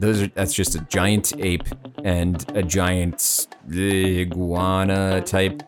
those 0.00 0.22
are 0.22 0.26
that's 0.28 0.54
just 0.54 0.74
a 0.74 0.80
giant 0.82 1.32
ape 1.38 1.64
and 2.04 2.44
a 2.56 2.62
giant 2.62 3.46
iguana 3.70 5.20
type 5.22 5.62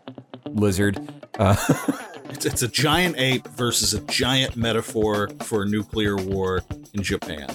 lizard. 0.47 0.99
Uh, 1.39 1.57
It's, 2.32 2.46
it's 2.46 2.62
a 2.62 2.68
giant 2.68 3.16
ape 3.18 3.46
versus 3.48 3.92
a 3.92 4.00
giant 4.00 4.56
metaphor 4.56 5.29
for 5.42 5.66
nuclear 5.66 6.16
war 6.16 6.62
in 6.95 7.03
Japan. 7.03 7.46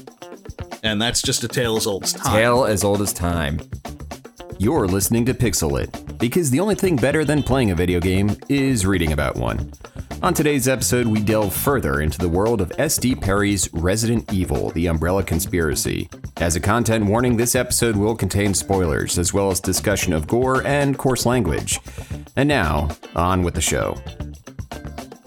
And 0.83 1.01
that's 1.01 1.21
just 1.21 1.43
a 1.43 1.47
tale 1.47 1.77
as 1.77 1.87
old 1.87 2.03
as 2.03 2.13
time. 2.13 2.31
tale 2.33 2.63
as 2.63 2.83
old 2.83 3.01
as 3.01 3.11
time. 3.11 3.59
You're 4.59 4.87
listening 4.87 5.25
to 5.25 5.33
Pixel 5.33 5.81
It, 5.81 6.19
because 6.19 6.51
the 6.51 6.59
only 6.59 6.75
thing 6.75 6.95
better 6.95 7.25
than 7.25 7.41
playing 7.41 7.71
a 7.71 7.75
video 7.75 7.99
game 7.99 8.37
is 8.49 8.85
reading 8.85 9.13
about 9.13 9.35
one. 9.35 9.71
On 10.21 10.33
today's 10.33 10.67
episode, 10.67 11.07
we 11.07 11.21
delve 11.21 11.53
further 11.53 12.01
into 12.01 12.19
the 12.19 12.29
world 12.29 12.61
of 12.61 12.71
S.D. 12.77 13.15
Perry's 13.15 13.71
Resident 13.73 14.31
Evil 14.31 14.69
The 14.71 14.87
Umbrella 14.87 15.23
Conspiracy. 15.23 16.07
As 16.39 16.55
a 16.55 16.59
content 16.59 17.05
warning, 17.07 17.35
this 17.35 17.55
episode 17.55 17.95
will 17.95 18.15
contain 18.15 18.53
spoilers, 18.53 19.17
as 19.17 19.33
well 19.33 19.49
as 19.49 19.59
discussion 19.59 20.13
of 20.13 20.27
gore 20.27 20.65
and 20.67 20.95
coarse 20.95 21.25
language. 21.25 21.79
And 22.35 22.47
now, 22.47 22.89
on 23.15 23.41
with 23.41 23.55
the 23.55 23.61
show. 23.61 23.97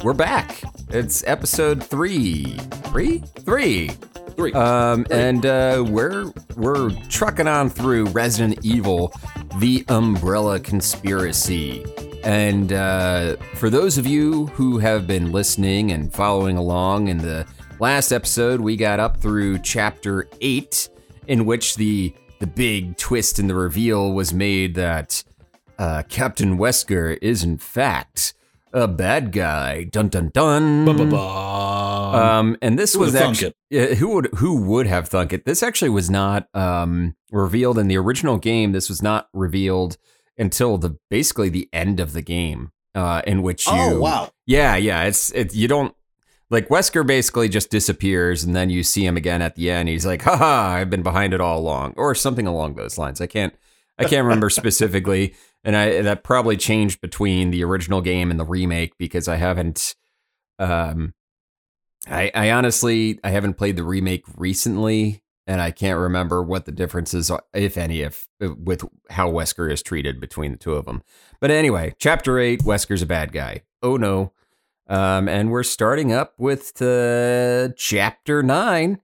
We're 0.05 0.15
back. 0.15 0.63
It's 0.91 1.25
episode 1.27 1.83
three. 1.83 2.57
Three? 2.85 3.19
Three. 3.41 3.89
Three. 4.37 4.53
Um, 4.53 5.05
and 5.11 5.45
uh, 5.45 5.85
we're 5.89 6.33
we're 6.57 6.91
trucking 7.09 7.49
on 7.49 7.71
through 7.71 8.05
Resident 8.07 8.65
Evil, 8.65 9.13
the 9.57 9.85
Umbrella 9.89 10.61
Conspiracy. 10.61 11.85
And 12.23 12.73
uh, 12.73 13.35
for 13.57 13.69
those 13.69 13.99
of 13.99 14.07
you 14.07 14.47
who 14.47 14.79
have 14.79 15.09
been 15.09 15.33
listening 15.33 15.91
and 15.91 16.13
following 16.13 16.57
along, 16.57 17.09
in 17.09 17.19
the 17.19 17.47
last 17.81 18.13
episode 18.13 18.61
we 18.61 18.77
got 18.77 19.01
up 19.01 19.17
through 19.17 19.59
chapter 19.59 20.29
eight, 20.41 20.89
in 21.31 21.47
which 21.47 21.77
the 21.77 22.13
the 22.41 22.47
big 22.47 22.97
twist 22.97 23.39
in 23.39 23.47
the 23.47 23.55
reveal 23.55 24.13
was 24.13 24.35
made 24.35 24.75
that 24.75 25.23
uh, 25.79 26.03
Captain 26.09 26.59
Wesker 26.59 27.17
is 27.23 27.45
in 27.45 27.57
fact 27.57 28.35
a 28.73 28.89
bad 28.89 29.31
guy. 29.31 29.85
Dun 29.85 30.09
dun 30.09 30.31
dun. 30.35 30.89
Um, 30.89 32.57
and 32.61 32.79
this 32.79 32.95
Who 32.95 33.01
was 33.01 33.15
actually 33.15 33.55
yeah, 33.71 33.95
who 33.95 34.09
would 34.15 34.29
who 34.37 34.57
would 34.63 34.87
have 34.89 35.09
thunk 35.09 35.33
it? 35.33 35.45
This 35.45 35.63
actually 35.63 35.91
was 35.91 36.11
not 36.11 36.49
um, 36.53 37.15
revealed 37.31 37.79
in 37.79 37.87
the 37.87 37.97
original 37.97 38.37
game. 38.37 38.73
This 38.73 38.89
was 38.89 39.01
not 39.01 39.29
revealed 39.33 39.97
until 40.37 40.79
the 40.79 40.99
basically 41.11 41.49
the 41.49 41.69
end 41.73 42.01
of 42.01 42.13
the 42.13 42.23
game, 42.23 42.73
uh, 42.95 43.23
in 43.25 43.43
which 43.43 43.67
you. 43.67 43.73
oh, 43.75 44.01
wow. 44.01 44.31
Yeah, 44.47 44.75
yeah. 44.75 45.05
It's 45.05 45.31
it. 45.33 45.55
You 45.55 45.69
don't 45.69 45.95
like 46.51 46.69
Wesker 46.69 47.07
basically 47.07 47.49
just 47.49 47.71
disappears, 47.71 48.43
and 48.43 48.55
then 48.55 48.71
you 48.71 48.83
see 48.83 49.07
him 49.07 49.17
again 49.17 49.41
at 49.41 49.55
the 49.55 49.71
end. 49.71 49.89
He's 49.89 50.05
like, 50.07 50.23
"Haha, 50.23 50.75
I've 50.75 50.91
been 50.91 51.03
behind 51.03 51.33
it 51.33 51.41
all 51.41 51.59
along," 51.59 51.95
or 51.97 52.15
something 52.15 52.47
along 52.47 52.75
those 52.75 52.99
lines. 52.99 53.21
I 53.21 53.27
can't. 53.27 53.55
I 53.99 54.05
can't 54.05 54.25
remember 54.25 54.51
specifically, 54.51 55.35
and 55.63 55.77
I 55.77 56.03
that 56.03 56.25
probably 56.25 56.57
changed 56.57 57.01
between 57.01 57.51
the 57.51 57.63
original 57.65 58.01
game 58.01 58.31
and 58.31 58.41
the 58.41 58.45
remake 58.45 58.99
because 58.99 59.29
I 59.29 59.37
haven't. 59.37 59.95
Um, 60.59 61.15
I, 62.09 62.31
I 62.35 62.51
honestly 62.51 63.21
I 63.23 63.31
haven't 63.31 63.55
played 63.55 63.77
the 63.77 63.85
remake 63.85 64.25
recently, 64.37 65.23
and 65.47 65.61
I 65.61 65.71
can't 65.71 65.99
remember 66.01 66.43
what 66.43 66.65
the 66.65 66.73
differences 66.73 67.31
are, 67.31 67.45
if 67.55 67.79
any, 67.79 68.01
if 68.01 68.29
with 68.41 68.85
how 69.11 69.31
Wesker 69.31 69.71
is 69.71 69.83
treated 69.83 70.21
between 70.21 70.53
the 70.53 70.59
two 70.59 70.75
of 70.75 70.87
them. 70.87 71.03
But 71.41 71.51
anyway, 71.51 71.95
chapter 71.99 72.39
eight, 72.39 72.63
Wesker's 72.63 73.03
a 73.03 73.07
bad 73.07 73.33
guy. 73.33 73.63
Oh 73.83 73.97
no. 73.97 74.33
Um, 74.91 75.29
and 75.29 75.53
we're 75.53 75.63
starting 75.63 76.13
up 76.13 76.35
with 76.37 76.83
uh, 76.83 77.69
chapter 77.77 78.43
nine, 78.43 79.01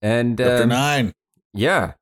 and 0.00 0.38
Chapter 0.38 0.62
um, 0.62 0.68
nine. 0.68 1.12
yeah, 1.52 1.94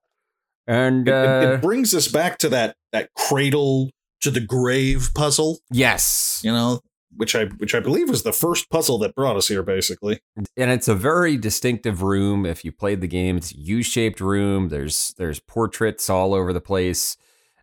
and 0.67 1.09
It, 1.09 1.15
uh, 1.15 1.53
it 1.55 1.63
brings 1.63 1.95
us 1.95 2.09
back 2.09 2.37
to 2.39 2.51
that 2.51 2.77
that 2.93 3.09
cradle 3.15 3.91
to 4.21 4.31
the 4.31 4.41
grave 4.41 5.13
puzzle, 5.15 5.61
yes, 5.71 6.43
you 6.45 6.53
know, 6.53 6.81
which 7.17 7.35
I 7.35 7.47
which 7.47 7.75
I 7.75 7.81
believe 7.81 8.11
was 8.11 8.23
the 8.23 8.35
first 8.35 8.69
puzzle 8.69 8.99
that 8.99 9.15
brought 9.15 9.39
us 9.39 9.49
here, 9.49 9.63
basically. 9.63 10.21
and 10.37 10.71
it's 10.71 10.89
a 10.89 10.95
very 10.95 11.39
distinctive 11.39 12.03
room. 12.03 12.45
If 12.45 12.67
you 12.67 12.71
played 12.71 13.01
the 13.01 13.09
game, 13.09 13.39
it's 13.39 13.53
a 13.53 13.57
U-shaped 13.57 14.21
room. 14.21 14.69
There's 14.69 15.15
there's 15.17 15.41
portraits 15.41 16.11
all 16.11 16.35
over 16.35 16.53
the 16.53 16.61
place, 16.61 17.17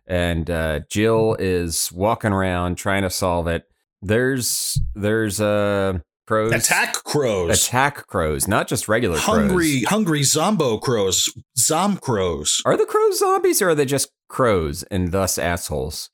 and 0.04 0.50
uh, 0.50 0.80
Jill 0.90 1.36
is 1.38 1.92
walking 1.92 2.32
around 2.32 2.74
trying 2.74 3.02
to 3.02 3.10
solve 3.10 3.46
it. 3.46 3.69
There's 4.02 4.80
there's 4.94 5.40
uh 5.40 5.98
crows 6.26 6.52
Attack 6.52 6.94
crows. 7.04 7.66
attack 7.66 8.06
crows, 8.06 8.46
not 8.48 8.68
just 8.68 8.88
regular 8.88 9.18
hungry, 9.18 9.80
crows. 9.80 9.84
hungry 9.88 10.22
zombo 10.22 10.78
crows. 10.78 11.28
Zom 11.58 11.96
crows. 11.98 12.62
Are 12.64 12.76
the 12.76 12.86
crows 12.86 13.18
zombies 13.18 13.60
or 13.60 13.70
are 13.70 13.74
they 13.74 13.84
just 13.84 14.10
crows 14.28 14.82
and 14.84 15.12
thus 15.12 15.38
assholes? 15.38 16.08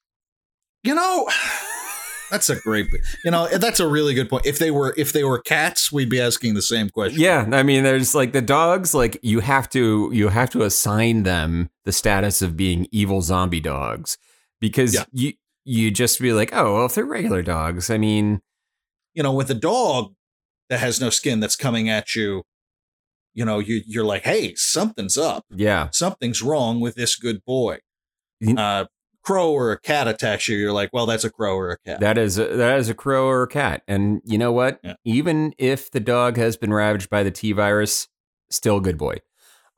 You 0.83 0.95
know, 0.95 1.29
that's 2.31 2.49
a 2.51 2.57
great. 2.57 2.87
You 3.25 3.31
know, 3.31 3.47
that's 3.49 3.79
a 3.81 3.87
really 3.87 4.15
good 4.15 4.29
point. 4.29 4.47
If 4.47 4.59
they 4.59 4.71
were 4.71 4.95
if 4.97 5.13
they 5.13 5.23
were 5.25 5.39
cats, 5.41 5.93
we'd 5.93 6.11
be 6.11 6.21
asking 6.21 6.55
the 6.55 6.63
same 6.63 6.89
question. 6.91 7.21
Yeah, 7.21 7.47
I 7.53 7.63
mean, 7.63 7.85
there's 7.85 8.15
like 8.15 8.33
the 8.33 8.43
dogs. 8.43 8.95
Like 8.95 9.19
you 9.23 9.41
have 9.41 9.69
to 9.71 10.11
you 10.13 10.29
have 10.29 10.51
to 10.51 10.63
assign 10.63 11.23
them 11.25 11.69
the 11.85 11.93
status 11.93 12.43
of 12.43 12.57
being 12.57 12.87
evil 12.91 13.21
zombie 13.23 13.61
dogs 13.61 14.17
because 14.61 14.95
Yeah. 14.95 15.05
you 15.13 15.33
you 15.69 15.91
just 15.91 16.21
be 16.21 16.33
like, 16.33 16.51
oh, 16.55 16.75
well, 16.77 16.87
if 16.87 16.95
they're 16.95 17.05
regular 17.05 17.43
dogs, 17.43 17.91
I 17.91 17.99
mean, 17.99 18.41
You 19.15 19.23
know, 19.23 19.33
with 19.33 19.51
a 19.51 19.55
dog 19.55 20.15
that 20.71 20.79
has 20.81 21.01
no 21.01 21.11
skin 21.11 21.41
that's 21.41 21.57
coming 21.57 21.89
at 21.91 22.15
you, 22.15 22.45
you 23.35 23.45
know, 23.45 23.59
you 23.59 23.83
you're 23.87 24.05
like, 24.05 24.23
hey, 24.23 24.55
something's 24.55 25.19
up. 25.19 25.45
yeah, 25.51 25.89
Something's 25.93 26.41
wrong 26.41 26.81
with 26.81 26.95
this 26.95 27.17
good 27.17 27.45
boy. 27.45 27.79
Uh, 28.57 28.85
crow 29.23 29.51
or 29.51 29.73
a 29.73 29.81
cat 29.81 30.07
attacks 30.07 30.47
you, 30.47 30.57
you're 30.57 30.73
like, 30.73 30.91
well, 30.93 31.05
that's 31.05 31.25
a 31.25 31.31
crow 31.31 31.57
or 31.57 31.73
a 31.73 31.79
cat. 31.85 31.99
that 32.01 32.17
is 32.17 32.39
a, 32.39 32.47
that 32.57 32.79
is 32.79 32.89
a 32.89 32.95
crow 32.95 33.27
or 33.27 33.43
a 33.43 33.49
cat, 33.49 33.83
and 33.89 34.21
you 34.25 34.39
know 34.39 34.53
what? 34.53 34.79
Yeah. 34.85 34.95
Even 35.05 35.53
if 35.59 35.91
the 35.91 36.01
dog 36.01 36.37
has 36.37 36.57
been 36.57 36.73
ravaged 36.73 37.11
by 37.11 37.23
the 37.25 37.31
T 37.31 37.53
virus, 37.53 38.09
still 38.51 38.79
good 38.81 38.97
boy. 38.99 39.17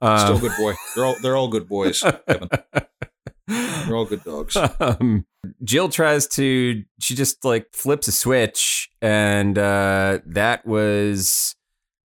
Um, 0.00 0.18
Still 0.18 0.38
good 0.38 0.56
boy. 0.58 0.74
They're 0.94 1.04
all 1.04 1.16
they're 1.22 1.36
all 1.36 1.48
good 1.48 1.66
boys. 1.68 2.04
They're 3.48 3.96
all 3.96 4.04
good 4.04 4.22
dogs. 4.24 4.56
um, 4.80 5.24
Jill 5.64 5.88
tries 5.88 6.26
to 6.28 6.82
she 7.00 7.14
just 7.14 7.44
like 7.44 7.66
flips 7.72 8.06
a 8.08 8.12
switch 8.12 8.88
and 9.02 9.56
uh 9.58 10.18
that 10.26 10.66
was 10.66 11.56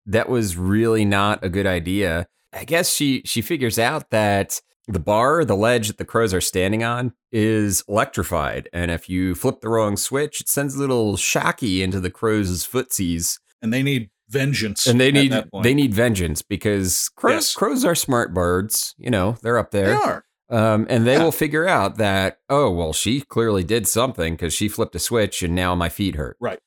that 0.06 0.28
was 0.28 0.56
really 0.56 1.05
not 1.05 1.43
a 1.45 1.49
good 1.49 1.67
idea. 1.67 2.27
I 2.53 2.65
guess 2.65 2.95
she 2.95 3.23
she 3.25 3.43
figures 3.43 3.78
out 3.78 4.11
that 4.11 4.61
the 4.89 4.99
bar, 4.99 5.45
the 5.45 5.56
ledge 5.56 5.87
that 5.89 5.99
the 5.99 6.05
crows 6.05 6.34
are 6.34 6.41
standing 6.41 6.83
on 6.83 7.12
is 7.33 7.84
electrified 7.89 8.69
and 8.72 8.91
if 8.91 9.09
you 9.09 9.34
flip 9.34 9.61
the 9.61 9.69
wrong 9.69 9.97
switch, 9.97 10.41
it 10.41 10.49
sends 10.49 10.75
a 10.75 10.78
little 10.78 11.17
shocky 11.17 11.83
into 11.83 12.01
the 12.01 12.11
crows' 12.11 12.67
footsies 12.67 13.39
And 13.62 13.72
they 13.72 13.83
need 13.84 14.11
vengeance. 14.28 14.87
and 14.87 15.01
they 15.01 15.12
need 15.12 15.33
they 15.62 15.75
need 15.75 15.95
vengeance 15.95 16.43
because 16.43 17.09
crows 17.17 17.34
Yes. 17.34 17.55
crows 17.55 17.84
are 17.84 17.95
smart 17.95 18.34
birds, 18.34 18.95
you 18.99 19.11
know, 19.11 19.37
they're 19.43 19.59
up 19.59 19.71
they 19.71 19.83
there. 19.83 19.97
are. 19.97 20.25
Um, 20.50 20.87
and 20.91 21.06
they 21.06 21.15
Yeah. 21.15 21.22
will 21.25 21.33
figure 21.33 21.66
out 21.69 21.97
that, 21.99 22.38
oh, 22.49 22.71
well, 22.71 22.93
she 22.93 23.21
clearly 23.21 23.62
did 23.65 23.87
something 23.87 24.34
because 24.34 24.53
she 24.53 24.69
flipped 24.69 24.94
a 24.94 24.99
switch 24.99 25.43
and 25.43 25.55
now 25.55 25.75
my 25.75 25.88
feet 25.88 26.16
hurt. 26.16 26.37
Right. 26.41 26.59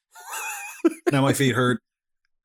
now 1.11 1.21
my 1.21 1.33
feet 1.33 1.55
hurt. 1.55 1.79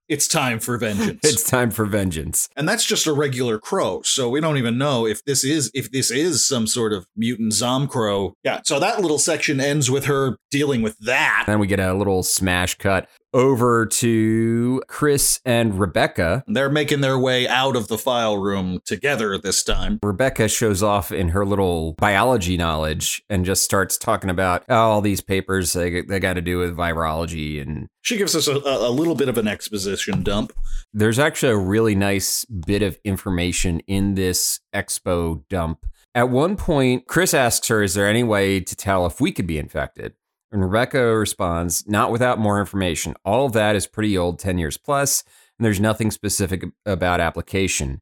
It's 0.08 0.26
time 0.26 0.58
for 0.58 0.78
vengeance. 0.78 1.20
It's 1.24 1.42
time 1.44 1.70
for 1.70 1.84
vengeance. 1.84 2.48
and 2.56 2.66
that's 2.66 2.84
just 2.86 3.06
a 3.06 3.12
regular 3.12 3.58
crow. 3.58 4.00
So 4.02 4.30
we 4.30 4.40
don't 4.40 4.56
even 4.56 4.78
know 4.78 5.06
if 5.06 5.22
this 5.24 5.44
is 5.44 5.70
if 5.74 5.90
this 5.92 6.10
is 6.10 6.46
some 6.46 6.66
sort 6.66 6.94
of 6.94 7.06
mutant 7.14 7.52
zom 7.52 7.88
crow. 7.88 8.32
Yeah. 8.42 8.60
So 8.64 8.80
that 8.80 9.02
little 9.02 9.18
section 9.18 9.60
ends 9.60 9.90
with 9.90 10.06
her 10.06 10.38
dealing 10.50 10.80
with 10.80 10.96
that. 11.00 11.44
Then 11.46 11.58
we 11.58 11.66
get 11.66 11.78
a 11.78 11.92
little 11.92 12.22
smash 12.22 12.76
cut 12.76 13.06
over 13.32 13.86
to 13.86 14.82
Chris 14.88 15.40
and 15.44 15.78
Rebecca. 15.78 16.44
They're 16.46 16.70
making 16.70 17.00
their 17.00 17.18
way 17.18 17.46
out 17.46 17.76
of 17.76 17.88
the 17.88 17.98
file 17.98 18.38
room 18.38 18.80
together 18.84 19.36
this 19.38 19.62
time. 19.62 19.98
Rebecca 20.02 20.48
shows 20.48 20.82
off 20.82 21.12
in 21.12 21.28
her 21.28 21.44
little 21.44 21.94
biology 21.94 22.56
knowledge 22.56 23.22
and 23.28 23.44
just 23.44 23.64
starts 23.64 23.96
talking 23.96 24.30
about 24.30 24.64
oh, 24.68 24.74
all 24.74 25.00
these 25.00 25.20
papers 25.20 25.72
they, 25.72 26.02
they 26.02 26.20
got 26.20 26.34
to 26.34 26.40
do 26.40 26.58
with 26.58 26.76
virology. 26.76 27.60
And 27.60 27.88
She 28.02 28.16
gives 28.16 28.34
us 28.34 28.48
a, 28.48 28.56
a 28.56 28.90
little 28.90 29.14
bit 29.14 29.28
of 29.28 29.38
an 29.38 29.48
exposition 29.48 30.22
dump. 30.22 30.52
there's 30.92 31.18
actually 31.18 31.52
a 31.52 31.58
really 31.58 31.94
nice 31.94 32.44
bit 32.44 32.82
of 32.82 32.98
information 33.04 33.80
in 33.80 34.14
this 34.14 34.60
expo 34.74 35.42
dump. 35.48 35.84
At 36.14 36.30
one 36.30 36.56
point, 36.56 37.06
Chris 37.06 37.34
asks 37.34 37.68
her, 37.68 37.82
Is 37.82 37.94
there 37.94 38.08
any 38.08 38.24
way 38.24 38.60
to 38.60 38.74
tell 38.74 39.06
if 39.06 39.20
we 39.20 39.30
could 39.30 39.46
be 39.46 39.58
infected? 39.58 40.14
And 40.50 40.62
Rebecca 40.62 41.16
responds, 41.16 41.86
Not 41.86 42.10
without 42.10 42.38
more 42.38 42.60
information. 42.60 43.14
All 43.24 43.46
of 43.46 43.52
that 43.52 43.76
is 43.76 43.86
pretty 43.86 44.16
old, 44.16 44.38
10 44.38 44.58
years 44.58 44.76
plus, 44.76 45.22
and 45.58 45.64
there's 45.64 45.80
nothing 45.80 46.10
specific 46.10 46.64
about 46.86 47.20
application. 47.20 48.00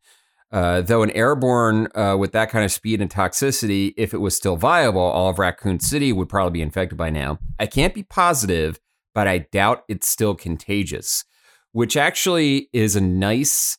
Uh, 0.53 0.81
though 0.81 1.03
an 1.03 1.11
airborne 1.11 1.89
uh, 1.97 2.17
with 2.17 2.31
that 2.33 2.51
kind 2.51 2.65
of 2.65 2.71
speed 2.71 3.01
and 3.01 3.11
toxicity, 3.11 3.93
if 3.97 4.15
it 4.15 4.19
was 4.19 4.37
still 4.37 4.57
viable, 4.57 5.01
all 5.01 5.31
of 5.31 5.39
Raccoon 5.39 5.81
City 5.81 6.13
would 6.13 6.29
probably 6.29 6.53
be 6.53 6.63
infected 6.63 6.97
by 6.97 7.11
now. 7.11 7.39
I 7.59 7.67
can't 7.67 7.95
be 7.95 8.05
positive, 8.05 8.79
but 9.13 9.27
I 9.27 9.39
doubt 9.39 9.85
it's 9.89 10.07
still 10.07 10.37
contagious, 10.37 11.25
which 11.73 11.97
actually 11.97 12.69
is 12.73 12.95
a 12.95 13.01
nice 13.01 13.77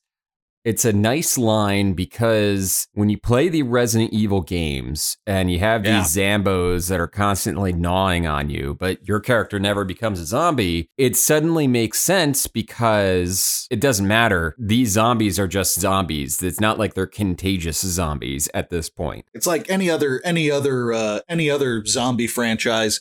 it's 0.68 0.84
a 0.84 0.92
nice 0.92 1.38
line 1.38 1.94
because 1.94 2.88
when 2.94 3.08
you 3.08 3.18
play 3.18 3.48
the 3.48 3.64
Resident 3.64 4.12
Evil 4.12 4.42
games 4.42 5.16
and 5.26 5.50
you 5.50 5.60
have 5.60 5.86
Yeah. 5.86 6.00
these 6.02 6.14
Zambos 6.16 6.90
that 6.90 7.00
are 7.00 7.08
constantly 7.08 7.72
gnawing 7.72 8.28
on 8.28 8.50
you, 8.50 8.76
but 8.78 9.08
your 9.08 9.22
character 9.22 9.60
never 9.60 9.86
becomes 9.86 10.20
a 10.20 10.26
zombie, 10.26 10.90
it 10.98 11.16
suddenly 11.16 11.68
makes 11.68 12.00
sense 12.02 12.48
because 12.48 13.66
it 13.72 13.80
doesn't 13.80 14.08
matter. 14.08 14.56
These 14.60 14.90
zombies 14.90 15.40
are 15.40 15.48
just 15.48 15.80
zombies. 15.80 16.44
It's 16.44 16.60
not 16.60 16.78
like 16.78 16.96
they're 16.96 17.08
contagious 17.08 17.80
zombies 17.80 18.50
at 18.54 18.70
this 18.70 18.90
point. 18.90 19.26
It's 19.34 19.48
like 19.48 19.70
any 19.70 19.90
other 19.90 20.22
any 20.26 20.52
other 20.52 20.92
uh, 20.92 21.20
any 21.30 21.50
other 21.50 21.86
zombie 21.86 22.28
franchise. 22.28 23.00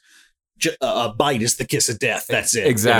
J- 0.59 0.77
uh, 0.81 1.09
a 1.11 1.15
bite 1.15 1.43
is 1.43 1.57
the 1.57 1.67
kiss 1.67 1.89
of 1.89 1.99
death. 1.99 2.27
That's 2.29 2.55
it. 2.57 2.67
you 2.83 2.91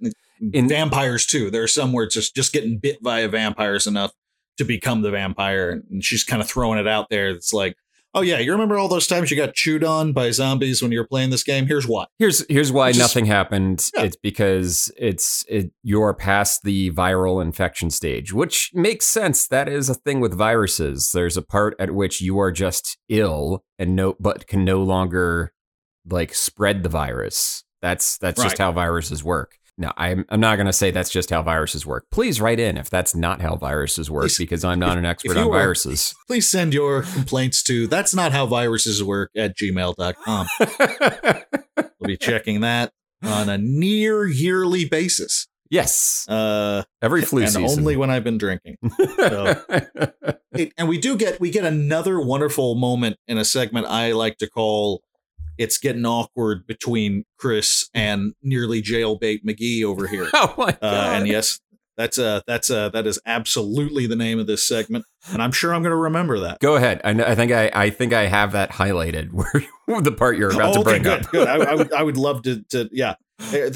know? 0.00 0.10
Exactly. 0.42 0.48
It- 0.48 0.54
it- 0.54 0.58
In- 0.58 0.68
vampires 0.68 1.26
too. 1.26 1.50
There 1.50 1.62
are 1.62 1.68
some 1.68 1.92
where 1.92 2.04
it's 2.04 2.14
just 2.14 2.34
just 2.34 2.52
getting 2.52 2.78
bit 2.78 3.02
by 3.02 3.20
a 3.20 3.28
vampire 3.28 3.74
is 3.74 3.86
enough 3.86 4.12
to 4.58 4.64
become 4.64 5.02
the 5.02 5.10
vampire, 5.10 5.82
and 5.90 6.04
she's 6.04 6.24
kind 6.24 6.42
of 6.42 6.48
throwing 6.48 6.78
it 6.78 6.86
out 6.86 7.08
there. 7.10 7.30
It's 7.30 7.52
like, 7.54 7.74
oh 8.14 8.20
yeah, 8.20 8.38
you 8.38 8.52
remember 8.52 8.76
all 8.76 8.88
those 8.88 9.06
times 9.06 9.30
you 9.30 9.36
got 9.36 9.54
chewed 9.54 9.82
on 9.82 10.12
by 10.12 10.30
zombies 10.30 10.82
when 10.82 10.92
you 10.92 10.98
were 10.98 11.06
playing 11.06 11.30
this 11.30 11.42
game? 11.42 11.66
Here's 11.66 11.86
why. 11.88 12.04
Here's 12.18 12.44
here's 12.50 12.70
why 12.70 12.90
nothing 12.92 13.24
happened. 13.24 13.88
Yeah. 13.96 14.02
It's 14.04 14.16
because 14.16 14.92
it's 14.98 15.44
it 15.48 15.70
you're 15.82 16.12
past 16.12 16.64
the 16.64 16.90
viral 16.90 17.40
infection 17.40 17.88
stage, 17.90 18.32
which 18.34 18.70
makes 18.74 19.06
sense. 19.06 19.46
That 19.48 19.68
is 19.68 19.88
a 19.88 19.94
thing 19.94 20.20
with 20.20 20.34
viruses. 20.36 21.12
There's 21.12 21.38
a 21.38 21.42
part 21.42 21.74
at 21.78 21.92
which 21.92 22.20
you 22.20 22.38
are 22.38 22.52
just 22.52 22.98
ill 23.08 23.64
and 23.78 23.96
no 23.96 24.16
but 24.20 24.46
can 24.46 24.64
no 24.66 24.82
longer 24.82 25.54
like 26.08 26.34
spread 26.34 26.82
the 26.82 26.88
virus. 26.90 27.64
That's 27.80 28.18
that's 28.18 28.42
just 28.42 28.58
how 28.58 28.72
viruses 28.72 29.24
work. 29.24 29.56
No, 29.82 29.92
I'm 29.96 30.24
I'm 30.28 30.40
not 30.40 30.56
going 30.56 30.66
to 30.66 30.72
say 30.72 30.90
that's 30.90 31.10
just 31.10 31.30
how 31.30 31.42
viruses 31.42 31.84
work. 31.84 32.06
Please 32.10 32.40
write 32.40 32.58
in 32.60 32.76
if 32.78 32.88
that's 32.88 33.14
not 33.14 33.40
how 33.40 33.56
viruses 33.56 34.10
work 34.10 34.24
Please, 34.24 34.38
because 34.38 34.64
I'm 34.64 34.78
not 34.78 34.96
an 34.96 35.04
expert 35.04 35.36
on 35.36 35.46
were- 35.48 35.52
viruses. 35.58 36.14
Please 36.28 36.48
send 36.50 36.72
your 36.72 37.02
complaints 37.02 37.62
to 37.64 37.86
that's 37.88 38.14
not 38.14 38.32
how 38.32 38.46
viruses 38.46 39.02
work 39.02 39.30
at 39.36 39.56
gmail.com. 39.58 40.46
We'll 41.76 42.06
be 42.06 42.16
checking 42.16 42.60
that 42.60 42.92
on 43.22 43.48
a 43.48 43.58
near 43.58 44.26
yearly 44.26 44.84
basis. 44.84 45.46
yes, 45.70 46.26
Uh, 46.28 46.82
every 47.02 47.22
flu 47.22 47.42
and 47.42 47.50
season. 47.50 47.78
only 47.80 47.96
when 47.96 48.10
I've 48.10 48.24
been 48.24 48.38
drinking. 48.38 48.76
It, 50.54 50.70
and 50.76 50.86
we 50.86 50.98
do 50.98 51.16
get 51.16 51.40
we 51.40 51.50
get 51.50 51.64
another 51.64 52.20
wonderful 52.20 52.74
moment 52.74 53.16
in 53.26 53.38
a 53.38 53.44
segment 53.44 53.86
I 53.86 54.12
like 54.12 54.36
to 54.36 54.46
call 54.50 55.00
"It's 55.58 55.78
Getting 55.78 56.04
Awkward" 56.06 56.66
between 56.66 57.24
Chris 57.38 57.88
and 57.94 58.34
nearly 58.42 58.82
jailbait 58.82 59.44
McGee 59.44 59.82
over 59.84 60.06
here. 60.06 60.28
oh 60.34 60.54
my 60.58 60.72
god! 60.72 60.78
Uh, 60.82 61.10
and 61.14 61.26
yes, 61.28 61.60
that's 61.96 62.18
a 62.18 62.42
that's 62.46 62.70
a 62.70 62.90
that 62.92 63.06
is 63.06 63.20
absolutely 63.26 64.06
the 64.06 64.16
name 64.16 64.38
of 64.38 64.46
this 64.46 64.66
segment, 64.66 65.04
and 65.30 65.42
I'm 65.42 65.52
sure 65.52 65.74
I'm 65.74 65.82
going 65.82 65.90
to 65.92 65.96
remember 65.96 66.40
that. 66.40 66.58
Go 66.60 66.76
ahead. 66.76 67.00
I, 67.04 67.10
I 67.10 67.34
think 67.34 67.52
I, 67.52 67.70
I 67.74 67.90
think 67.90 68.12
I 68.12 68.26
have 68.26 68.52
that 68.52 68.70
highlighted 68.72 69.30
where 69.86 70.00
the 70.00 70.12
part 70.12 70.36
you're 70.38 70.52
about 70.52 70.76
Oh, 70.76 70.78
to 70.78 70.84
bring 70.84 71.02
good, 71.02 71.24
up. 71.24 71.30
good. 71.30 71.48
I, 71.48 71.72
I 71.72 71.74
would 71.74 71.92
I 71.98 72.02
would 72.02 72.16
love 72.16 72.42
to 72.42 72.62
to 72.70 72.88
yeah. 72.92 73.14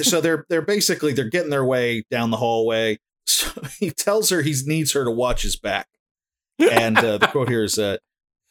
So 0.02 0.20
they're 0.20 0.46
they're 0.48 0.62
basically 0.62 1.12
they're 1.12 1.28
getting 1.28 1.50
their 1.50 1.64
way 1.64 2.04
down 2.10 2.30
the 2.30 2.36
hallway. 2.36 2.98
So 3.28 3.50
he 3.80 3.90
tells 3.90 4.30
her 4.30 4.42
he 4.42 4.54
needs 4.66 4.92
her 4.92 5.04
to 5.04 5.10
watch 5.10 5.42
his 5.42 5.56
back, 5.56 5.88
and 6.60 6.96
uh, 6.96 7.18
the 7.18 7.26
quote 7.26 7.48
here 7.48 7.64
is, 7.64 7.76
uh, 7.76 7.96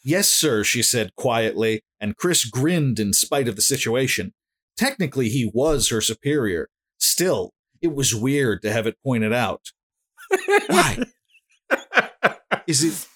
"Yes, 0.05 0.29
sir," 0.29 0.63
she 0.63 0.81
said 0.81 1.15
quietly, 1.15 1.81
and 1.99 2.15
Chris 2.15 2.45
grinned 2.45 2.99
in 2.99 3.11
spite 3.11 3.47
of 3.47 3.55
the 3.55 3.61
situation. 3.61 4.33
Technically, 4.77 5.29
he 5.29 5.49
was 5.53 5.89
her 5.89 5.99
superior. 5.99 6.69
Still, 6.99 7.51
it 7.81 7.93
was 7.93 8.13
weird 8.15 8.61
to 8.61 8.71
have 8.71 8.87
it 8.87 8.97
pointed 9.03 9.33
out. 9.33 9.71
Why? 10.67 10.99
Is 12.67 12.83
it 12.83 13.07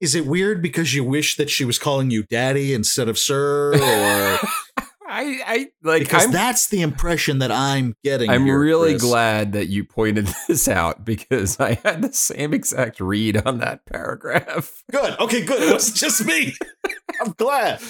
is 0.00 0.14
it 0.14 0.26
weird 0.26 0.62
because 0.62 0.94
you 0.94 1.04
wish 1.04 1.36
that 1.36 1.50
she 1.50 1.64
was 1.64 1.78
calling 1.78 2.10
you 2.10 2.22
daddy 2.22 2.72
instead 2.72 3.08
of 3.08 3.18
sir, 3.18 3.74
or 3.74 4.48
I, 5.10 5.40
I 5.44 5.70
like. 5.82 6.02
because 6.02 6.26
I'm, 6.26 6.32
that's 6.32 6.68
the 6.68 6.82
impression 6.82 7.40
that 7.40 7.50
I'm 7.50 7.96
getting. 8.04 8.30
I'm 8.30 8.46
here, 8.46 8.58
really 8.58 8.92
Chris. 8.92 9.02
glad 9.02 9.52
that 9.52 9.66
you 9.66 9.84
pointed 9.84 10.28
this 10.48 10.68
out 10.68 11.04
because 11.04 11.58
I 11.58 11.74
had 11.84 12.02
the 12.02 12.12
same 12.12 12.54
exact 12.54 13.00
read 13.00 13.44
on 13.44 13.58
that 13.58 13.84
paragraph. 13.86 14.84
Good. 14.92 15.18
Okay, 15.18 15.44
good. 15.44 15.62
It 15.62 15.72
wasn't 15.72 15.96
just 15.96 16.24
me. 16.24 16.54
I'm 17.20 17.32
glad. 17.32 17.80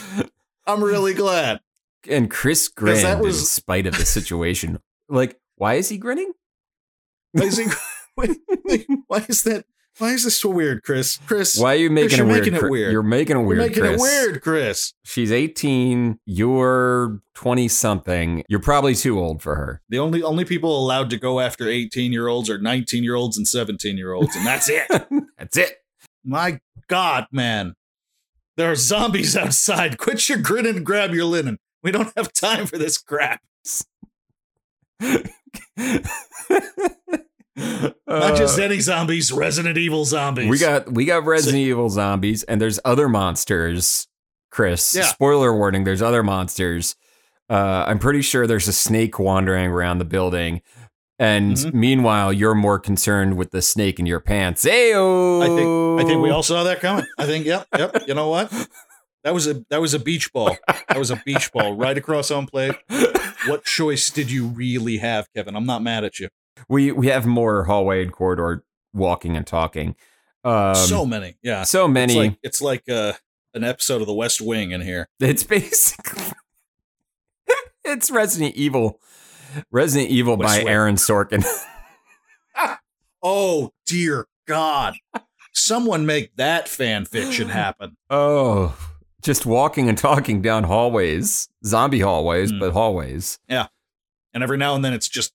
I'm 0.67 0.83
really 0.83 1.13
glad. 1.15 1.61
And 2.09 2.31
Chris 2.31 2.69
grinned 2.69 3.05
that 3.05 3.23
in 3.23 3.33
spite 3.35 3.87
of 3.87 3.99
the 3.99 4.07
situation. 4.07 4.81
Like, 5.09 5.39
why 5.57 5.75
is 5.75 5.91
he 5.91 5.99
grinning? 5.99 6.33
Why 7.33 7.45
is, 7.45 7.59
he, 7.59 7.67
wait, 8.17 8.39
wait, 8.65 8.87
why 9.07 9.27
is 9.29 9.43
that? 9.45 9.67
Why 9.99 10.13
is 10.13 10.25
this 10.25 10.39
so 10.39 10.49
weird, 10.49 10.83
Chris? 10.83 11.19
Chris, 11.27 11.59
Why 11.59 11.75
are 11.75 11.79
you 11.79 11.91
making 11.91 12.19
you're 12.19 12.27
it 12.27 12.33
weird? 12.33 12.45
making 12.45 12.55
it 12.65 12.71
weird. 12.71 12.93
You're 12.93 13.03
making 13.03 13.37
it 13.37 13.43
weird. 13.43 13.59
you're 13.59 13.67
making 13.69 13.83
Chris. 13.83 14.01
it 14.01 14.03
weird, 14.03 14.43
Chris. 14.43 14.95
She's 15.05 15.31
18. 15.31 16.19
You're 16.25 17.21
20 17.35 17.69
something. 17.69 18.43
You're 18.49 18.61
probably 18.61 18.95
too 18.95 19.19
old 19.19 19.43
for 19.43 19.57
her. 19.57 19.83
The 19.91 19.99
only 19.99 20.23
only 20.23 20.47
people 20.47 20.79
allowed 20.83 21.11
to 21.11 21.19
go 21.19 21.41
after 21.41 21.69
18 21.69 22.13
year 22.13 22.29
olds 22.29 22.49
are 22.49 22.59
19 22.59 23.05
year 23.05 23.15
olds 23.15 23.37
and 23.37 23.47
17 23.47 23.99
year 23.99 24.15
olds, 24.15 24.35
and 24.37 24.47
that's 24.47 24.71
it. 24.71 24.87
That's 25.39 25.57
it. 25.57 25.77
My 26.25 26.61
God, 26.89 27.27
man. 27.33 27.75
There 28.57 28.71
are 28.71 28.77
zombies 28.77 29.37
outside. 29.37 29.99
Quit 29.99 30.29
your 30.29 30.39
grinning 30.39 30.77
and 30.77 30.87
grab 30.87 31.13
your 31.15 31.25
linen. 31.25 31.59
We 31.83 31.91
don't 31.91 32.13
have 32.17 32.33
time 32.33 32.67
for 32.67 32.79
this 32.79 32.97
crap. 32.99 33.41
Not 38.07 38.37
just 38.37 38.59
Uh, 38.59 38.63
any 38.63 38.81
zombies, 38.81 39.31
Resident 39.33 39.77
Evil 39.79 40.05
zombies. 40.05 40.49
we 40.49 40.59
got 40.59 40.93
we 40.93 41.05
got 41.05 41.25
Resident 41.25 41.61
Evil 41.63 41.89
zombies, 41.91 42.43
and 42.45 42.61
there's 42.61 42.79
other 42.85 43.09
monsters. 43.09 44.07
Chris, 44.51 44.95
Yeah. 44.95 45.03
spoiler 45.05 45.55
warning: 45.57 45.85
there's 45.85 46.03
other 46.03 46.23
monsters. 46.23 46.97
Uh, 47.49 47.85
I'm 47.87 47.99
pretty 47.99 48.23
sure 48.23 48.47
there's 48.47 48.69
a 48.69 48.73
snake 48.73 49.19
wandering 49.19 49.71
around 49.71 49.99
the 49.99 50.05
building, 50.05 50.63
and 51.19 51.57
Mhm. 51.57 51.75
meanwhile, 51.75 52.33
you're 52.33 52.55
more 52.55 52.79
concerned 52.79 53.37
with 53.37 53.51
the 53.51 53.63
snake 53.63 53.99
in 53.99 54.07
your 54.07 54.21
pants. 54.21 54.65
Ayo! 54.65 55.43
I 55.43 55.47
think 55.47 56.01
I 56.01 56.09
think 56.11 56.23
we 56.23 56.31
all 56.31 56.43
saw 56.43 56.65
that 56.65 56.81
coming. 56.81 57.07
I 57.19 57.27
think 57.27 57.47
yep, 57.47 57.67
yep. 57.77 58.03
You 58.09 58.15
know 58.15 58.29
what? 58.29 58.53
That 59.25 59.35
was 59.35 59.47
a 59.47 59.63
that 59.71 59.81
was 59.81 59.93
a 59.95 59.99
beach 59.99 60.33
ball. 60.33 60.57
That 60.89 60.99
was 60.99 61.11
a 61.11 61.23
beach 61.27 61.53
ball 61.53 61.75
right 61.77 61.97
across 61.99 62.31
home 62.31 62.47
plate. 62.47 62.75
What 63.47 63.65
choice 63.65 64.11
did 64.11 64.31
you 64.31 64.47
really 64.47 64.99
have, 64.99 65.27
Kevin? 65.35 65.55
I'm 65.57 65.67
not 65.67 65.83
mad 65.83 66.05
at 66.05 66.19
you. 66.19 66.29
We 66.69 66.93
we 66.93 67.07
have 67.09 67.27
more 67.27 67.65
hallway 67.65 68.03
and 68.03 68.13
corridor 68.13 68.65
walking 68.93 69.37
and 69.37 69.47
talking. 69.47 69.95
Um, 70.45 70.75
so 70.75 71.05
many, 71.05 71.37
yeah. 71.43 71.65
so 71.65 71.87
many. 71.87 72.13
It's 72.13 72.19
like 72.19 72.39
it's 72.43 72.63
like 72.63 72.89
uh, 72.89 73.13
an 73.55 73.65
episode 73.65 74.01
of 74.01 74.07
The 74.07 74.15
West 74.15 74.41
Wing 74.41 74.71
in 74.71 74.81
here. 74.81 75.09
It's 75.21 75.43
basically 75.45 76.23
it's 77.85 78.11
Resident 78.11 78.55
Evil. 78.55 79.01
Resident 79.71 80.11
Evil 80.11 80.37
West 80.37 80.59
by 80.59 80.59
Wing. 80.65 80.69
Aaron 80.69 80.95
Sorkin. 80.97 81.45
Oh 83.23 83.73
dear 83.85 84.27
God! 84.47 84.95
Someone 85.53 86.07
make 86.07 86.35
that 86.37 86.69
fan 86.71 87.05
fiction 87.05 87.51
happen. 87.51 87.97
oh, 88.09 88.75
just 89.23 89.45
walking 89.45 89.91
and 89.91 89.99
talking 89.99 90.41
down 90.41 90.65
hallways, 90.65 91.51
zombie 91.63 92.01
hallways, 92.01 92.51
Hmm. 92.51 92.59
but 92.61 92.73
hallways. 92.73 93.39
Yeah, 93.47 93.67
and 94.33 94.43
every 94.43 94.57
now 94.57 94.75
and 94.75 94.83
then, 94.83 94.95
it's 94.95 95.09
just 95.09 95.35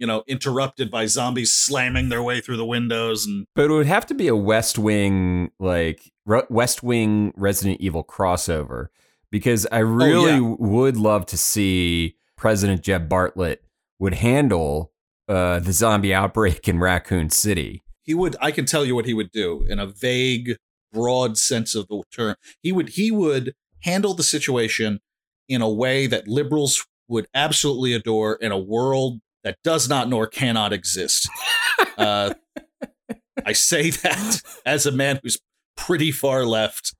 you 0.00 0.06
know 0.06 0.24
interrupted 0.26 0.90
by 0.90 1.06
zombies 1.06 1.52
slamming 1.52 2.08
their 2.08 2.22
way 2.22 2.40
through 2.40 2.56
the 2.56 2.66
windows 2.66 3.26
and 3.26 3.46
But 3.54 3.66
it 3.66 3.72
would 3.72 3.86
have 3.86 4.06
to 4.06 4.14
be 4.14 4.26
a 4.26 4.34
West 4.34 4.78
Wing 4.78 5.52
like 5.60 6.10
West 6.26 6.82
Wing 6.82 7.32
Resident 7.36 7.80
Evil 7.80 8.02
crossover 8.02 8.88
because 9.30 9.66
I 9.70 9.78
really 9.78 10.40
yeah. 10.40 10.54
would 10.58 10.96
love 10.96 11.26
to 11.26 11.38
see 11.38 12.16
President 12.36 12.82
Jed 12.82 13.08
Bartlet 13.08 13.58
would 14.00 14.14
handle 14.14 14.92
uh, 15.28 15.60
the 15.60 15.72
zombie 15.72 16.12
outbreak 16.12 16.66
in 16.66 16.80
Raccoon 16.80 17.30
City. 17.30 17.82
he 18.02 18.14
would 18.14 18.34
i 18.40 18.50
can 18.50 18.64
tell 18.64 18.84
you 18.84 18.96
what 18.96 19.04
he 19.04 19.14
would 19.14 19.30
do 19.30 19.64
in 19.68 19.78
a 19.78 19.86
vague 19.86 20.56
broad 20.92 21.38
sense 21.38 21.76
of 21.76 21.86
the 21.86 22.02
term 22.10 22.34
he 22.62 22.72
would 22.72 22.88
he 22.90 23.10
would 23.12 23.54
handle 23.82 24.14
the 24.14 24.24
situation 24.24 24.98
in 25.48 25.62
a 25.62 25.68
way 25.68 26.06
that 26.08 26.26
liberals 26.26 26.84
would 27.06 27.26
absolutely 27.34 27.92
adore 27.92 28.34
in 28.34 28.50
a 28.50 28.58
world 28.58 29.20
that 29.44 29.56
does 29.64 29.88
not 29.88 30.08
nor 30.08 30.26
cannot 30.26 30.72
exist. 30.72 31.28
Uh, 31.96 32.32
i 33.46 33.52
say 33.52 33.90
that 33.90 34.42
as 34.66 34.84
a 34.86 34.92
man 34.92 35.18
who's 35.22 35.38
pretty 35.76 36.10
far 36.12 36.44
left. 36.44 36.94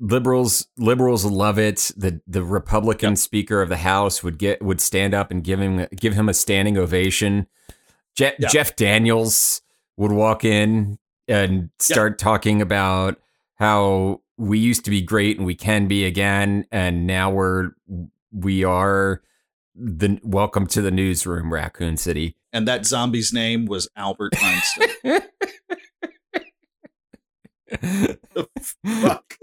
Liberals 0.00 0.66
liberals 0.76 1.24
love 1.24 1.58
it. 1.58 1.90
The 1.96 2.20
the 2.26 2.42
republican 2.42 3.16
speaker 3.16 3.62
of 3.62 3.68
the 3.68 3.76
house 3.78 4.22
would 4.22 4.38
get 4.38 4.62
would 4.62 4.80
stand 4.80 5.14
up 5.14 5.30
and 5.30 5.42
give 5.44 5.60
him 5.60 5.86
give 5.94 6.14
him 6.14 6.28
a 6.28 6.34
standing 6.34 6.76
ovation. 6.78 7.46
Je- 8.16 8.32
Yeah. 8.38 8.48
jeff 8.48 8.76
daniels 8.76 9.62
would 9.96 10.12
walk 10.12 10.44
in 10.44 10.98
and 11.28 11.70
start 11.78 12.18
talking 12.18 12.60
about 12.62 13.18
how 13.56 14.20
we 14.36 14.58
used 14.58 14.84
to 14.86 14.90
be 14.90 15.00
great 15.02 15.36
and 15.38 15.46
we 15.46 15.54
can 15.54 15.86
be 15.86 16.04
again 16.04 16.66
and 16.72 17.06
now 17.06 17.30
we're 17.30 17.70
we 18.32 18.64
are 18.64 19.22
the 19.74 20.20
welcome 20.22 20.66
to 20.66 20.80
the 20.80 20.90
newsroom 20.90 21.52
raccoon 21.52 21.96
city 21.96 22.36
and 22.52 22.66
that 22.68 22.86
zombie's 22.86 23.32
name 23.32 23.66
was 23.66 23.88
albert 23.96 24.32
einstein 24.42 25.20
Fuck. 28.84 29.34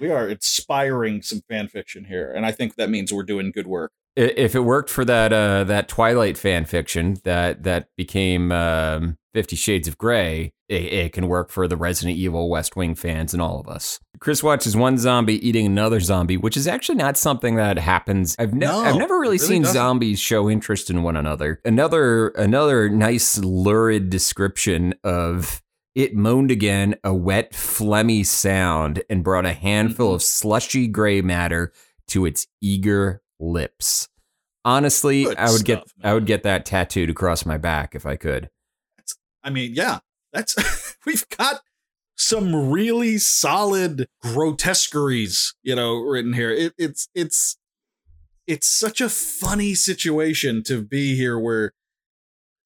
we 0.00 0.10
are 0.10 0.28
inspiring 0.28 1.22
some 1.22 1.42
fan 1.48 1.68
fiction 1.68 2.04
here, 2.04 2.32
and 2.32 2.44
I 2.46 2.52
think 2.52 2.76
that 2.76 2.90
means 2.90 3.12
we're 3.12 3.22
doing 3.22 3.50
good 3.52 3.66
work. 3.66 3.92
if 4.16 4.54
it 4.54 4.60
worked 4.60 4.90
for 4.90 5.04
that 5.04 5.32
uh, 5.32 5.64
that 5.64 5.88
Twilight 5.88 6.38
fan 6.38 6.64
fiction 6.64 7.18
that 7.24 7.62
that 7.64 7.88
became 7.96 8.52
um, 8.52 9.18
Fifty 9.34 9.56
Shades 9.56 9.88
of 9.88 9.96
Grey, 9.96 10.52
it, 10.68 10.82
it, 10.84 11.12
can 11.12 11.26
work 11.26 11.50
for 11.50 11.66
the 11.66 11.76
Resident 11.76 12.18
Evil 12.18 12.50
West 12.50 12.76
Wing 12.76 12.94
fans 12.94 13.32
and 13.32 13.40
all 13.42 13.58
of 13.58 13.66
us. 13.66 13.98
Chris 14.20 14.42
watches 14.42 14.76
one 14.76 14.98
zombie 14.98 15.46
eating 15.46 15.64
another 15.64 16.00
zombie, 16.00 16.36
which 16.36 16.56
is 16.56 16.68
actually 16.68 16.96
not 16.96 17.16
something 17.16 17.56
that 17.56 17.78
happens. 17.78 18.36
I've, 18.38 18.52
ne- 18.52 18.66
no, 18.66 18.80
I've 18.80 18.96
never 18.96 19.14
really, 19.14 19.36
really 19.36 19.38
seen 19.38 19.62
doesn't. 19.62 19.74
zombies 19.74 20.20
show 20.20 20.50
interest 20.50 20.90
in 20.90 21.02
one 21.02 21.16
another. 21.16 21.60
Another 21.64 22.28
another 22.28 22.88
nice 22.88 23.38
lurid 23.38 24.10
description 24.10 24.94
of 25.02 25.62
it 25.94 26.14
moaned 26.14 26.50
again, 26.50 26.96
a 27.04 27.14
wet, 27.14 27.52
phlegmy 27.52 28.24
sound, 28.24 29.02
and 29.10 29.24
brought 29.24 29.46
a 29.46 29.52
handful 29.52 30.08
mm-hmm. 30.08 30.14
of 30.16 30.22
slushy 30.22 30.86
gray 30.86 31.20
matter 31.20 31.72
to 32.08 32.26
its 32.26 32.46
eager 32.60 33.22
lips. 33.38 34.08
Honestly, 34.64 35.24
Good 35.24 35.36
I 35.36 35.50
would 35.50 35.60
stuff, 35.60 35.66
get 35.66 35.76
man. 35.98 36.10
I 36.10 36.14
would 36.14 36.26
get 36.26 36.44
that 36.44 36.64
tattooed 36.64 37.10
across 37.10 37.44
my 37.44 37.58
back 37.58 37.94
if 37.94 38.06
I 38.06 38.16
could. 38.16 38.48
I 39.42 39.50
mean, 39.50 39.72
yeah, 39.74 39.98
that's 40.32 40.56
we've 41.06 41.28
got 41.28 41.60
some 42.16 42.70
really 42.70 43.18
solid 43.18 44.08
grotesqueries, 44.20 45.54
you 45.62 45.74
know, 45.74 45.96
written 45.96 46.32
here. 46.32 46.50
It, 46.50 46.74
it's 46.78 47.08
it's 47.14 47.56
it's 48.46 48.68
such 48.68 49.00
a 49.00 49.08
funny 49.08 49.74
situation 49.74 50.62
to 50.64 50.82
be 50.82 51.16
here 51.16 51.38
where 51.38 51.72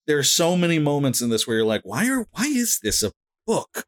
there 0.07 0.19
are 0.19 0.25
so 0.25 0.57
many 0.57 0.79
moments 0.79 1.21
in 1.21 1.31
this 1.31 1.47
where 1.47 1.59
you're 1.59 1.67
like, 1.67 1.83
why 1.85 2.09
are 2.09 2.27
why 2.33 2.47
is 2.47 2.81
this 2.81 3.03
a 3.03 3.13
book? 3.47 3.87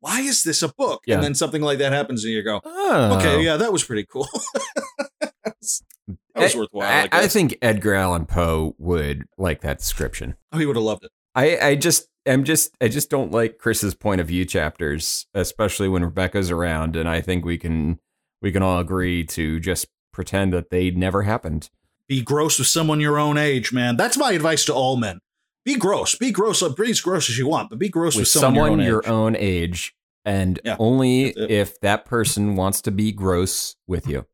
Why 0.00 0.20
is 0.20 0.42
this 0.44 0.62
a 0.62 0.68
book? 0.68 1.02
Yeah. 1.06 1.16
And 1.16 1.24
then 1.24 1.34
something 1.34 1.60
like 1.60 1.78
that 1.78 1.92
happens 1.92 2.24
and 2.24 2.32
you 2.32 2.42
go, 2.42 2.60
oh. 2.64 3.18
okay, 3.18 3.44
yeah, 3.44 3.58
that 3.58 3.70
was 3.70 3.84
pretty 3.84 4.06
cool. 4.06 4.26
that 5.20 5.34
was, 5.44 5.82
that 6.06 6.42
was 6.42 6.56
worthwhile. 6.56 6.88
I, 6.88 7.08
I, 7.12 7.24
I, 7.24 7.28
think 7.28 7.58
Edgar 7.60 7.92
Allan 7.92 8.24
Poe 8.24 8.74
would 8.78 9.24
like 9.36 9.60
that 9.60 9.78
description. 9.78 10.36
Oh, 10.52 10.58
he 10.58 10.64
would 10.64 10.76
have 10.76 10.84
loved 10.84 11.04
it. 11.04 11.10
I, 11.34 11.58
I 11.58 11.74
just 11.74 12.08
I'm 12.26 12.44
just 12.44 12.76
I 12.80 12.88
just 12.88 13.10
don't 13.10 13.30
like 13.30 13.58
Chris's 13.58 13.94
point 13.94 14.20
of 14.20 14.28
view 14.28 14.44
chapters, 14.44 15.26
especially 15.34 15.88
when 15.88 16.04
Rebecca's 16.04 16.50
around, 16.50 16.96
and 16.96 17.08
I 17.08 17.20
think 17.20 17.44
we 17.44 17.58
can 17.58 18.00
we 18.42 18.52
can 18.52 18.62
all 18.62 18.78
agree 18.78 19.24
to 19.24 19.60
just 19.60 19.86
pretend 20.12 20.52
that 20.52 20.70
they 20.70 20.90
never 20.90 21.22
happened. 21.22 21.70
Be 22.08 22.22
gross 22.22 22.58
with 22.58 22.68
someone 22.68 23.00
your 23.00 23.18
own 23.18 23.38
age, 23.38 23.72
man. 23.72 23.96
That's 23.96 24.18
my 24.18 24.32
advice 24.32 24.64
to 24.66 24.74
all 24.74 24.96
men 24.96 25.20
be 25.64 25.76
gross. 25.76 26.14
Be 26.14 26.30
gross. 26.30 26.62
Uh, 26.62 26.70
be 26.70 26.90
as 26.90 27.00
gross 27.00 27.28
as 27.28 27.38
you 27.38 27.46
want, 27.46 27.70
but 27.70 27.78
be 27.78 27.88
gross 27.88 28.14
with, 28.14 28.22
with 28.22 28.28
someone, 28.28 28.66
someone 28.66 28.80
your, 28.80 28.96
own, 28.96 29.04
your 29.04 29.08
own 29.08 29.36
age, 29.36 29.94
and 30.24 30.60
yeah. 30.64 30.76
only 30.78 31.28
if 31.28 31.80
that 31.80 32.04
person 32.04 32.56
wants 32.56 32.80
to 32.82 32.90
be 32.90 33.12
gross 33.12 33.76
with 33.86 34.06
you. 34.06 34.26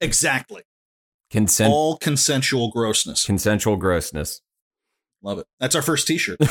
Exactly. 0.00 0.62
Consent. 1.30 1.72
All 1.72 1.96
consensual 1.96 2.70
grossness. 2.70 3.24
Consensual 3.24 3.76
grossness. 3.76 4.40
Love 5.22 5.38
it. 5.38 5.46
That's 5.60 5.74
our 5.74 5.82
first 5.82 6.06
T-shirt. 6.06 6.38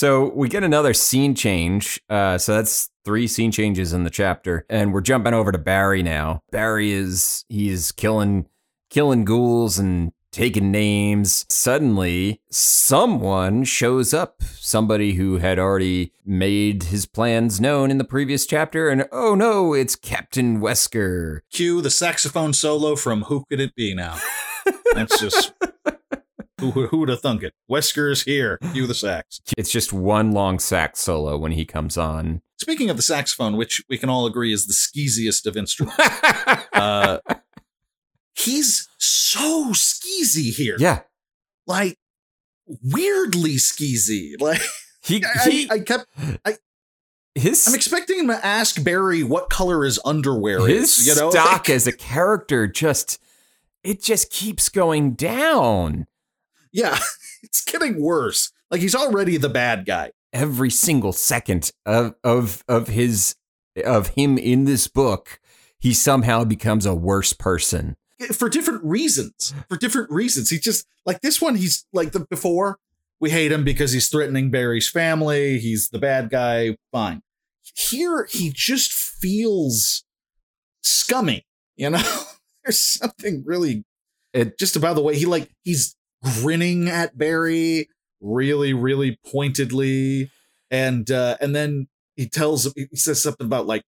so 0.00 0.32
we 0.34 0.48
get 0.48 0.64
another 0.64 0.94
scene 0.94 1.34
change. 1.34 2.00
Uh, 2.08 2.38
so 2.38 2.54
that's 2.54 2.88
three 3.04 3.26
scene 3.26 3.52
changes 3.52 3.92
in 3.92 4.04
the 4.04 4.08
chapter, 4.08 4.64
and 4.70 4.94
we're 4.94 5.02
jumping 5.02 5.34
over 5.34 5.52
to 5.52 5.58
Barry 5.58 6.02
now. 6.02 6.42
Barry 6.50 6.90
is 6.90 7.44
he's 7.50 7.92
killing 7.92 8.46
killing 8.88 9.26
ghouls 9.26 9.78
and 9.78 10.12
taking 10.32 10.70
names. 10.70 11.44
Suddenly, 11.50 12.40
someone 12.50 13.64
shows 13.64 14.14
up, 14.14 14.42
somebody 14.42 15.16
who 15.16 15.36
had 15.36 15.58
already 15.58 16.14
made 16.24 16.84
his 16.84 17.04
plans 17.04 17.60
known 17.60 17.90
in 17.90 17.98
the 17.98 18.04
previous 18.04 18.46
chapter, 18.46 18.88
and 18.88 19.06
oh 19.12 19.34
no, 19.34 19.74
it's 19.74 19.96
Captain 19.96 20.62
Wesker. 20.62 21.40
Cue 21.52 21.82
the 21.82 21.90
saxophone 21.90 22.54
solo 22.54 22.96
from 22.96 23.24
Who 23.24 23.44
Could 23.50 23.60
It 23.60 23.74
Be 23.74 23.94
Now? 23.94 24.16
That's 24.94 25.20
just. 25.20 25.52
Who, 26.60 26.86
who 26.86 26.98
would 26.98 27.08
have 27.08 27.20
thunk 27.20 27.42
it? 27.42 27.54
Wesker's 27.70 28.22
here. 28.22 28.58
Cue 28.72 28.86
the 28.86 28.94
sax. 28.94 29.40
It's 29.56 29.70
just 29.70 29.92
one 29.92 30.32
long 30.32 30.58
sax 30.58 31.00
solo 31.00 31.38
when 31.38 31.52
he 31.52 31.64
comes 31.64 31.96
on. 31.96 32.42
Speaking 32.58 32.90
of 32.90 32.96
the 32.96 33.02
saxophone, 33.02 33.56
which 33.56 33.82
we 33.88 33.96
can 33.96 34.10
all 34.10 34.26
agree 34.26 34.52
is 34.52 34.66
the 34.66 34.74
skeeziest 34.74 35.46
of 35.46 35.56
instruments, 35.56 35.98
uh, 36.74 37.18
he's 38.34 38.88
so 38.98 39.72
skeezy 39.72 40.54
here. 40.54 40.76
Yeah. 40.78 41.00
Like 41.66 41.98
weirdly 42.82 43.54
skeezy. 43.54 44.38
Like 44.38 44.60
he, 45.02 45.24
he 45.44 45.70
I, 45.70 45.74
I 45.74 45.78
kept 45.80 46.06
I 46.44 46.56
his 47.34 47.66
I'm 47.66 47.74
expecting 47.74 48.18
him 48.18 48.26
to 48.28 48.44
ask 48.44 48.82
Barry 48.82 49.22
what 49.22 49.50
color 49.50 49.84
his 49.84 49.98
underwear 50.04 50.66
his 50.66 50.98
is. 50.98 51.06
You 51.06 51.14
know, 51.14 51.30
stock 51.30 51.52
like, 51.52 51.70
as 51.70 51.86
a 51.86 51.92
character 51.92 52.66
just 52.66 53.18
it 53.82 54.02
just 54.02 54.30
keeps 54.30 54.68
going 54.68 55.12
down. 55.12 56.06
Yeah, 56.72 56.98
it's 57.42 57.64
getting 57.64 58.00
worse. 58.00 58.52
Like 58.70 58.80
he's 58.80 58.94
already 58.94 59.36
the 59.36 59.48
bad 59.48 59.86
guy. 59.86 60.12
Every 60.32 60.70
single 60.70 61.12
second 61.12 61.72
of 61.84 62.14
of 62.22 62.64
of 62.68 62.88
his 62.88 63.34
of 63.84 64.08
him 64.08 64.38
in 64.38 64.64
this 64.64 64.86
book, 64.86 65.40
he 65.78 65.92
somehow 65.92 66.44
becomes 66.44 66.86
a 66.86 66.94
worse 66.94 67.32
person 67.32 67.96
eh, 68.20 68.26
for 68.26 68.48
different 68.48 68.84
reasons. 68.84 69.54
For 69.68 69.76
different 69.76 70.10
reasons. 70.10 70.50
He 70.50 70.58
just 70.58 70.86
like 71.04 71.20
this 71.20 71.40
one. 71.40 71.56
He's 71.56 71.86
like 71.92 72.12
the 72.12 72.20
before. 72.20 72.78
We 73.18 73.30
hate 73.30 73.52
him 73.52 73.64
because 73.64 73.92
he's 73.92 74.08
threatening 74.08 74.50
Barry's 74.50 74.88
family. 74.88 75.58
He's 75.58 75.90
the 75.90 75.98
bad 75.98 76.30
guy. 76.30 76.76
Fine. 76.90 77.22
Here, 77.74 78.26
he 78.30 78.50
just 78.54 78.92
feels 78.92 80.04
scummy. 80.82 81.46
You 81.76 81.90
know, 81.90 82.02
there's 82.64 82.80
something 82.80 83.42
really 83.44 83.84
it, 84.32 84.58
just 84.58 84.76
about 84.76 84.94
the 84.94 85.02
way 85.02 85.16
he 85.16 85.26
like 85.26 85.50
he's 85.64 85.96
grinning 86.22 86.88
at 86.88 87.16
Barry 87.16 87.88
really, 88.20 88.72
really 88.72 89.18
pointedly, 89.26 90.30
and 90.70 91.10
uh, 91.10 91.36
and 91.40 91.54
then 91.54 91.88
he 92.16 92.28
tells 92.28 92.72
he 92.74 92.88
says 92.94 93.22
something 93.22 93.46
about 93.46 93.66
like 93.66 93.82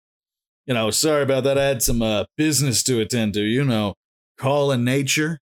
you 0.67 0.75
know, 0.75 0.91
sorry 0.91 1.23
about 1.23 1.45
that. 1.45 1.59
I 1.59 1.65
had 1.65 1.83
some 1.83 2.03
uh, 2.03 2.25
business 2.37 2.83
to 2.85 3.01
attend 3.01 3.35
to. 3.35 3.43
You 3.43 3.65
know, 3.65 3.95
calling 4.39 4.85
nature, 4.85 5.41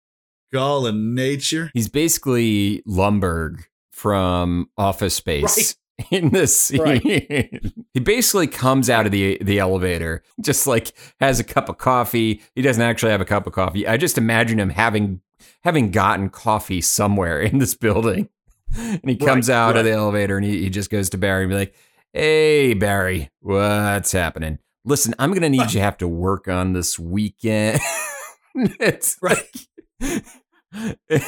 calling 0.53 1.15
nature. 1.15 1.71
He's 1.75 1.89
basically 1.89 2.83
Lumbergh 2.87 3.65
from 3.93 4.71
Office 4.77 5.15
Space. 5.15 5.43
Right. 5.43 5.77
In 6.11 6.31
this 6.31 6.57
scene, 6.57 6.81
right. 6.81 7.63
he 7.93 8.01
basically 8.01 8.49
comes 8.49 8.91
out 8.91 9.05
of 9.07 9.13
the 9.13 9.39
the 9.41 9.61
elevator, 9.61 10.25
just 10.41 10.67
like 10.67 10.95
has 11.21 11.39
a 11.39 11.45
cup 11.45 11.69
of 11.69 11.79
coffee. 11.79 12.43
He 12.57 12.63
doesn't 12.63 12.83
actually 12.83 13.13
have 13.13 13.21
a 13.21 13.27
cup 13.27 13.47
of 13.47 13.53
coffee. 13.53 13.87
I 13.87 13.99
just 13.99 14.19
imagine 14.19 14.59
him 14.59 14.71
having 14.71 15.21
having 15.65 15.91
gotten 15.91 16.29
coffee 16.29 16.81
somewhere 16.81 17.41
in 17.41 17.59
this 17.59 17.75
building, 17.75 18.29
and 18.77 19.01
he 19.07 19.17
comes 19.17 19.49
right, 19.49 19.57
out 19.57 19.77
of 19.77 19.85
the 19.85 19.93
elevator 19.93 20.37
and 20.37 20.47
he, 20.47 20.63
he 20.63 20.71
just 20.71 20.91
goes 20.91 21.11
to 21.11 21.19
Barry 21.19 21.45
and 21.45 21.51
be 21.51 21.57
like, 21.57 21.75
"Hey, 22.13 22.75
Barry, 22.75 23.31
what's 23.41 24.13
happening? 24.13 24.59
Listen, 24.85 25.15
I'm 25.19 25.33
gonna 25.33 25.51
need 25.51 25.63
you 25.63 25.69
to 25.69 25.81
have 25.81 25.99
to 25.99 26.09
work 26.09 26.49
on 26.49 26.73
this 26.73 26.99
weekend." 26.99 27.81
it's 28.55 29.17
right. 29.21 29.67
Like, 30.01 30.25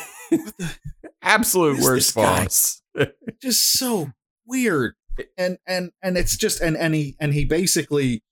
absolute 1.23 1.81
worst 1.81 2.15
boss. 2.15 2.83
just 3.43 3.73
so 3.73 4.13
weird. 4.47 4.95
And 5.39 5.59
and 5.67 5.93
and 6.03 6.17
it's 6.17 6.37
just 6.37 6.61
and 6.61 6.77
and 6.77 6.95
he 6.95 7.17
and 7.21 7.33
he 7.33 7.45
basically 7.45 8.23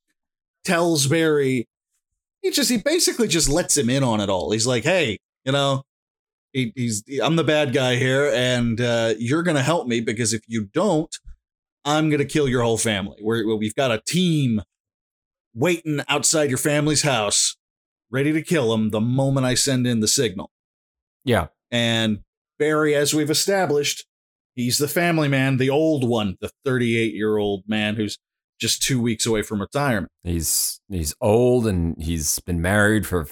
tells 0.65 1.07
Barry 1.07 1.69
he 2.43 2.51
just 2.51 2.71
he 2.71 2.77
basically 2.77 3.29
just 3.29 3.49
lets 3.49 3.77
him 3.77 3.89
in 3.89 4.03
on 4.03 4.21
it 4.21 4.29
all. 4.29 4.51
He's 4.51 4.67
like, 4.67 4.83
"Hey, 4.83 5.19
you 5.45 5.53
know, 5.53 5.83
he, 6.53 6.73
he's 6.77 7.03
I'm 7.23 7.37
the 7.37 7.45
bad 7.45 7.73
guy 7.73 7.97
here, 7.97 8.31
and 8.33 8.81
uh, 8.81 9.15
you're 9.19 9.43
gonna 9.43 9.63
help 9.63 9.87
me 9.87 10.01
because 10.01 10.33
if 10.33 10.43
you 10.47 10.69
don't, 10.73 11.15
I'm 11.85 12.11
gonna 12.11 12.25
kill 12.25 12.49
your 12.49 12.63
whole 12.63 12.79
family. 12.79 13.19
We're, 13.21 13.57
we've 13.57 13.75
got 13.75 13.91
a 13.91 14.01
team 14.07 14.63
waiting 15.55 16.01
outside 16.09 16.49
your 16.49 16.59
family's 16.59 17.03
house 17.03 17.57
ready 18.11 18.33
to 18.33 18.43
kill 18.43 18.73
him 18.75 18.91
the 18.91 19.01
moment 19.01 19.47
I 19.47 19.55
send 19.55 19.87
in 19.87 20.01
the 20.01 20.09
signal. 20.09 20.51
Yeah. 21.25 21.49
And 21.71 22.21
Barry, 22.59 22.95
as 22.95 23.15
we've 23.15 23.31
established, 23.31 24.07
he's 24.55 24.79
the 24.79 24.89
family 24.89 25.29
man, 25.29 25.57
the 25.57 25.71
old 25.71 26.07
one, 26.07 26.37
the 26.41 26.51
38 26.65 27.15
year 27.15 27.39
old 27.39 27.65
man 27.67 27.97
who's 27.97 28.19
just 28.61 28.83
two 28.83 29.01
weeks 29.01 29.27
away 29.27 29.43
from 29.43 29.61
retirement. 29.61 30.13
He's 30.23 30.81
he's 30.89 31.15
old 31.21 31.67
and 31.67 32.01
he's 32.01 32.39
been 32.41 32.61
married 32.61 33.07
for 33.07 33.27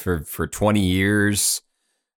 for 0.00 0.24
for 0.24 0.46
20 0.46 0.80
years. 0.80 1.62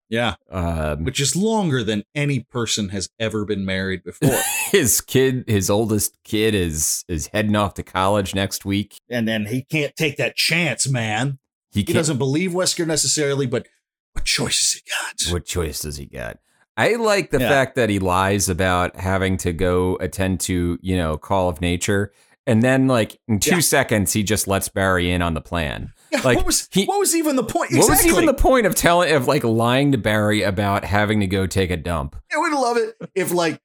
Yeah. 0.10 0.36
Um, 0.52 1.06
Which 1.06 1.20
is 1.20 1.36
longer 1.36 1.84
than 1.84 2.04
any 2.13 2.42
person 2.42 2.90
has 2.90 3.10
ever 3.20 3.46
been 3.46 3.66
married 3.66 4.04
before. 4.04 4.40
his 4.72 5.02
kid, 5.02 5.44
his 5.48 5.70
oldest 5.70 6.18
kid 6.24 6.54
is 6.54 7.04
is 7.08 7.28
heading 7.28 7.56
off 7.56 7.74
to 7.75 7.84
college 7.84 8.36
next 8.36 8.63
week. 8.66 8.98
And 9.10 9.28
then 9.28 9.48
he 9.48 9.63
can't 9.63 9.96
take 9.96 10.18
that 10.18 10.36
chance, 10.36 10.88
man. 10.88 11.40
He, 11.72 11.80
he 11.82 11.94
doesn't 11.94 12.20
believe 12.20 12.52
Wesker 12.52 12.86
necessarily, 12.86 13.48
but 13.48 13.68
what 14.13 14.25
choice 14.25 14.54
choices 14.56 14.74
he 14.74 14.82
got? 15.28 15.34
What 15.34 15.46
choice 15.46 15.80
does 15.82 15.98
he 15.98 16.06
got? 16.06 16.38
I 16.78 16.96
like 16.96 17.32
the 17.32 17.40
Yeah. 17.40 17.50
fact 17.50 17.75
that 17.75 17.90
he 17.90 17.98
lies 18.00 18.50
about 18.50 18.96
having 18.96 19.38
to 19.38 19.54
go 19.54 19.98
attend 20.00 20.40
to, 20.42 20.78
you 20.82 20.98
know, 20.98 21.18
Call 21.18 21.50
of 21.50 21.62
Nature. 21.62 22.12
And 22.46 22.62
then, 22.62 22.88
like, 22.88 23.18
in 23.28 23.40
two 23.40 23.56
Yeah. 23.56 23.60
seconds, 23.62 24.13
he 24.13 24.22
just 24.22 24.48
lets 24.48 24.68
Barry 24.70 25.10
in 25.10 25.22
on 25.22 25.34
the 25.34 25.42
plan. 25.42 25.93
Like, 26.24 26.38
what 26.38 26.46
was 26.46 26.67
he- 26.72 26.86
what 26.86 27.00
was 27.00 27.15
even 27.15 27.36
the 27.36 27.43
point? 27.43 27.72
What 27.74 27.89
was 27.89 28.05
even 28.05 28.25
the 28.25 28.34
point 28.34 28.65
of 28.65 28.75
telling, 28.75 29.12
of 29.13 29.27
like 29.27 29.43
lying 29.43 29.91
to 29.93 29.98
Barry 29.98 30.41
about 30.43 30.84
having 30.86 31.20
to 31.22 31.27
go 31.27 31.48
take 31.48 31.72
a 31.72 31.77
dump? 31.77 32.15
I 32.34 32.38
would 32.38 32.51
love 32.53 32.77
it 32.77 32.96
if 33.15 33.32
like 33.32 33.60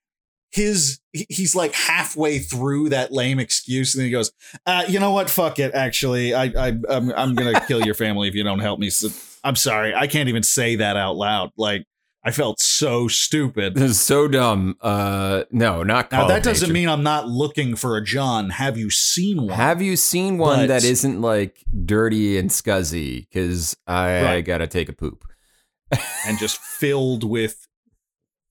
his 0.51 0.99
he's 1.13 1.55
like 1.55 1.75
halfway 1.75 2.39
through 2.39 2.89
that 2.89 3.13
lame 3.13 3.39
excuse 3.39 3.95
and 3.95 4.01
then 4.01 4.07
he 4.07 4.13
goes, 4.13 4.33
Uh, 4.67 4.85
you 4.89 4.99
know 4.99 5.11
what? 5.11 5.29
Fuck 5.29 5.59
it. 5.59 5.75
Actually, 5.75 6.33
I, 6.35 6.45
I 6.45 6.69
I'm 6.89 7.13
I'm 7.13 7.35
gonna 7.35 7.61
kill 7.67 7.85
your 7.85 7.95
family 7.95 8.29
if 8.29 8.35
you 8.35 8.45
don't 8.45 8.61
help 8.61 8.79
me. 8.81 8.89
So, 8.91 9.09
I'm 9.45 9.57
sorry, 9.57 9.95
I 9.95 10.07
can't 10.07 10.29
even 10.29 10.43
say 10.43 10.77
that 10.77 10.97
out 10.97 11.17
loud. 11.17 11.51
Like 11.57 11.85
I 12.29 12.31
felt 12.31 12.61
so 12.61 13.09
stupid. 13.09 13.75
This 13.75 13.93
is 13.93 14.01
so 14.01 14.29
dumb. 14.29 14.77
Uh, 14.83 15.45
no, 15.51 15.83
not 15.83 16.11
Call 16.11 16.23
Now 16.23 16.29
that 16.29 16.43
doesn't 16.43 16.67
Nature. 16.69 16.73
mean 16.75 16.89
I'm 16.91 17.03
not 17.03 17.27
looking 17.27 17.75
for 17.75 17.97
a 17.97 18.05
John. 18.05 18.51
Have 18.51 18.77
you 18.77 18.91
seen 18.91 19.39
one? 19.47 19.57
Have 19.57 19.81
you 19.81 19.97
seen 19.97 20.37
one 20.37 20.61
But- 20.61 20.67
that 20.69 20.85
isn't 20.85 21.23
like 21.23 21.65
dirty 21.87 22.37
and 22.37 22.51
scuzzy? 22.51 23.27
Because 23.29 23.77
I 23.87 24.23
Right. 24.23 24.41
gotta 24.45 24.67
take 24.67 24.91
a 24.91 24.93
poop. 24.93 25.25
and 26.27 26.39
just 26.39 26.59
filled 26.81 27.25
with 27.25 27.67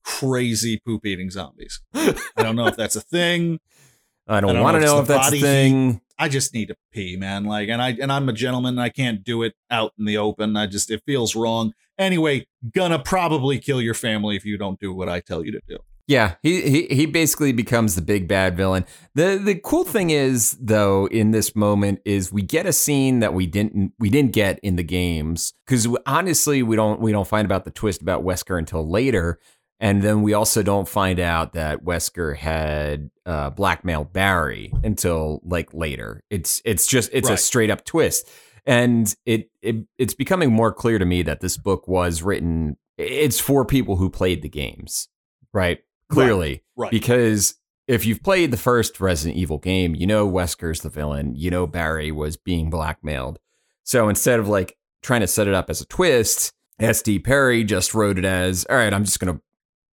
crazy 0.04 0.80
poop 0.84 1.06
eating 1.06 1.30
zombies. 1.30 1.80
I 1.94 2.14
don't 2.38 2.56
know 2.56 2.66
if 2.66 2.76
that's 2.76 2.96
a 2.96 3.00
thing. 3.00 3.60
I 4.26 4.40
don't, 4.40 4.54
don't 4.54 4.62
want 4.62 4.74
to 4.74 4.80
know 4.80 4.98
if 5.00 5.08
know 5.08 5.14
if 5.14 5.22
that's 5.22 5.32
a 5.36 5.40
thing. 5.40 6.00
I 6.18 6.28
just 6.28 6.52
need 6.52 6.68
to 6.68 6.76
pee, 6.92 7.16
man. 7.16 7.44
Like, 7.44 7.68
and 7.68 7.80
I 7.80 7.90
and 8.00 8.10
I'm 8.10 8.28
a 8.28 8.32
gentleman. 8.32 8.78
I 8.78 8.88
can't 8.88 9.22
do 9.22 9.42
it 9.42 9.54
out 9.70 9.92
in 9.98 10.04
the 10.04 10.18
open. 10.18 10.56
I 10.56 10.66
just 10.66 10.90
it 10.90 11.02
feels 11.06 11.36
wrong. 11.36 11.72
Anyway, 11.98 12.46
gonna 12.74 12.98
probably 12.98 13.58
kill 13.58 13.80
your 13.80 13.94
family 13.94 14.36
if 14.36 14.44
you 14.44 14.58
don't 14.58 14.80
do 14.80 14.92
what 14.92 15.08
I 15.08 15.20
tell 15.20 15.44
you 15.44 15.52
to 15.52 15.60
do. 15.68 15.78
Yeah, 16.08 16.36
he, 16.42 16.62
he 16.62 16.86
he 16.86 17.04
basically 17.04 17.52
becomes 17.52 17.94
the 17.94 18.00
big 18.00 18.26
bad 18.26 18.56
villain. 18.56 18.86
The 19.14 19.38
the 19.44 19.54
cool 19.54 19.84
thing 19.84 20.08
is 20.08 20.56
though 20.58 21.06
in 21.06 21.32
this 21.32 21.54
moment 21.54 22.00
is 22.06 22.32
we 22.32 22.40
get 22.40 22.64
a 22.64 22.72
scene 22.72 23.20
that 23.20 23.34
we 23.34 23.46
didn't 23.46 23.92
we 23.98 24.08
didn't 24.08 24.32
get 24.32 24.58
in 24.60 24.76
the 24.76 24.82
games 24.82 25.52
cuz 25.66 25.86
honestly 26.06 26.62
we 26.62 26.76
don't 26.76 27.00
we 27.00 27.12
don't 27.12 27.28
find 27.28 27.44
about 27.44 27.66
the 27.66 27.70
twist 27.70 28.00
about 28.00 28.24
Wesker 28.24 28.58
until 28.58 28.88
later 28.88 29.38
and 29.80 30.02
then 30.02 30.22
we 30.22 30.32
also 30.34 30.62
don't 30.62 30.88
find 30.88 31.20
out 31.20 31.52
that 31.52 31.84
Wesker 31.84 32.36
had 32.36 33.10
uh, 33.26 33.50
blackmailed 33.50 34.12
Barry 34.12 34.72
until 34.82 35.40
like 35.44 35.72
later. 35.72 36.22
It's 36.30 36.60
it's 36.64 36.86
just 36.86 37.10
it's 37.12 37.28
a 37.30 37.36
straight 37.36 37.70
up 37.70 37.84
twist. 37.84 38.28
And 38.66 39.14
it, 39.24 39.50
it 39.62 39.76
it's 39.96 40.14
becoming 40.14 40.52
more 40.52 40.72
clear 40.72 40.98
to 40.98 41.04
me 41.06 41.22
that 41.22 41.40
this 41.40 41.56
book 41.56 41.88
was 41.88 42.22
written 42.22 42.76
it's 42.98 43.38
for 43.38 43.64
people 43.64 43.96
who 43.96 44.10
played 44.10 44.42
the 44.42 44.48
games, 44.48 45.08
right? 45.54 45.78
Clearly, 46.10 46.64
Right. 46.76 46.90
because 46.90 47.54
if 47.86 48.04
you've 48.04 48.22
played 48.22 48.50
the 48.50 48.56
first 48.56 49.00
Resident 49.00 49.38
Evil 49.38 49.58
game, 49.58 49.94
you 49.94 50.06
know 50.06 50.28
Wesker's 50.28 50.80
the 50.80 50.90
villain. 50.90 51.34
You 51.36 51.50
know 51.50 51.66
Barry 51.66 52.10
was 52.10 52.36
being 52.36 52.68
blackmailed. 52.70 53.38
So 53.84 54.08
instead 54.08 54.40
of 54.40 54.48
like 54.48 54.76
trying 55.02 55.20
to 55.20 55.26
set 55.28 55.46
it 55.46 55.54
up 55.54 55.70
as 55.70 55.80
a 55.80 55.86
twist, 55.86 56.52
SD 56.80 57.22
Perry 57.24 57.62
just 57.64 57.94
wrote 57.94 58.18
it 58.18 58.24
as, 58.24 58.66
all 58.68 58.76
right, 58.76 58.92
I'm 58.92 59.04
just 59.04 59.20
gonna 59.20 59.40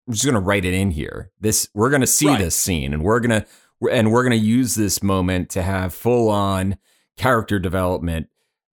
I'm 0.07 0.13
just 0.13 0.25
gonna 0.25 0.39
write 0.39 0.65
it 0.65 0.73
in 0.73 0.91
here. 0.91 1.31
This 1.39 1.69
we're 1.73 1.89
gonna 1.89 2.07
see 2.07 2.27
Right. 2.27 2.39
this 2.39 2.55
scene 2.55 2.93
and 2.93 3.03
we're 3.03 3.19
gonna 3.19 3.45
and 3.91 4.11
we're 4.11 4.23
gonna 4.23 4.35
use 4.35 4.75
this 4.75 5.01
moment 5.03 5.49
to 5.51 5.61
have 5.61 5.93
full 5.93 6.29
on 6.29 6.77
character 7.17 7.59
development, 7.59 8.27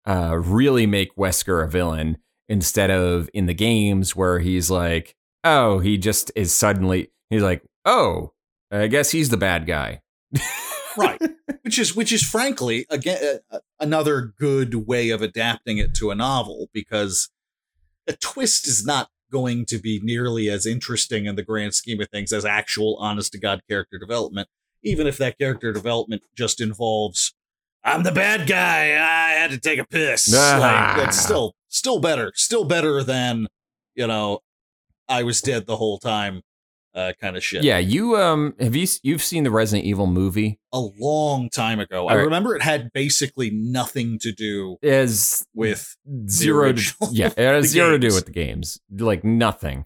uh, 0.05 0.37
really 0.37 0.85
make 0.85 1.15
Wesker 1.15 1.63
a 1.63 1.67
villain 1.67 2.17
instead 2.49 2.89
of 2.89 3.29
in 3.33 3.45
the 3.45 3.53
games 3.53 4.15
where 4.15 4.39
he's 4.39 4.69
like, 4.71 5.15
oh, 5.43 5.79
he 5.79 5.97
just 5.97 6.31
is 6.35 6.53
suddenly 6.53 7.11
he's 7.29 7.43
like, 7.43 7.61
oh, 7.85 8.33
I 8.71 8.87
guess 8.87 9.11
he's 9.11 9.29
the 9.29 9.37
bad 9.37 9.65
guy. 9.67 10.01
right 10.97 11.21
which 11.61 11.77
is 11.77 11.95
which 11.95 12.11
is 12.11 12.23
frankly 12.23 12.85
again 12.89 13.39
another 13.79 14.33
good 14.39 14.87
way 14.87 15.09
of 15.11 15.21
adapting 15.21 15.77
it 15.77 15.93
to 15.93 16.09
a 16.11 16.15
novel 16.15 16.67
because 16.73 17.29
a 18.07 18.13
twist 18.13 18.67
is 18.67 18.83
not 18.85 19.09
going 19.31 19.65
to 19.65 19.77
be 19.77 19.99
nearly 20.03 20.49
as 20.49 20.65
interesting 20.65 21.25
in 21.25 21.35
the 21.35 21.43
grand 21.43 21.73
scheme 21.73 21.99
of 22.01 22.09
things 22.09 22.31
as 22.33 22.45
actual 22.45 22.95
honest 22.99 23.31
to 23.31 23.39
god 23.39 23.61
character 23.69 23.97
development 23.97 24.47
even 24.83 25.07
if 25.07 25.17
that 25.17 25.37
character 25.37 25.71
development 25.73 26.21
just 26.35 26.61
involves 26.61 27.33
i'm 27.83 28.03
the 28.03 28.11
bad 28.11 28.47
guy 28.47 28.91
i 28.91 29.31
had 29.31 29.51
to 29.51 29.59
take 29.59 29.79
a 29.79 29.85
piss 29.85 30.33
Ah. 30.35 30.57
like, 30.97 31.05
that's 31.05 31.19
still 31.19 31.53
still 31.67 31.99
better 31.99 32.31
still 32.35 32.63
better 32.65 33.03
than 33.03 33.47
you 33.95 34.07
know 34.07 34.39
i 35.09 35.23
was 35.23 35.41
dead 35.41 35.65
the 35.65 35.77
whole 35.77 35.97
time 35.99 36.41
uh, 36.97 37.13
kind 37.21 37.37
of 37.37 37.43
shit 37.43 37.63
Yeah, 37.63 37.77
you 37.77 38.17
um 38.17 38.55
have 38.59 38.75
you 38.75 38.87
you've 39.03 39.21
seen 39.21 39.43
the 39.43 39.51
Resident 39.51 39.85
Evil 39.85 40.07
movie? 40.07 40.59
a 40.73 40.79
long 40.99 41.49
time 41.49 41.79
ago. 41.79 42.07
I 42.07 42.11
All 42.11 42.17
right. 42.17 42.23
remember 42.23 42.55
it 42.55 42.61
had 42.63 42.91
basically 42.93 43.49
nothing 43.51 44.17
to 44.19 44.31
do 44.33 44.77
As 44.83 45.45
with. 45.53 45.95
zero 46.27 46.73
to, 46.73 46.93
yeah, 47.11 47.27
it 47.37 47.37
has 47.37 47.67
zero 47.67 47.91
to 47.91 47.99
do 47.99 48.07
games. 48.07 48.15
with 48.15 48.25
the 48.25 48.31
games. 48.31 48.79
Like 48.91 49.23
nothing. 49.23 49.85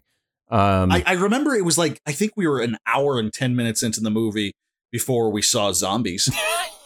Um 0.50 0.90
I, 0.90 1.02
I 1.06 1.12
remember 1.12 1.54
it 1.54 1.64
was 1.64 1.78
like 1.78 2.00
I 2.06 2.12
think 2.12 2.32
we 2.36 2.46
were 2.46 2.60
an 2.60 2.78
hour 2.86 3.18
and 3.18 3.32
ten 3.32 3.54
minutes 3.54 3.82
into 3.82 4.00
the 4.00 4.10
movie 4.10 4.52
before 4.90 5.30
we 5.30 5.40
saw 5.42 5.72
zombies, 5.72 6.28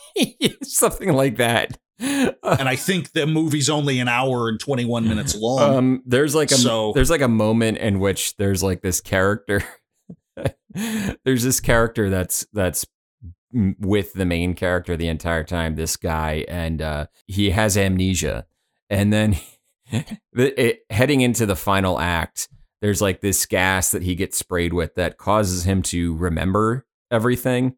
something 0.63 1.13
like 1.13 1.37
that. 1.37 1.79
and 1.99 2.35
I 2.69 2.77
think 2.77 3.13
the 3.13 3.27
movie's 3.27 3.71
only 3.71 3.99
an 4.01 4.09
hour 4.09 4.49
and 4.49 4.61
twenty 4.61 4.85
one 4.85 5.09
minutes 5.09 5.35
long. 5.35 5.77
Um, 5.77 6.03
there's 6.05 6.35
like 6.35 6.51
a 6.51 6.55
So- 6.57 6.93
there's 6.95 7.11
like 7.11 7.23
a 7.23 7.29
moment 7.29 7.79
in 7.79 8.01
which 8.01 8.37
there's 8.37 8.63
like 8.63 8.83
this 8.83 9.01
character. 9.01 9.65
there's 11.25 11.43
this 11.43 11.61
character 11.61 12.11
that's 12.11 12.47
that's 12.53 12.87
with 13.53 14.13
the 14.13 14.25
main 14.25 14.55
character 14.55 14.97
the 14.97 15.09
entire 15.09 15.45
time. 15.45 15.77
This 15.77 15.97
guy, 15.97 16.45
and 16.49 16.83
uh, 16.83 17.07
he 17.27 17.51
has 17.51 17.77
amnesia, 17.77 18.47
and 18.91 19.13
then 19.13 19.37
the, 20.33 20.61
it, 20.61 20.81
heading 20.91 21.21
into 21.21 21.47
the 21.47 21.57
final 21.57 21.99
act, 21.99 22.49
there's 22.83 23.01
like 23.01 23.21
this 23.21 23.47
gas 23.47 23.91
that 23.91 24.03
he 24.03 24.15
gets 24.15 24.37
sprayed 24.37 24.73
with 24.73 24.95
that 24.97 25.19
causes 25.19 25.65
him 25.65 25.83
to 25.83 26.15
remember 26.17 26.87
everything, 27.11 27.77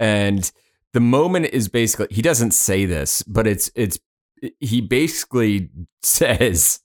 and 0.00 0.50
the 0.92 1.00
moment 1.00 1.46
is 1.46 1.68
basically 1.68 2.14
he 2.14 2.22
doesn't 2.22 2.52
say 2.52 2.86
this, 2.86 3.22
but 3.22 3.46
it's 3.46 3.70
it's 3.74 3.98
he 4.60 4.80
basically 4.80 5.70
says, 6.02 6.80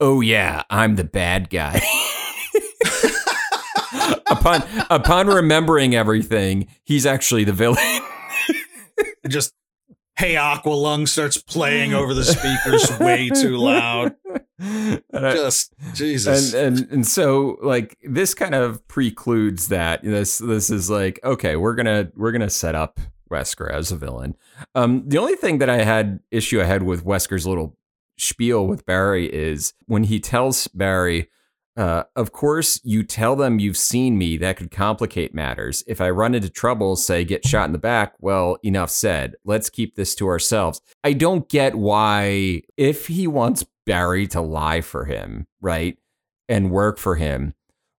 "Oh 0.00 0.20
yeah, 0.20 0.62
I'm 0.70 0.96
the 0.96 1.04
bad 1.04 1.50
guy." 1.50 1.82
Upon 4.30 4.62
upon 4.90 5.26
remembering 5.28 5.94
everything, 5.94 6.66
he's 6.84 7.06
actually 7.06 7.44
the 7.44 7.52
villain. 7.52 8.00
just 9.28 9.54
Hey 10.16 10.34
Aqualung 10.34 11.06
starts 11.06 11.40
playing 11.40 11.94
over 11.94 12.12
the 12.12 12.24
speakers 12.24 12.98
way 12.98 13.28
too 13.30 13.56
loud. 13.56 14.16
And 14.58 15.02
I- 15.12 15.34
Just 15.34 15.72
Jesus. 15.94 16.52
and 16.52 16.78
and 16.80 16.92
and 16.92 17.06
so 17.06 17.56
like 17.62 17.96
this 18.02 18.34
kind 18.34 18.54
of 18.56 18.86
precludes 18.88 19.68
that 19.68 20.02
this 20.02 20.38
this 20.38 20.70
is 20.70 20.90
like 20.90 21.20
okay 21.22 21.54
we're 21.54 21.76
gonna 21.76 22.10
we're 22.16 22.32
gonna 22.32 22.50
set 22.50 22.74
up 22.74 22.98
Wesker 23.30 23.70
as 23.72 23.92
a 23.92 23.96
villain. 23.96 24.34
Um, 24.74 25.04
the 25.06 25.18
only 25.18 25.36
thing 25.36 25.58
that 25.58 25.68
I 25.70 25.84
had 25.84 26.18
issue 26.32 26.60
I 26.60 26.64
had 26.64 26.82
with 26.82 27.04
Wesker's 27.04 27.46
little 27.46 27.76
spiel 28.16 28.66
with 28.66 28.84
Barry 28.86 29.26
is 29.32 29.74
when 29.86 30.04
he 30.04 30.18
tells 30.18 30.66
Barry, 30.68 31.28
uh, 31.78 32.02
"Of 32.14 32.32
course, 32.32 32.80
you 32.84 33.02
tell 33.02 33.36
them 33.36 33.58
you've 33.58 33.76
seen 33.78 34.18
me. 34.18 34.36
That 34.36 34.56
could 34.58 34.70
complicate 34.70 35.32
matters. 35.34 35.82
If 35.86 36.00
I 36.02 36.10
run 36.10 36.34
into 36.34 36.50
trouble, 36.50 36.96
say 36.96 37.24
get 37.24 37.46
shot 37.46 37.66
in 37.66 37.72
the 37.72 37.78
back, 37.78 38.12
well, 38.20 38.58
enough 38.62 38.90
said. 38.90 39.34
Let's 39.44 39.70
keep 39.70 39.94
this 39.94 40.14
to 40.16 40.26
ourselves." 40.28 40.80
I 41.02 41.14
don't 41.14 41.48
get 41.48 41.74
why 41.76 42.62
if 42.76 43.06
he 43.06 43.26
wants 43.26 43.64
Barry 43.86 44.26
to 44.28 44.40
lie 44.42 44.82
for 44.82 45.06
him, 45.06 45.46
right, 45.62 45.96
and 46.48 46.70
work 46.70 46.98
for 46.98 47.14
him, 47.14 47.54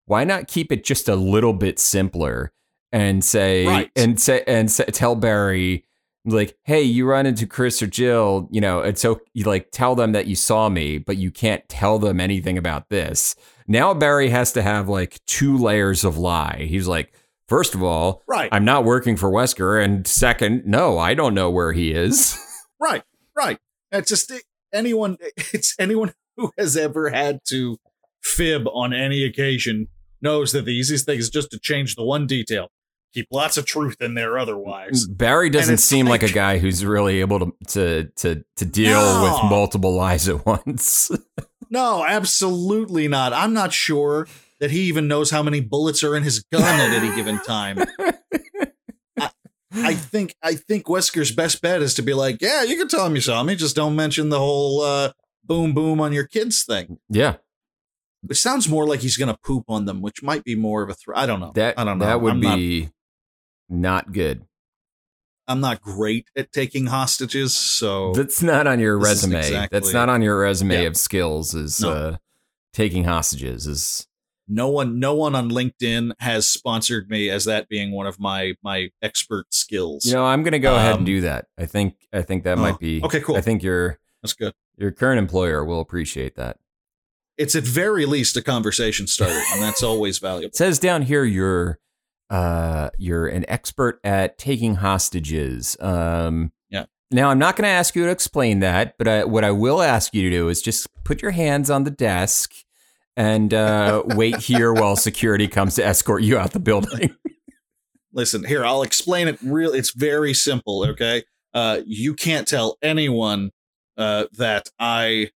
why 0.05 0.23
not 0.23 0.47
keep 0.47 0.71
it 0.71 0.83
just 0.83 1.09
a 1.09 1.15
little 1.15 1.53
bit 1.53 1.79
simpler 1.79 2.51
and 2.91 3.23
say 3.23 3.65
Right. 3.65 3.91
and 3.95 4.19
say 4.19 4.43
and 4.45 4.71
say, 4.71 4.85
tell 4.85 5.15
Barry 5.15 5.85
like, 6.25 6.57
hey, 6.63 6.81
you 6.81 7.07
run 7.07 7.25
into 7.25 7.47
Chris 7.47 7.81
or 7.81 7.87
Jill, 7.87 8.49
you 8.51 8.59
know, 8.59 8.81
it's 8.81 9.01
so 9.01 9.21
you 9.33 9.45
like 9.45 9.71
tell 9.71 9.95
them 9.95 10.11
that 10.11 10.27
you 10.27 10.35
saw 10.35 10.67
me, 10.69 10.97
but 10.97 11.17
you 11.17 11.31
can't 11.31 11.67
tell 11.69 11.97
them 11.97 12.19
anything 12.19 12.57
about 12.57 12.89
this. 12.89 13.35
Now 13.69 13.93
Barry 13.93 14.27
has 14.29 14.51
to 14.53 14.61
have 14.61 14.89
like 14.89 15.19
two 15.27 15.57
layers 15.57 16.03
of 16.03 16.17
lie. 16.17 16.65
He's 16.67 16.87
like, 16.87 17.13
first 17.47 17.73
of 17.75 17.81
all, 17.83 18.23
right. 18.27 18.49
I'm 18.51 18.65
not 18.65 18.83
working 18.83 19.15
for 19.15 19.29
Wesker, 19.31 19.81
and 19.81 20.05
second, 20.05 20.63
no, 20.65 20.97
I 20.97 21.13
don't 21.13 21.33
know 21.33 21.49
where 21.49 21.71
he 21.71 21.91
is. 21.93 22.37
Right, 22.81 23.03
right. 23.35 23.57
It's 23.91 24.07
just 24.09 24.31
anyone. 24.73 25.17
It's 25.35 25.75
anyone 25.77 26.13
who 26.37 26.51
has 26.57 26.77
ever 26.77 27.09
had 27.09 27.39
to 27.49 27.77
fib 28.23 28.69
on 28.69 28.93
any 28.93 29.25
occasion 29.25 29.89
knows 30.21 30.53
that 30.53 30.63
the 30.63 30.71
easiest 30.71 31.05
thing 31.05 31.19
is 31.19 31.29
just 31.29 31.51
to 31.51 31.59
change 31.59 31.95
the 31.95 32.05
one 32.05 32.25
detail. 32.25 32.69
Keep 33.13 33.27
lots 33.31 33.57
of 33.57 33.65
truth 33.65 33.97
in 33.99 34.13
there. 34.13 34.39
Otherwise, 34.39 35.05
Barry 35.07 35.49
doesn't 35.49 35.79
seem 35.79 36.05
like, 36.05 36.21
like- 36.21 36.31
a 36.31 36.33
guy 36.33 36.57
who's 36.59 36.85
really 36.85 37.19
able 37.19 37.39
to 37.39 37.51
to 37.67 38.05
to, 38.15 38.45
to 38.55 38.65
deal 38.65 38.91
No. 39.01 39.23
with 39.23 39.49
multiple 39.51 39.93
lies 39.93 40.29
at 40.29 40.45
once. 40.45 41.11
No, 41.69 42.05
absolutely 42.05 43.07
not. 43.07 43.33
I'm 43.33 43.53
not 43.53 43.73
sure 43.73 44.27
that 44.59 44.71
he 44.71 44.81
even 44.81 45.07
knows 45.07 45.31
how 45.31 45.41
many 45.43 45.61
bullets 45.61 46.03
are 46.03 46.15
in 46.15 46.23
his 46.23 46.39
gun 46.51 46.63
at 46.63 46.91
any 47.01 47.15
given 47.15 47.39
time. 47.39 47.79
I 49.71 49.93
think 49.93 50.35
I 50.41 50.55
think 50.55 50.85
Wesker's 50.89 51.31
best 51.31 51.61
bet 51.61 51.81
is 51.81 51.93
to 51.95 52.01
be 52.01 52.13
like, 52.13 52.41
yeah, 52.41 52.63
you 52.63 52.75
can 52.75 52.87
tell 52.87 53.05
him 53.05 53.13
you 53.15 53.21
saw 53.21 53.43
me, 53.43 53.55
just 53.55 53.75
don't 53.75 53.95
mention 53.95 54.29
the 54.29 54.39
whole 54.39 54.81
uh, 54.81 55.11
boom 55.43 55.73
boom 55.73 56.01
on 56.01 56.11
your 56.11 56.25
kids 56.25 56.63
thing. 56.63 56.97
yeah, 57.07 57.35
Which 58.23 58.39
sounds 58.41 58.67
more 58.67 58.87
like 58.87 59.01
he's 59.01 59.15
gonna 59.15 59.37
poop 59.45 59.65
on 59.69 59.85
them, 59.85 60.01
which 60.01 60.23
might 60.23 60.43
be 60.43 60.55
more 60.55 60.81
of 60.81 60.89
a 60.89 60.95
threat. 60.95 61.19
I 61.19 61.25
don't 61.27 61.39
know. 61.39 61.51
that 61.53 61.77
I 61.77 61.83
don't 61.83 61.99
know. 61.99 62.05
that 62.05 62.19
would 62.19 62.33
I'm 62.33 62.39
not- 62.39 62.55
be 62.57 62.89
not 63.69 64.11
good. 64.11 64.43
I'm 65.49 65.59
not 65.59 65.81
great 65.81 66.27
at 66.37 66.51
taking 66.53 66.85
hostages, 66.85 67.55
so 67.55 68.13
That's 68.13 68.41
not 68.43 68.67
on 68.67 68.79
your 68.79 68.97
resume. 68.99 69.39
exactly- 69.39 69.79
That's 69.79 69.91
not 69.93 70.07
on 70.07 70.21
your 70.21 70.39
resume 70.39 70.83
Yeah. 70.83 70.87
of 70.87 70.95
skills. 70.95 71.55
Is 71.55 71.81
No. 71.81 71.89
uh, 71.91 72.17
taking 72.71 73.05
hostages 73.05 73.65
is 73.65 74.05
no 74.47 74.67
one 74.69 74.99
no 74.99 75.13
one 75.15 75.33
on 75.35 75.49
LinkedIn 75.49 76.11
has 76.19 76.47
sponsored 76.47 77.09
me 77.09 77.29
as 77.29 77.45
that 77.45 77.67
being 77.67 77.91
one 77.91 78.05
of 78.07 78.19
my 78.19 78.53
my 78.63 78.89
expert 79.01 79.47
skills. 79.51 80.05
you 80.05 80.13
know 80.13 80.23
I'm 80.25 80.43
gonna 80.43 80.59
go 80.59 80.75
ahead 80.75 80.93
Um, 80.93 80.97
and 80.99 81.05
do 81.05 81.21
that. 81.21 81.45
I 81.57 81.65
think 81.65 81.95
I 82.13 82.21
think 82.21 82.43
that 82.43 82.57
oh, 82.59 82.61
might 82.61 82.79
be 82.79 83.01
okay, 83.03 83.19
cool. 83.21 83.35
I 83.37 83.41
think 83.41 83.63
your 83.63 83.99
That's 84.21 84.33
good. 84.33 84.53
your 84.77 84.91
current 84.91 85.17
employer 85.19 85.65
will 85.65 85.79
appreciate 85.81 86.35
that. 86.35 86.57
It's 87.37 87.55
at 87.55 87.63
very 87.63 88.05
least 88.05 88.37
a 88.37 88.41
conversation 88.43 89.07
starter, 89.07 89.41
and 89.53 89.61
that's 89.63 89.81
always 89.81 90.19
valuable. 90.19 90.47
It 90.49 90.55
says 90.55 90.77
down 90.77 91.03
here 91.03 91.23
you're 91.23 91.79
uh 92.29 92.89
you're 92.97 93.27
an 93.27 93.45
expert 93.47 93.99
at 94.03 94.37
taking 94.37 94.75
hostages. 94.75 95.77
Um 95.79 96.51
Yeah. 96.69 96.85
Now 97.11 97.29
I'm 97.29 97.39
not 97.39 97.55
going 97.55 97.63
to 97.63 97.71
ask 97.71 97.95
you 97.95 98.05
to 98.05 98.11
explain 98.11 98.59
that, 98.59 98.97
but 98.97 99.07
I, 99.07 99.23
what 99.23 99.43
I 99.43 99.51
will 99.51 99.81
ask 99.81 100.13
you 100.13 100.21
to 100.23 100.29
do 100.29 100.49
is 100.49 100.61
just 100.61 100.87
put 101.03 101.21
your 101.21 101.31
hands 101.31 101.69
on 101.69 101.83
the 101.83 101.91
desk 101.91 102.53
and 103.17 103.53
uh, 103.53 104.03
wait 104.07 104.37
here 104.37 104.71
while 104.73 104.95
security 104.95 105.47
comes 105.47 105.75
to 105.75 105.85
escort 105.85 106.23
you 106.23 106.37
out 106.37 106.51
the 106.53 106.59
building. 106.59 107.15
Listen, 108.13 108.43
here, 108.43 108.65
I'll 108.65 108.83
explain 108.83 109.27
it 109.27 109.37
real 109.41 109.73
it's 109.73 109.91
very 109.91 110.33
simple, 110.33 110.85
okay? 110.89 111.23
Uh 111.53 111.81
you 111.85 112.13
can't 112.13 112.47
tell 112.47 112.77
anyone 112.81 113.51
uh 113.97 114.25
that 114.33 114.69
I 114.79 115.31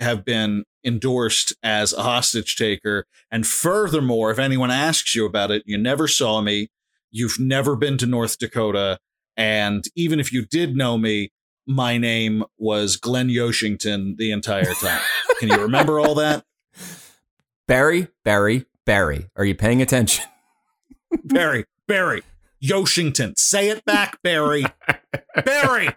have 0.00 0.24
been 0.24 0.64
endorsed 0.88 1.54
as 1.62 1.92
a 1.92 2.02
hostage 2.02 2.56
taker. 2.56 3.06
And 3.30 3.46
furthermore, 3.46 4.32
if 4.32 4.40
anyone 4.40 4.72
asks 4.72 5.14
you 5.14 5.24
about 5.24 5.52
it, 5.52 5.62
you 5.66 5.78
never 5.78 6.08
saw 6.08 6.40
me, 6.40 6.70
you've 7.12 7.38
never 7.38 7.76
been 7.76 7.98
to 7.98 8.06
North 8.06 8.38
Dakota, 8.38 8.98
and 9.36 9.84
even 9.94 10.18
if 10.18 10.32
you 10.32 10.44
did 10.44 10.76
know 10.76 10.98
me, 10.98 11.30
my 11.64 11.96
name 11.96 12.42
was 12.58 12.96
Glenn 12.96 13.28
Yoshington 13.28 14.16
the 14.18 14.32
entire 14.32 14.74
time. 14.74 15.00
Can 15.38 15.48
you 15.48 15.58
remember 15.58 16.00
all 16.00 16.16
that? 16.16 16.44
Barry, 17.68 18.08
Barry, 18.24 18.64
Barry, 18.84 19.30
are 19.36 19.44
you 19.44 19.54
paying 19.54 19.80
attention? 19.80 20.24
Barry, 21.24 21.66
Barry, 21.86 22.22
Yoshington. 22.58 23.34
Say 23.36 23.68
it 23.68 23.84
back, 23.84 24.20
Barry. 24.22 24.64
Barry. 25.44 25.90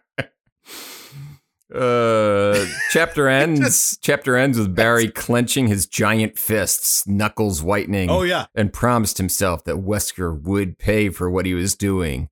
Uh, 1.73 2.65
chapter 2.91 3.27
ends. 3.29 3.97
chapter 4.01 4.35
ends 4.35 4.57
with 4.59 4.75
Barry 4.75 5.07
clenching 5.09 5.67
his 5.67 5.85
giant 5.87 6.37
fists, 6.37 7.07
knuckles 7.07 7.63
whitening, 7.63 8.09
Oh 8.09 8.23
yeah. 8.23 8.45
and 8.55 8.73
promised 8.73 9.17
himself 9.17 9.63
that 9.63 9.77
Wesker 9.77 10.39
would 10.41 10.77
pay 10.77 11.09
for 11.09 11.29
what 11.29 11.45
he 11.45 11.53
was 11.53 11.75
doing 11.75 12.29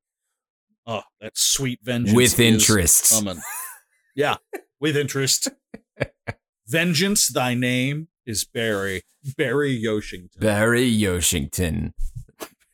Oh, 0.86 1.04
that 1.22 1.38
sweet 1.38 1.80
vengeance 1.84 2.16
with 2.16 2.40
interest. 2.40 3.12
coming. 3.12 3.42
Yeah, 4.16 4.38
with 4.80 4.98
interest. 4.98 5.50
vengeance, 6.68 7.28
thy 7.28 7.54
name 7.54 8.08
is 8.26 8.44
Barry. 8.44 9.04
Barry 9.38 9.72
Yoshington. 9.72 10.40
Barry 10.42 10.84
Yoshington, 10.86 11.94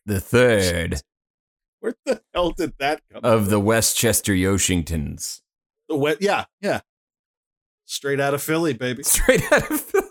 the 0.06 0.20
third 0.20 1.02
Where 1.82 1.94
the 2.06 2.22
hell 2.34 2.52
did 2.52 2.74
that 2.80 3.02
come 3.12 3.22
of 3.24 3.50
the 3.50 3.60
Westchester 3.60 4.34
Yoshingtons. 4.34 5.42
The 5.90 5.96
wet, 5.96 6.18
yeah, 6.22 6.46
yeah. 6.62 6.82
Straight 7.86 8.20
out 8.20 8.34
of 8.34 8.42
Philly, 8.42 8.74
baby. 8.74 9.04
Straight 9.16 9.44
out 9.52 9.70
of 9.70 9.80
Philly. 9.82 10.06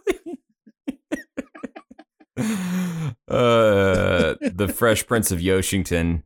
uh, 3.28 4.34
the 4.40 4.72
Fresh 4.74 5.06
Prince 5.06 5.30
of 5.30 5.40
Yoshington, 5.40 6.22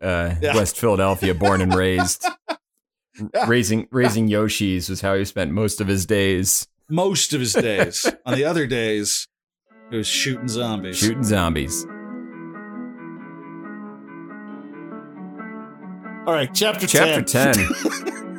uh, 0.00 0.34
Yeah. 0.40 0.54
West 0.54 0.76
Philadelphia, 0.78 1.34
born 1.34 1.60
and 1.60 1.74
raised. 1.74 2.26
Yeah. 3.34 3.44
Raising 3.46 3.88
raising 3.90 4.26
Yoshis 4.30 4.88
was 4.88 5.02
how 5.02 5.14
he 5.14 5.26
spent 5.26 5.50
most 5.52 5.82
of 5.82 5.86
his 5.86 6.06
days 6.06 6.66
Most 6.88 7.34
of 7.34 7.40
his 7.40 7.52
days. 7.52 8.06
On 8.24 8.34
the 8.34 8.46
other 8.46 8.66
days, 8.66 9.28
it 9.90 9.96
was 9.96 10.06
shooting 10.06 10.48
zombies. 10.48 10.96
shooting 10.96 11.22
zombies. 11.22 11.84
All 16.26 16.32
right, 16.32 16.48
chapter, 16.54 16.86
Chapter 16.86 17.20
10. 17.20 17.52
10. 17.52 18.31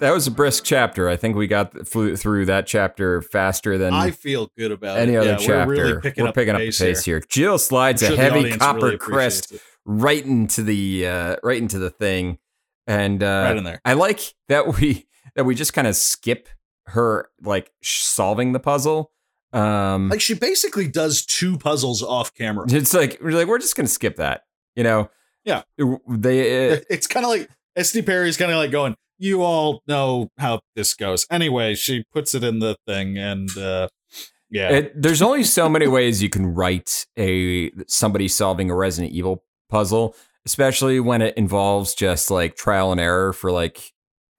That 0.00 0.12
was 0.12 0.26
a 0.26 0.30
brisk 0.30 0.64
chapter. 0.64 1.08
I 1.08 1.16
think 1.16 1.36
we 1.36 1.46
got 1.46 1.86
through 1.86 2.46
that 2.46 2.66
chapter 2.66 3.22
faster 3.22 3.78
than 3.78 3.92
I 3.94 4.10
feel 4.10 4.50
good 4.56 4.72
about 4.72 4.98
any 4.98 5.14
it. 5.14 5.18
other 5.18 5.30
yeah, 5.30 5.36
chapter. 5.36 5.66
We're 5.66 5.74
really 5.88 6.00
picking 6.00 6.24
We're 6.24 6.28
up 6.30 6.34
picking 6.34 6.54
the 6.54 6.60
up 6.60 6.64
pace 6.66 6.78
the 6.78 6.84
pace 6.86 7.04
here. 7.04 7.16
here. 7.18 7.26
Jill 7.28 7.58
slides 7.58 8.02
I'm 8.02 8.12
a 8.12 8.16
heavy 8.16 8.50
copper 8.56 8.86
really 8.86 8.98
crest 8.98 9.52
it. 9.52 9.60
right 9.84 10.24
into 10.24 10.62
the 10.62 11.06
uh, 11.06 11.36
right 11.42 11.60
into 11.60 11.78
the 11.78 11.90
thing, 11.90 12.38
and 12.86 13.22
uh, 13.22 13.26
Right 13.46 13.56
in 13.56 13.64
there. 13.64 13.80
I 13.84 13.94
like 13.94 14.20
that 14.48 14.78
we 14.78 15.06
that 15.34 15.44
we 15.44 15.54
just 15.54 15.72
kind 15.74 15.86
of 15.86 15.94
skip 15.96 16.48
her 16.86 17.28
like 17.42 17.70
solving 17.82 18.52
the 18.52 18.60
puzzle. 18.60 19.12
Um, 19.52 20.08
Like 20.10 20.20
she 20.20 20.34
basically 20.34 20.88
does 20.88 21.24
two 21.24 21.56
puzzles 21.58 22.02
off 22.02 22.34
camera. 22.34 22.66
it's 22.68 22.92
like 22.94 23.18
we're 23.22 23.32
like 23.32 23.46
we're 23.48 23.58
just 23.58 23.76
gonna 23.76 23.88
skip 23.88 24.16
that, 24.16 24.42
you 24.76 24.84
know? 24.84 25.10
Yeah. 25.44 25.62
They. 26.08 26.72
uh, 26.72 26.80
It's 26.90 27.06
kind 27.06 27.24
of 27.24 27.30
like 27.30 27.48
SD 27.78 28.04
Perry's 28.04 28.36
kind 28.36 28.50
of 28.50 28.58
like 28.58 28.70
going, 28.70 28.94
"You 29.18 29.42
all 29.42 29.82
know 29.86 30.30
how 30.38 30.60
this 30.74 30.94
goes." 30.94 31.26
Anyway, 31.30 31.74
she 31.74 32.04
puts 32.12 32.34
it 32.34 32.44
in 32.44 32.58
the 32.60 32.76
thing, 32.86 33.18
and 33.18 33.56
uh, 33.56 33.88
yeah, 34.50 34.70
It, 34.70 35.02
there's 35.02 35.20
only 35.20 35.44
so 35.44 35.68
many 35.68 35.86
ways 35.86 36.22
you 36.22 36.30
can 36.30 36.46
write 36.54 37.06
a 37.18 37.70
somebody 37.86 38.28
solving 38.28 38.70
a 38.70 38.74
Resident 38.74 39.12
Evil 39.12 39.44
puzzle, 39.68 40.14
especially 40.46 41.00
when 41.00 41.20
it 41.20 41.36
involves 41.36 41.94
just 41.94 42.30
like 42.30 42.56
trial 42.56 42.90
and 42.90 43.00
error 43.00 43.32
for 43.32 43.52
like 43.52 43.92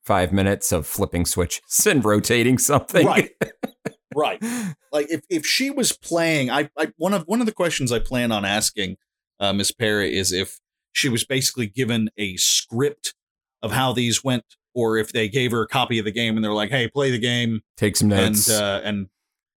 five 0.03 0.33
minutes 0.33 0.71
of 0.71 0.87
flipping 0.87 1.25
switches 1.25 1.85
and 1.85 2.03
rotating 2.03 2.57
something. 2.57 3.05
right, 3.05 3.29
right. 4.15 4.43
Like 4.91 5.11
if 5.11 5.21
if 5.29 5.45
she 5.45 5.69
was 5.69 5.91
playing, 5.95 6.49
I, 6.49 6.69
I 6.77 6.91
one 6.97 7.13
of 7.13 7.23
one 7.23 7.39
of 7.39 7.45
the 7.45 7.53
questions 7.53 7.91
I 7.91 7.99
plan 7.99 8.31
on 8.31 8.45
asking 8.45 8.97
uh, 9.39 9.53
Miss 9.53 9.71
Perry 9.71 10.17
is 10.17 10.31
if 10.31 10.59
she 10.91 11.07
was 11.07 11.23
basically 11.23 11.67
given 11.67 12.09
a 12.17 12.35
script 12.37 13.13
of 13.61 13.73
how 13.73 13.93
these 13.93 14.23
went, 14.23 14.55
or 14.73 14.97
if 14.97 15.11
they 15.11 15.27
gave 15.29 15.51
her 15.51 15.61
a 15.63 15.67
copy 15.67 15.99
of 15.99 16.05
the 16.05 16.11
game 16.11 16.35
and 16.35 16.43
they're 16.43 16.53
like, 16.53 16.69
"Hey, 16.69 16.87
play 16.87 17.11
the 17.11 17.19
game," 17.19 17.61
Take 17.77 17.95
some 17.95 18.09
notes. 18.09 18.49
and 18.49 18.61
uh, 18.63 18.81
and 18.83 19.07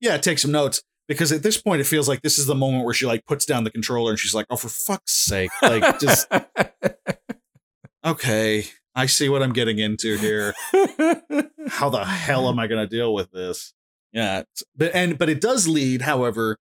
yeah, 0.01 0.17
take 0.19 0.39
some 0.39 0.53
notes 0.53 0.83
because 1.09 1.33
at 1.33 1.43
this 1.43 1.61
point 1.61 1.81
it 1.81 1.85
feels 1.85 2.09
like 2.09 2.23
this 2.23 2.39
is 2.39 2.47
the 2.47 2.55
moment 2.55 2.85
where 2.85 2.95
she 2.95 3.07
like 3.07 3.27
puts 3.27 3.45
down 3.45 3.65
the 3.65 3.71
controller 3.71 4.11
and 4.11 4.19
she's 4.19 4.35
like, 4.35 4.47
"Oh, 4.51 4.57
for 4.57 4.69
fuck's 4.69 5.13
sake!" 5.13 5.51
Like 5.63 6.01
just 6.01 6.27
okay, 8.05 8.65
I 8.95 9.07
see 9.07 9.29
what 9.29 9.43
I'm 9.43 9.53
getting 9.53 9.79
into 9.79 10.17
here. 10.17 10.55
How 11.69 11.89
the 11.89 12.05
hell 12.05 12.49
am 12.49 12.59
I 12.59 12.67
going 12.67 12.87
to 12.87 12.87
deal 12.87 13.15
with 13.15 13.31
this? 13.33 13.73
Yeah, 14.13 14.43
but 14.77 14.95
and 14.95 15.19
but 15.19 15.29
it 15.29 15.41
does 15.41 15.67
lead, 15.69 16.03
however, 16.03 16.57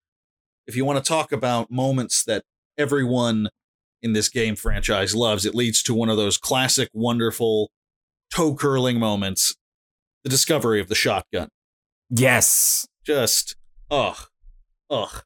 if 0.68 0.76
you 0.76 0.86
want 0.86 1.04
to 1.04 1.08
talk 1.08 1.32
about 1.32 1.70
moments 1.72 2.24
that 2.26 2.44
everyone 2.78 3.50
in 4.02 4.14
this 4.14 4.30
game 4.30 4.56
franchise 4.56 5.14
loves, 5.14 5.46
it 5.46 5.54
leads 5.54 5.84
to 5.84 5.94
one 5.94 6.10
of 6.10 6.18
those 6.18 6.38
classic, 6.38 6.90
wonderful, 6.94 7.70
toe 8.32 8.56
curling 8.56 9.00
moments: 9.00 9.56
the 10.24 10.30
discovery 10.30 10.80
of 10.82 10.88
the 10.88 10.96
shotgun 10.96 11.50
yes. 12.10 12.88
just 13.06 13.56
ugh 13.90 14.28
ugh 14.90 15.24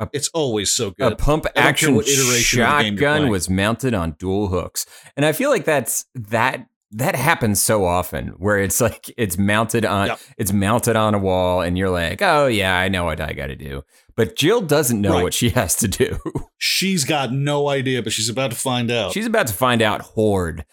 A- 0.00 0.08
it's 0.12 0.28
always 0.34 0.70
so 0.72 0.90
good. 0.90 1.12
A 1.12 1.16
pump 1.16 1.46
I 1.46 1.48
don't 1.48 1.54
care 1.62 1.68
action 1.70 1.94
what 1.94 2.08
iteration 2.08 2.62
of 2.62 2.68
the 2.78 2.82
game 2.84 2.94
you're 2.98 3.02
shotgun 3.10 3.28
was 3.30 3.48
mounted 3.50 3.94
on 3.94 4.12
dual 4.18 4.48
hooks. 4.48 4.86
And 5.16 5.24
I 5.26 5.32
feel 5.32 5.50
like 5.50 5.64
that's 5.64 6.06
that 6.14 6.66
that 6.92 7.16
happens 7.16 7.60
so 7.60 7.84
often 7.84 8.28
where 8.38 8.58
it's 8.58 8.80
like 8.80 9.12
it's 9.16 9.36
mounted 9.36 9.84
on 9.84 10.06
Yep. 10.08 10.20
it's 10.38 10.52
mounted 10.52 10.94
on 10.96 11.14
a 11.14 11.18
wall 11.18 11.60
and 11.60 11.76
you're 11.76 11.90
like, 11.90 12.22
"Oh 12.22 12.46
yeah, 12.46 12.76
I 12.78 12.88
know 12.88 13.04
what 13.04 13.20
I 13.20 13.32
got 13.32 13.48
to 13.48 13.56
do." 13.56 13.82
But 14.16 14.36
Jill 14.36 14.60
doesn't 14.60 15.00
know 15.00 15.14
Right. 15.14 15.22
what 15.24 15.34
she 15.34 15.50
has 15.50 15.74
to 15.76 15.88
do. 15.88 16.18
she's 16.58 17.04
got 17.04 17.32
no 17.32 17.68
idea 17.68 18.00
but 18.02 18.12
she's 18.12 18.28
about 18.28 18.52
to 18.52 18.56
find 18.56 18.90
out 18.92 19.12
She's 19.12 19.26
about 19.26 19.48
to 19.48 19.54
find 19.54 19.82
out 19.82 20.02
horde. 20.02 20.64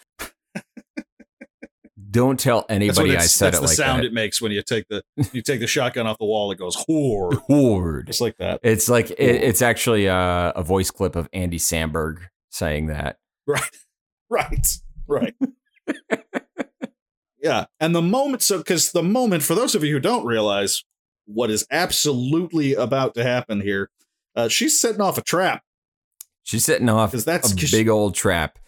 Don't 2.12 2.38
tell 2.38 2.64
anybody 2.68 3.16
I 3.16 3.22
said 3.22 3.46
that's 3.46 3.58
it 3.58 3.60
the 3.62 3.66
like 3.66 3.76
sound 3.76 3.98
that. 4.02 4.06
it 4.06 4.12
makes 4.12 4.40
when 4.40 4.52
you 4.52 4.62
take 4.62 4.86
the 4.88 5.02
you 5.32 5.42
take 5.42 5.58
the 5.60 5.66
shotgun 5.66 6.06
off 6.06 6.18
the 6.18 6.24
wall 6.24 6.52
it 6.52 6.58
goes 6.58 6.76
whore 6.76 7.34
horde. 7.46 8.06
just 8.06 8.20
like 8.20 8.36
that 8.36 8.60
It's 8.62 8.88
like 8.88 9.10
it, 9.10 9.16
it's 9.18 9.62
actually 9.62 10.06
a, 10.06 10.52
a 10.54 10.62
voice 10.62 10.90
clip 10.90 11.16
of 11.16 11.28
Andy 11.32 11.58
Samberg 11.58 12.18
saying 12.50 12.86
that. 12.86 13.16
right 13.46 13.76
right 14.30 14.66
right 15.08 15.34
yeah 17.40 17.64
and 17.80 17.94
the 17.94 18.02
moment 18.02 18.42
so 18.42 18.58
because 18.58 18.92
the 18.92 19.02
moment 19.02 19.42
for 19.42 19.54
those 19.54 19.74
of 19.74 19.82
you 19.82 19.92
who 19.92 20.00
don't 20.00 20.24
realize 20.26 20.84
what 21.26 21.50
is 21.50 21.66
absolutely 21.70 22.74
about 22.74 23.14
to 23.14 23.22
happen 23.22 23.60
here. 23.60 23.90
Uh, 24.34 24.48
she's 24.48 24.80
setting 24.80 25.00
off 25.00 25.18
a 25.18 25.22
trap 25.22 25.62
She's 26.44 26.64
setting 26.64 26.88
off 26.88 27.12
'Cause 27.12 27.24
that's- 27.24 27.52
a 27.52 27.70
big 27.70 27.88
old 27.88 28.14
trap. 28.16 28.58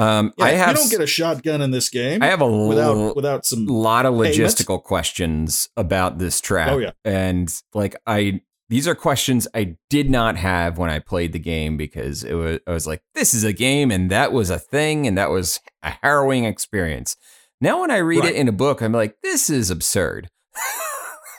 Um, 0.00 0.32
Yeah, 0.38 0.44
I 0.44 0.50
have 0.52 0.70
you 0.70 0.74
don't 0.76 0.90
get 0.90 1.00
a 1.00 1.06
shotgun 1.06 1.60
in 1.60 1.70
this 1.72 1.88
game 1.88 2.22
I 2.22 2.26
have 2.26 2.40
a 2.40 2.46
without 2.50 2.96
l- 2.96 3.14
without 3.14 3.44
some. 3.44 3.66
lot 3.66 4.06
of 4.06 4.14
logistical 4.14 4.82
questions 4.82 5.68
about 5.76 6.18
this 6.18 6.40
trap. 6.40 6.70
Oh, 6.72 6.78
yeah. 6.78 6.92
and 7.04 7.52
like 7.74 7.96
I, 8.06 8.40
these 8.68 8.86
are 8.88 8.94
questions 8.94 9.46
I 9.54 9.76
did 9.90 10.10
not 10.10 10.36
have 10.36 10.78
when 10.78 10.90
I 10.90 11.00
played 11.00 11.32
the 11.32 11.38
game 11.40 11.76
because 11.76 12.22
it 12.24 12.34
was 12.34 12.60
I 12.66 12.72
was 12.72 12.86
like, 12.86 13.02
this 13.14 13.34
is 13.34 13.44
a 13.44 13.52
game, 13.52 13.90
and 13.90 14.10
that 14.10 14.32
was 14.32 14.48
a 14.50 14.58
thing, 14.58 15.06
and 15.06 15.18
that 15.18 15.30
was 15.30 15.60
a 15.82 15.90
harrowing 16.02 16.44
experience. 16.44 17.16
Now, 17.60 17.80
when 17.82 17.90
I 17.90 17.98
read 17.98 18.20
Right. 18.20 18.30
it 18.32 18.36
in 18.36 18.48
a 18.48 18.52
book, 18.52 18.80
I'm 18.80 18.92
like, 18.92 19.16
this 19.22 19.50
is 19.50 19.70
absurd. 19.70 20.28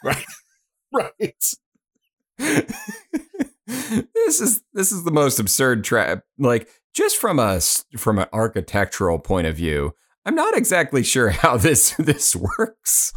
Right. 0.04 0.26
Right. 0.92 1.44
this 2.40 4.42
is 4.42 4.62
this 4.74 4.92
is 4.92 5.04
the 5.04 5.12
most 5.12 5.40
absurd 5.40 5.84
trap. 5.84 6.24
Like 6.40 6.68
just 6.94 7.18
from 7.18 7.40
a 7.40 7.60
from 7.98 8.20
an 8.20 8.28
architectural 8.34 9.20
point 9.20 9.48
of 9.48 9.56
view, 9.56 9.94
I'm 10.26 10.36
not 10.36 10.56
exactly 10.58 11.04
sure 11.04 11.30
how 11.32 11.58
this 11.58 11.96
this 11.98 12.36
works. 12.36 13.14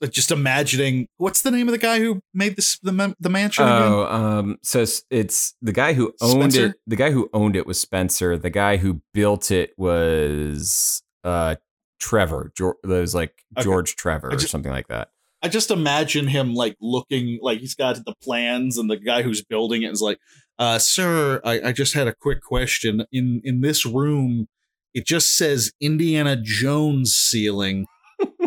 But 0.00 0.12
just 0.12 0.30
imagining 0.30 1.08
what's 1.16 1.42
the 1.42 1.50
name 1.50 1.66
of 1.66 1.72
the 1.72 1.78
guy 1.78 1.98
who 1.98 2.22
made 2.32 2.54
this 2.54 2.78
the 2.78 3.16
the 3.18 3.28
mansion 3.28 3.64
again? 3.64 3.82
Oh, 3.82 4.04
um, 4.06 4.58
so 4.62 4.84
it's, 5.10 5.54
the 5.60 5.72
guy 5.72 5.92
who 5.94 6.14
owned 6.20 6.52
Spencer? 6.52 6.66
it. 6.66 6.76
The 6.86 6.94
guy 6.94 7.10
who 7.10 7.28
owned 7.32 7.56
it 7.56 7.66
was 7.66 7.80
Spencer. 7.80 8.36
The 8.38 8.50
guy 8.50 8.76
who 8.76 9.02
built 9.12 9.50
it 9.50 9.72
was 9.76 11.02
uh 11.24 11.56
Trevor. 12.00 12.52
George, 12.56 12.76
was 12.84 13.12
like 13.12 13.32
Okay. 13.56 13.64
George 13.64 13.96
Trevor 13.96 14.30
I 14.30 14.36
or 14.36 14.38
something 14.38 14.70
like 14.70 14.86
that. 14.86 15.08
I 15.42 15.48
just 15.48 15.70
imagine 15.70 16.26
him 16.28 16.54
like 16.54 16.76
looking 16.80 17.38
like 17.42 17.60
he's 17.60 17.74
got 17.74 17.96
the 18.04 18.14
plans, 18.22 18.76
and 18.78 18.90
the 18.90 18.96
guy 18.96 19.22
who's 19.22 19.42
building 19.44 19.82
it 19.82 19.92
is 19.92 20.02
like, 20.02 20.18
uh, 20.58 20.78
"Sir, 20.78 21.40
I, 21.44 21.60
I 21.68 21.72
just 21.72 21.94
had 21.94 22.08
a 22.08 22.14
quick 22.14 22.42
question. 22.42 23.04
In 23.12 23.40
in 23.44 23.60
this 23.60 23.86
room, 23.86 24.48
it 24.94 25.06
just 25.06 25.36
says 25.36 25.70
Indiana 25.80 26.36
Jones 26.36 27.12
ceiling, 27.14 27.86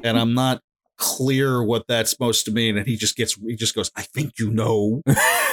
and 0.03 0.19
I'm 0.19 0.33
not 0.33 0.61
clear 0.97 1.63
what 1.63 1.85
that's 1.87 2.09
supposed 2.11 2.43
to 2.45 2.51
mean." 2.51 2.77
And 2.77 2.85
he 2.87 2.97
just 2.97 3.15
gets 3.15 3.35
he 3.35 3.55
just 3.55 3.73
goes, 3.75 3.89
"I 3.95 4.01
think 4.01 4.33
you 4.37 4.51
know 4.51 5.01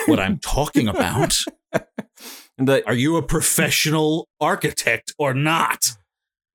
what 0.07 0.18
I'm 0.20 0.38
talking 0.38 0.88
about. 0.88 1.38
And 2.61 2.68
Are 2.68 2.94
you 2.94 3.16
a 3.16 3.22
professional 3.22 4.27
architect 4.40 5.12
or 5.16 5.33
not?" 5.33 5.92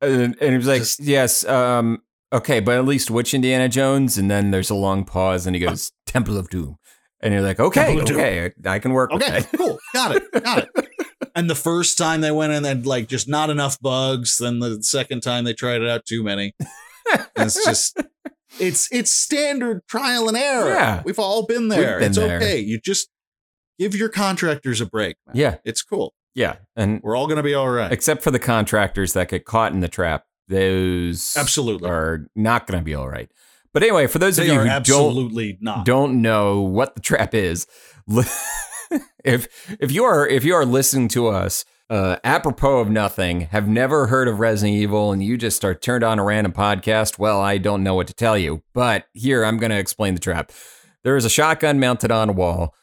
and, 0.02 0.36
and 0.42 0.52
he 0.52 0.58
was 0.58 0.68
like, 0.68 0.80
Just- 0.82 1.00
"Yes, 1.00 1.46
um, 1.46 2.02
okay, 2.34 2.60
but 2.60 2.76
at 2.78 2.86
least 2.86 3.10
which 3.12 3.34
Indiana 3.34 3.70
Jones?" 3.70 4.18
And 4.18 4.30
then 4.30 4.52
there's 4.52 4.70
a 4.70 4.76
long 4.76 5.06
pause, 5.06 5.46
and 5.48 5.56
he 5.56 5.62
goes, 5.62 5.92
"Temple 6.06 6.38
of 6.38 6.50
Doom," 6.50 6.78
and 7.22 7.34
you're 7.34 7.44
like, 7.44 7.60
"Okay, 7.60 7.86
Temple 7.86 8.02
of 8.02 8.06
Doom. 8.08 8.18
okay, 8.20 8.52
I, 8.66 8.70
I 8.76 8.80
can 8.80 8.92
work 8.94 9.12
Okay, 9.12 9.32
with 9.36 9.52
that." 9.52 9.58
cool. 9.58 9.80
Got 9.94 10.16
it. 10.18 10.44
Got 10.44 10.58
it. 10.76 10.90
And 11.36 11.50
the 11.50 11.56
first 11.56 11.98
time 11.98 12.22
they 12.22 12.30
went 12.30 12.54
in 12.54 12.64
and 12.64 12.86
like 12.86 13.08
just 13.08 13.28
not 13.28 13.50
enough 13.50 13.80
bugs. 13.80 14.38
Then 14.38 14.60
the 14.60 14.84
second 14.84 15.22
time 15.22 15.46
they 15.46 15.54
tried 15.54 15.82
it 15.82 15.90
out, 15.90 16.06
too 16.06 16.22
many. 16.24 16.54
It's 17.36 17.66
just 17.66 17.98
it's 18.60 18.88
it's 18.92 19.12
standard 19.12 19.82
trial 19.88 20.28
and 20.28 20.38
error. 20.38 20.70
Yeah. 20.70 21.02
We've 21.04 21.18
all 21.18 21.48
been 21.48 21.70
there. 21.70 21.98
been 22.00 22.10
it's 22.10 22.18
there. 22.18 22.38
okay. 22.38 22.60
You 22.60 22.80
just 22.80 23.10
give 23.80 23.96
your 23.96 24.10
contractors 24.10 24.80
a 24.80 24.86
break. 24.86 25.16
Man. 25.26 25.36
Yeah, 25.36 25.56
It's 25.66 25.82
cool. 25.82 26.14
yeah, 26.36 26.58
and 26.76 27.00
We're 27.02 27.16
all 27.16 27.26
gonna 27.26 27.42
be 27.42 27.56
all 27.56 27.70
right. 27.70 27.92
except 27.92 28.22
for 28.22 28.30
the 28.30 28.38
contractors 28.38 29.14
that 29.14 29.30
get 29.30 29.44
caught 29.46 29.72
in 29.72 29.80
the 29.80 29.88
trap, 29.90 30.26
those 30.48 31.36
Absolutely. 31.38 31.90
are 31.90 32.28
not 32.36 32.68
going 32.68 32.80
to 32.80 32.84
be 32.84 32.96
all 32.96 33.08
right. 33.08 33.32
But 33.74 33.84
anyway, 33.84 34.08
for 34.08 34.20
those 34.20 34.38
of 34.38 34.46
you 34.46 34.54
who 34.54 34.60
don't 34.60 34.68
absolutely 34.68 35.58
not. 35.60 35.86
don't 35.86 36.22
know 36.22 36.62
what 36.62 36.94
the 36.94 37.02
trap 37.02 37.34
is, 37.34 37.66
if 39.24 39.76
if 39.80 39.92
you 39.92 40.04
are 40.04 40.28
if 40.28 40.44
you 40.44 40.54
are 40.54 40.66
listening 40.66 41.08
to 41.10 41.28
us 41.28 41.66
uh, 41.90 42.18
apropos 42.24 42.80
of 42.80 42.90
nothing, 42.90 43.42
have 43.52 43.68
never 43.68 44.08
heard 44.08 44.28
of 44.28 44.40
Resident 44.40 44.78
Evil, 44.78 45.12
and 45.12 45.24
you 45.24 45.38
just 45.38 45.64
are 45.66 45.76
turned 45.76 46.04
on 46.04 46.20
a 46.20 46.24
random 46.24 46.52
podcast, 46.52 47.20
well, 47.20 47.42
I 47.42 47.58
don't 47.58 47.84
know 47.84 47.96
what 47.96 48.08
to 48.08 48.14
tell 48.14 48.38
you. 48.38 48.64
But 48.74 49.06
here, 49.14 49.44
I'm 49.44 49.58
going 49.58 49.72
to 49.72 49.78
explain 49.78 50.14
the 50.14 50.20
trap. 50.20 50.52
There 51.04 51.18
is 51.18 51.26
a 51.26 51.30
shotgun 51.30 51.80
mounted 51.80 52.12
on 52.12 52.30
a 52.30 52.34
wall. 52.34 52.74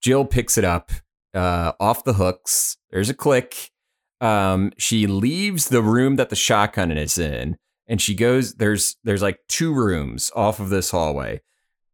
Jill 0.00 0.24
picks 0.24 0.56
it 0.56 0.64
up 0.64 0.92
uh, 1.34 1.72
off 1.80 2.04
the 2.04 2.14
hooks. 2.14 2.76
There's 2.90 3.10
a 3.10 3.14
click. 3.14 3.70
Um, 4.20 4.72
she 4.78 5.06
leaves 5.06 5.68
the 5.68 5.82
room 5.82 6.16
that 6.16 6.30
the 6.30 6.36
shotgun 6.36 6.90
is 6.90 7.18
in, 7.18 7.56
and 7.86 8.00
she 8.00 8.14
goes. 8.14 8.54
There's 8.54 8.96
there's 9.04 9.22
like 9.22 9.40
two 9.48 9.74
rooms 9.74 10.30
off 10.34 10.60
of 10.60 10.70
this 10.70 10.90
hallway. 10.90 11.40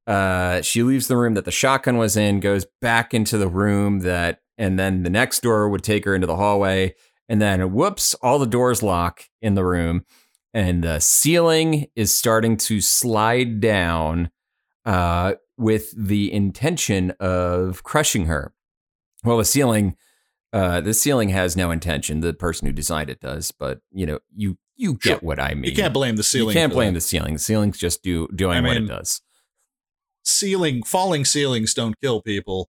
Uh, 0.07 0.63
she 0.63 0.83
leaves 0.83 1.07
the 1.07 1.17
room 1.17 1.35
that 1.35 1.45
the 1.45 1.51
shotgun 1.51 1.97
was 1.97 2.17
in, 2.17 2.41
goes 2.41 2.67
back 2.81 3.15
into 3.15 3.39
the 3.39 3.49
room 3.49 4.01
that, 4.01 4.41
and 4.59 4.79
then 4.79 5.03
the 5.03 5.11
next 5.11 5.41
door 5.41 5.69
would 5.69 5.85
take 5.85 6.05
her 6.05 6.15
into 6.15 6.27
the 6.27 6.37
hallway, 6.37 6.95
and 7.29 7.41
then 7.41 7.73
whoops, 7.73 8.15
all 8.15 8.39
the 8.39 8.47
doors 8.47 8.83
lock 8.83 9.25
in 9.41 9.55
the 9.55 9.65
room, 9.65 10.05
and 10.53 10.83
the 10.83 10.99
ceiling 10.99 11.87
is 11.95 12.17
starting 12.17 12.57
to 12.57 12.81
slide 12.81 13.61
down, 13.61 14.31
uh, 14.85 15.35
with 15.57 15.93
the 15.97 16.33
intention 16.33 17.13
of 17.21 17.85
crushing 17.85 18.27
her. 18.27 18.53
Well, 19.23 19.39
the 19.39 19.45
ceiling, 19.45 19.97
uh, 20.53 20.81
the 20.81 20.95
ceiling 20.95 21.29
has 21.31 21.57
no 21.57 21.71
intention. 21.71 22.21
The 22.21 22.33
person 22.35 22.67
who 22.67 22.73
designed 22.73 23.11
it 23.11 23.21
does, 23.21 23.53
but 23.53 23.81
you 23.93 24.07
know, 24.07 24.19
you 24.35 24.59
you 24.77 24.95
get 24.95 25.03
Sure. 25.03 25.19
what 25.19 25.39
I 25.39 25.55
mean. 25.55 25.65
you 25.71 25.77
can't 25.77 25.93
blame 25.95 26.17
the 26.17 26.23
ceiling. 26.23 26.55
You 26.57 26.61
can't 26.61 26.73
blame 26.73 26.95
that. 26.95 27.01
the 27.01 27.07
ceiling. 27.07 27.35
The 27.35 27.39
ceiling's 27.39 27.79
just 27.79 28.03
do 28.03 28.27
doing 28.35 28.59
I 28.65 28.67
what 28.69 28.77
it 28.77 28.87
does. 28.89 29.21
ceiling. 30.25 30.83
Falling 30.85 31.25
ceilings 31.25 31.75
don't 31.75 31.95
kill 32.01 32.23
people. 32.23 32.69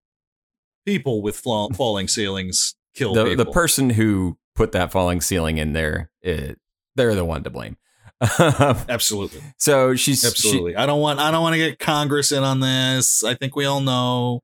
People 0.86 1.22
with 1.22 1.38
flaw- 1.38 1.70
falling 1.74 2.08
ceilings 2.08 2.76
kill 2.96 3.14
The 3.14 3.26
people. 3.26 3.46
the 3.46 3.52
person 3.52 3.92
who 3.92 4.38
put 4.56 4.72
that 4.74 4.92
falling 4.92 5.22
ceiling 5.22 5.58
in 5.58 5.74
there, 5.74 6.12
it, 6.22 6.60
they're 6.96 7.16
the 7.16 7.24
one 7.26 7.44
to 7.44 7.50
blame. 7.50 7.78
Absolutely. 8.40 9.42
so 9.58 9.96
she's 9.96 10.22
she- 10.22 10.28
Absolutely. 10.28 10.76
I 10.76 10.86
don't 10.86 11.00
want 11.02 11.20
I 11.20 11.32
don't 11.32 11.42
want 11.42 11.54
to 11.54 11.58
get 11.60 11.80
Congress 11.80 12.32
in 12.32 12.44
on 12.44 12.60
this. 12.60 13.24
I 13.24 13.34
think 13.36 13.56
we 13.56 13.66
all 13.66 13.82
know 13.82 14.42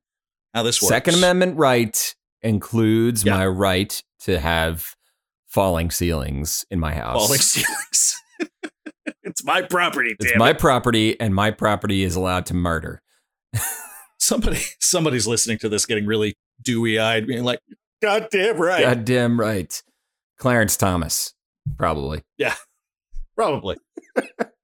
how 0.53 0.63
this 0.63 0.81
works. 0.81 0.89
Second 0.89 1.15
Amendment 1.15 1.57
right 1.57 2.15
includes 2.47 3.23
Yeah. 3.23 3.37
my 3.37 3.47
right 3.47 4.01
to 4.21 4.39
have 4.39 4.95
falling 5.47 5.91
ceilings 5.91 6.65
in 6.71 6.79
my 6.79 6.93
house. 6.93 7.25
Falling 7.25 7.39
ceilings. 7.41 8.15
it's 9.23 9.43
my 9.43 9.61
property, 9.61 10.15
it's 10.19 10.35
my 10.37 10.51
it. 10.51 10.59
property, 10.59 11.19
and 11.19 11.33
my 11.35 11.51
property 11.51 12.03
is 12.03 12.15
allowed 12.15 12.45
to 12.47 12.53
murder. 12.53 13.01
Somebody 14.19 14.59
somebody's 14.79 15.27
listening 15.27 15.57
to 15.59 15.69
this 15.69 15.85
getting 15.85 16.05
really 16.05 16.35
dewy 16.61 16.99
eyed, 16.99 17.27
being 17.27 17.43
like, 17.43 17.59
God 18.01 18.27
damn 18.31 18.57
right. 18.57 18.81
God 18.81 19.05
damn 19.05 19.39
right, 19.39 19.81
Clarence 20.37 20.75
Thomas, 20.75 21.33
probably. 21.77 22.23
Yeah, 22.37 22.55
probably. 23.35 23.77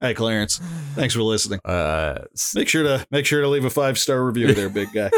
hey 0.01 0.13
Clarence. 0.13 0.59
Thanks 0.95 1.13
for 1.13 1.21
listening. 1.21 1.59
Uh, 1.63 2.25
Make 2.55 2.67
sure 2.67 2.83
to 2.83 3.05
make 3.11 3.25
sure 3.25 3.41
to 3.41 3.47
leave 3.47 3.65
a 3.65 3.69
five 3.69 3.97
star 3.97 4.23
review 4.25 4.53
there, 4.53 4.69
big 4.69 4.91
guy. 4.91 5.11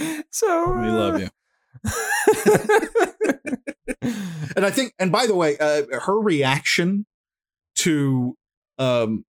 so 0.30 0.72
We 0.72 0.88
love 0.88 1.20
you. 1.20 1.28
and 4.56 4.66
I 4.66 4.70
think, 4.70 4.94
and 4.98 5.10
by 5.10 5.26
the 5.26 5.34
way, 5.34 5.56
uh, 5.58 5.82
her 6.00 6.18
reaction 6.18 7.06
to 7.76 8.36
um, 8.78 9.24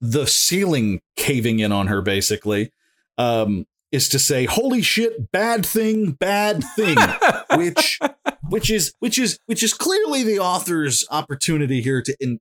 the 0.00 0.26
ceiling 0.26 1.00
caving 1.16 1.60
in 1.60 1.72
on 1.72 1.86
her, 1.86 2.02
basically, 2.02 2.70
um, 3.18 3.66
is 3.90 4.08
to 4.10 4.18
say, 4.18 4.44
"Holy 4.44 4.82
shit, 4.82 5.30
bad 5.32 5.64
thing, 5.64 6.12
bad 6.12 6.62
thing," 6.76 6.98
which, 7.56 7.98
which 8.48 8.70
is, 8.70 8.92
which 8.98 9.18
is, 9.18 9.38
which 9.46 9.62
is 9.62 9.72
clearly 9.72 10.22
the 10.22 10.38
author's 10.38 11.04
opportunity 11.10 11.80
here 11.80 12.02
to, 12.02 12.14
in, 12.20 12.40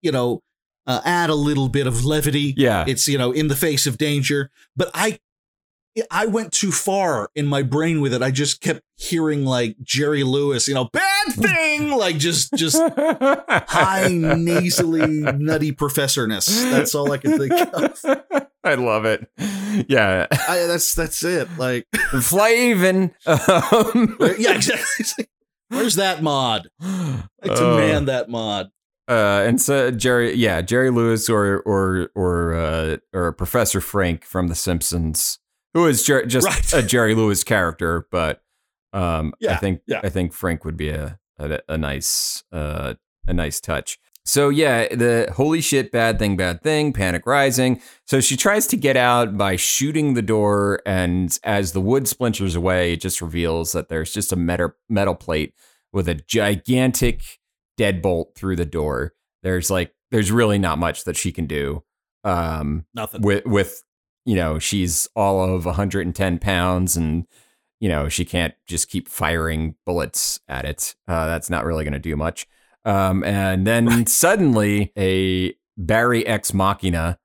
you 0.00 0.12
know, 0.12 0.40
uh, 0.86 1.00
add 1.04 1.30
a 1.30 1.34
little 1.34 1.68
bit 1.68 1.86
of 1.86 2.04
levity. 2.04 2.54
Yeah, 2.56 2.84
it's 2.86 3.06
you 3.06 3.18
know 3.18 3.32
in 3.32 3.48
the 3.48 3.56
face 3.56 3.86
of 3.86 3.98
danger. 3.98 4.50
But 4.76 4.90
i 4.94 5.18
i 6.10 6.26
went 6.26 6.52
too 6.52 6.72
far 6.72 7.28
in 7.34 7.46
my 7.46 7.62
brain 7.62 8.00
with 8.00 8.14
it. 8.14 8.22
I 8.22 8.30
just 8.30 8.60
kept 8.60 8.80
hearing 8.96 9.44
like 9.44 9.76
jerry 9.82 10.22
lewis 10.22 10.68
you 10.68 10.74
know 10.74 10.88
bad 10.92 11.26
thing! 11.30 11.90
Like 11.90 12.18
just 12.18 12.52
just 12.54 12.80
high 12.96 14.08
nasally 14.10 15.06
nutty 15.06 15.72
professorness. 15.72 16.46
That's 16.70 16.94
all 16.94 17.12
i 17.12 17.18
can 17.18 17.38
think 17.38 17.52
of. 17.52 18.00
I 18.64 18.74
love 18.74 19.04
it. 19.04 19.28
Yeah, 19.88 20.28
I, 20.30 20.66
that's 20.66 20.94
that's 20.94 21.22
it 21.24 21.48
like 21.58 21.86
Flavin. 22.20 23.12
Um, 23.26 24.16
yeah 24.38 24.54
exactly. 24.54 25.26
Where's 25.68 25.96
that 25.96 26.22
mod? 26.22 26.68
I 26.80 27.24
uh, 27.48 27.54
demand 27.54 28.08
that 28.08 28.28
mod. 28.28 28.70
uh, 29.08 29.42
and 29.46 29.60
so 29.60 29.90
Jerry, 29.90 30.34
yeah, 30.34 30.60
Jerry 30.62 30.90
Lewis 30.90 31.28
or 31.28 31.60
or 31.66 32.10
or 32.14 32.54
uh, 32.54 32.96
or 33.12 33.32
Professor 33.32 33.80
Frink 33.80 34.24
from 34.24 34.46
The 34.48 34.54
Simpsons, 34.54 35.38
who 35.74 35.86
is 35.86 36.02
Jer- 36.02 36.26
just 36.26 36.46
Right. 36.46 36.72
a 36.74 36.82
Jerry 36.86 37.14
Lewis 37.14 37.44
character, 37.44 38.06
but 38.10 38.42
um, 38.92 39.32
I 39.48 39.56
think 39.56 39.80
yeah. 39.86 40.00
I 40.02 40.08
think 40.10 40.32
Frink 40.32 40.64
would 40.64 40.76
be 40.76 40.90
a 40.90 41.18
a, 41.38 41.58
a 41.68 41.78
nice 41.78 42.42
uh, 42.52 42.94
a 43.26 43.32
nice 43.32 43.60
touch. 43.60 43.98
So 44.24 44.50
yeah, 44.50 44.86
the 44.94 45.32
holy 45.34 45.60
shit, 45.60 45.90
bad 45.90 46.18
thing, 46.20 46.36
bad 46.36 46.62
thing, 46.62 46.92
panic 46.92 47.26
rising. 47.26 47.80
So 48.06 48.20
she 48.20 48.36
tries 48.36 48.68
to 48.68 48.76
get 48.76 48.96
out 48.96 49.36
by 49.36 49.56
shooting 49.56 50.14
the 50.14 50.22
door, 50.22 50.80
and 50.86 51.36
as 51.42 51.72
the 51.72 51.80
wood 51.80 52.06
splinters 52.06 52.54
away, 52.54 52.92
it 52.92 53.00
just 53.00 53.20
reveals 53.20 53.72
that 53.72 53.88
there's 53.88 54.12
just 54.12 54.32
a 54.32 54.36
metal 54.36 54.74
metal 54.88 55.14
plate 55.16 55.54
with 55.92 56.08
a 56.08 56.14
gigantic 56.14 57.22
deadbolt 57.78 58.34
through 58.36 58.56
the 58.56 58.64
door. 58.66 59.14
There's 59.42 59.70
like 59.70 59.92
there's 60.12 60.30
really 60.30 60.58
not 60.58 60.78
much 60.78 61.04
that 61.04 61.16
she 61.16 61.32
can 61.32 61.46
do. 61.46 61.82
Um, 62.22 62.84
Nothing. 62.94 63.22
with 63.22 63.44
with 63.46 63.82
you 64.24 64.34
know 64.36 64.58
she's 64.58 65.08
all 65.16 65.42
of 65.54 65.64
110 65.64 66.38
pounds 66.38 66.96
and 66.96 67.26
you 67.80 67.88
know 67.88 68.08
she 68.08 68.24
can't 68.24 68.54
just 68.66 68.88
keep 68.88 69.08
firing 69.08 69.74
bullets 69.86 70.40
at 70.48 70.64
it. 70.64 70.94
Uh, 71.08 71.26
that's 71.26 71.50
not 71.50 71.64
really 71.64 71.84
going 71.84 71.92
to 71.92 71.98
do 71.98 72.16
much. 72.16 72.46
Um, 72.84 73.22
and 73.24 73.66
then 73.66 74.06
suddenly 74.06 74.92
a 74.96 75.54
barry 75.76 76.26
ex 76.26 76.52
machina 76.52 77.18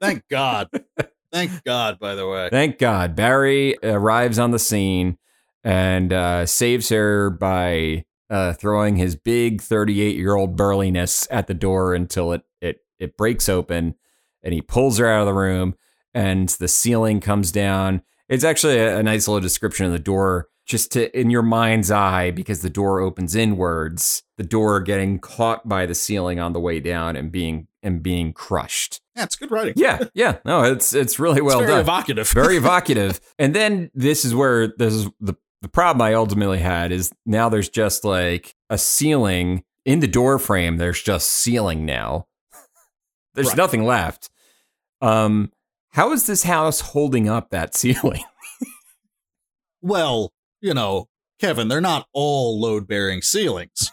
Thank 0.00 0.22
God. 0.30 0.68
Thank 1.32 1.62
God, 1.64 1.98
by 2.00 2.16
the 2.16 2.26
way. 2.26 2.48
thank 2.50 2.78
god. 2.78 3.14
Barry 3.14 3.76
arrives 3.84 4.36
on 4.36 4.50
the 4.50 4.58
scene 4.58 5.16
and 5.62 6.12
uh, 6.12 6.44
saves 6.44 6.88
her 6.88 7.30
by 7.30 8.04
uh, 8.28 8.52
throwing 8.54 8.96
his 8.96 9.14
big 9.14 9.60
38 9.60 10.16
year 10.16 10.34
old 10.34 10.56
burliness 10.56 11.28
at 11.30 11.46
the 11.46 11.54
door 11.54 11.94
until 11.94 12.32
it 12.32 12.42
it 12.60 12.78
it 12.98 13.16
breaks 13.16 13.48
open 13.48 13.94
and 14.42 14.54
he 14.54 14.60
pulls 14.62 14.98
her 14.98 15.06
out 15.08 15.20
of 15.20 15.26
the 15.26 15.34
room 15.34 15.74
and 16.14 16.48
the 16.50 16.68
ceiling 16.68 17.20
comes 17.20 17.52
down 17.52 18.02
it's 18.28 18.44
actually 18.44 18.78
a, 18.78 18.98
a 18.98 19.02
nice 19.02 19.26
little 19.28 19.40
description 19.40 19.86
of 19.86 19.92
the 19.92 19.98
door 19.98 20.48
just 20.66 20.92
to 20.92 21.18
in 21.18 21.30
your 21.30 21.42
mind's 21.42 21.90
eye 21.90 22.30
because 22.30 22.62
the 22.62 22.70
door 22.70 23.00
opens 23.00 23.34
inwards 23.34 24.22
the 24.38 24.44
door 24.44 24.80
getting 24.80 25.18
caught 25.18 25.68
by 25.68 25.84
the 25.86 25.94
ceiling 25.94 26.38
on 26.38 26.52
the 26.52 26.60
way 26.60 26.80
down 26.80 27.16
and 27.16 27.32
being 27.32 27.66
and 27.82 28.02
being 28.02 28.32
crushed 28.32 29.00
Yeah, 29.16 29.24
it's 29.24 29.36
good 29.36 29.50
writing. 29.50 29.74
yeah 29.76 30.04
yeah 30.14 30.36
no 30.44 30.62
it's 30.64 30.92
it's 30.94 31.18
really 31.18 31.40
well 31.40 31.58
it's 31.58 31.66
very 31.66 31.72
done 31.72 31.80
evocative. 31.80 32.28
very 32.34 32.56
evocative. 32.58 33.20
And 33.38 33.54
then 33.54 33.90
this 33.94 34.24
is 34.24 34.34
where 34.34 34.68
this 34.78 34.94
is 34.94 35.08
the 35.20 35.34
the 35.62 35.68
problem 35.68 36.00
I 36.02 36.14
ultimately 36.14 36.58
had 36.58 36.90
is 36.92 37.10
now 37.26 37.48
there's 37.48 37.68
just 37.68 38.04
like 38.04 38.54
a 38.70 38.78
ceiling 38.78 39.64
in 39.84 40.00
the 40.00 40.06
door 40.06 40.38
frame. 40.38 40.76
There's 40.78 41.02
just 41.02 41.28
ceiling 41.30 41.84
now. 41.84 42.26
There's 43.34 43.48
Right. 43.48 43.56
nothing 43.56 43.84
left. 43.84 44.28
Um, 45.00 45.52
how 45.90 46.12
is 46.12 46.26
this 46.26 46.42
house 46.44 46.80
holding 46.80 47.28
up 47.28 47.50
that 47.50 47.74
ceiling? 47.80 48.22
well, 49.82 50.32
you 50.60 50.74
know, 50.74 51.08
Kevin, 51.40 51.68
they're 51.68 51.80
not 51.80 52.06
all 52.12 52.60
load 52.60 52.86
bearing 52.86 53.22
ceilings. 53.22 53.90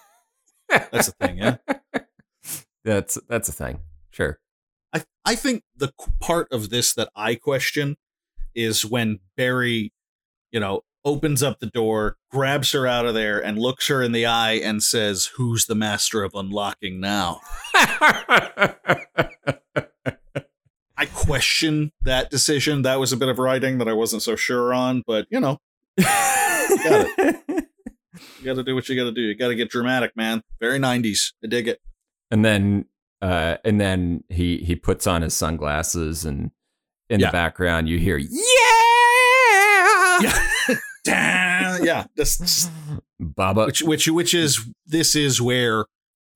That's 0.70 1.08
the 1.08 1.14
thing, 1.28 1.38
yeah. 1.38 1.58
that's 2.84 3.18
that's 3.30 3.48
a 3.48 3.54
thing. 3.54 3.80
Sure. 4.12 4.40
I, 4.94 5.04
I 5.26 5.36
think 5.36 5.64
the 5.76 5.94
part 6.20 6.52
of 6.52 6.70
this 6.70 6.94
that 6.96 7.10
I 7.16 7.36
question 7.36 7.96
is 8.54 8.86
when 8.86 9.20
Barry, 9.38 9.94
you 10.52 10.60
know, 10.60 10.82
opens 11.06 11.42
up 11.44 11.60
the 11.60 11.68
door, 11.68 12.18
grabs 12.32 12.72
her 12.74 12.86
out 12.88 13.06
of 13.06 13.14
there, 13.14 13.40
and 13.44 13.58
looks 13.58 13.88
her 13.88 14.02
in 14.04 14.12
the 14.12 14.26
eye 14.26 14.54
and 14.54 14.82
says, 14.84 15.30
Who's 15.38 15.66
the 15.66 15.76
master 15.76 16.24
of 16.24 16.34
unlocking 16.36 17.00
now? 17.00 17.40
I 21.00 21.06
question 21.06 21.92
that 22.04 22.32
decision. 22.32 22.82
That 22.82 23.00
was 23.00 23.14
a 23.14 23.18
bit 23.18 23.30
of 23.30 23.38
writing 23.38 23.78
that 23.78 23.88
I 23.88 23.94
wasn't 23.94 24.24
so 24.24 24.36
sure 24.36 24.74
on, 24.74 25.04
but 25.06 25.28
you 25.30 25.40
know, 25.40 25.60
you 25.98 26.04
got 26.06 27.08
to 28.56 28.64
do 28.64 28.74
what 28.74 28.90
you 28.90 28.96
got 28.96 29.04
to 29.04 29.12
do. 29.12 29.22
You 29.22 29.36
got 29.38 29.50
to 29.50 29.56
get 29.56 29.70
dramatic, 29.70 30.14
man. 30.18 30.42
Very 30.60 30.80
90s. 30.80 31.34
I 31.44 31.48
dig 31.48 31.68
it. 31.68 31.80
and 32.32 32.44
then 32.44 32.86
uh 33.22 33.58
and 33.66 33.80
then 33.82 34.24
he 34.30 34.58
he 34.58 34.76
puts 34.76 35.08
on 35.08 35.22
his 35.24 35.34
sunglasses 35.36 36.24
and 36.26 36.52
in 37.10 37.20
Yeah. 37.20 37.28
the 37.28 37.32
background 37.32 37.90
you 37.90 37.98
hear 38.00 38.18
yeah 38.18 38.30
Yeah. 40.22 40.47
Yeah. 41.84 42.06
Just, 42.18 42.40
just- 42.42 42.72
Baba 43.20 43.66
which, 43.66 43.82
which, 43.84 44.08
which 44.08 44.34
is, 44.34 44.66
this 44.86 45.16
is 45.16 45.42
where 45.42 45.86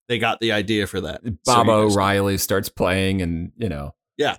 they 0.08 0.18
got 0.20 0.40
the 0.40 0.52
idea 0.52 0.88
for 0.88 1.00
that. 1.02 1.22
So 1.24 1.32
Baba 1.46 1.72
you 1.72 1.78
O'Riley 1.78 2.38
starts 2.38 2.70
playing 2.70 3.22
and 3.22 3.52
you 3.58 3.70
know 3.70 3.94
yeah. 4.18 4.38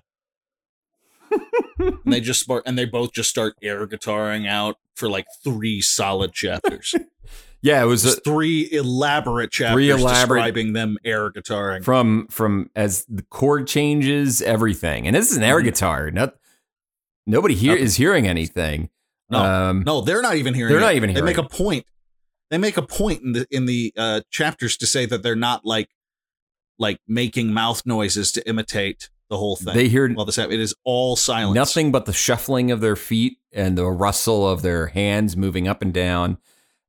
and 1.78 1.98
they 2.12 2.20
just 2.20 2.40
start, 2.40 2.62
and 2.66 2.76
they 2.76 2.84
both 2.84 3.12
just 3.12 3.30
start 3.30 3.54
air 3.62 3.86
guitaring 3.86 4.46
out 4.46 4.76
for 4.96 5.08
like 5.08 5.26
three 5.42 5.80
solid 5.80 6.32
chapters. 6.32 6.94
yeah 7.62 7.80
it 7.82 7.86
was 7.86 8.04
a, 8.04 8.20
three 8.20 8.68
elaborate 8.72 9.50
chapters 9.50 9.74
Three 9.76 9.90
elaborate- 9.90 10.40
describing 10.40 10.72
them 10.74 10.98
air 11.04 11.30
guitaring. 11.30 11.82
from 11.84 12.26
from 12.28 12.70
as 12.76 13.04
the 13.06 13.22
chord 13.22 13.66
changes 13.66 14.42
everything 14.42 15.06
and 15.06 15.14
this 15.16 15.30
is 15.30 15.36
an 15.36 15.42
air 15.44 15.60
Mhm. 15.60 15.64
guitar 15.64 16.10
not 16.10 16.34
nobody 17.26 17.54
here 17.54 17.72
Nothing. 17.72 17.84
is 17.84 17.94
hearing 17.96 18.26
anything 18.26 18.90
No. 19.32 19.42
um 19.42 19.82
No, 19.84 20.00
they're 20.00 20.22
not 20.22 20.36
even 20.36 20.54
hearing. 20.54 20.70
They're 20.70 20.78
it. 20.78 20.84
not 20.84 20.94
even 20.94 21.10
hearing. 21.10 21.24
They 21.24 21.28
make 21.30 21.36
hearing 21.36 21.46
a 21.52 21.56
point. 21.56 21.86
They 22.50 22.58
make 22.58 22.76
a 22.76 22.82
point 22.82 23.22
in 23.22 23.32
the 23.32 23.46
in 23.50 23.66
the 23.66 23.92
uh, 23.96 24.20
chapters 24.30 24.76
to 24.78 24.86
say 24.86 25.06
that 25.06 25.22
they're 25.22 25.34
not 25.34 25.64
like 25.64 25.88
like 26.78 26.98
making 27.08 27.52
mouth 27.52 27.84
noises 27.86 28.30
to 28.32 28.48
imitate 28.48 29.08
the 29.30 29.38
whole 29.38 29.56
thing. 29.56 29.74
they 29.74 29.88
hear 29.88 30.12
well, 30.14 30.26
this 30.26 30.36
it 30.38 30.50
is 30.52 30.74
all 30.84 31.16
silence. 31.16 31.54
nothing 31.54 31.90
but 31.90 32.04
the 32.04 32.12
shuffling 32.12 32.70
of 32.70 32.80
their 32.80 32.96
feet 32.96 33.38
and 33.52 33.78
the 33.78 33.86
rustle 33.86 34.46
of 34.46 34.60
their 34.62 34.88
hands 34.88 35.36
moving 35.36 35.66
up 35.66 35.80
and 35.80 35.94
down 35.94 36.36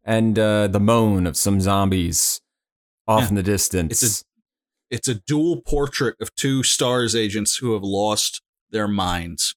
and 0.03 0.37
uh 0.37 0.67
the 0.67 0.79
moan 0.79 1.25
of 1.25 1.37
some 1.37 1.61
zombies 1.61 2.41
off 3.07 3.21
Yeah. 3.23 3.29
in 3.29 3.35
the 3.35 3.43
distance 3.43 4.03
It's 4.03 4.21
a, 4.21 4.25
It's 4.89 5.07
a 5.07 5.15
dual 5.15 5.61
portrait 5.61 6.15
of 6.19 6.35
two 6.35 6.63
stars 6.63 7.15
agents 7.15 7.57
who 7.57 7.71
have 7.73 7.83
lost 7.83 8.41
their 8.71 8.87
minds. 8.89 9.55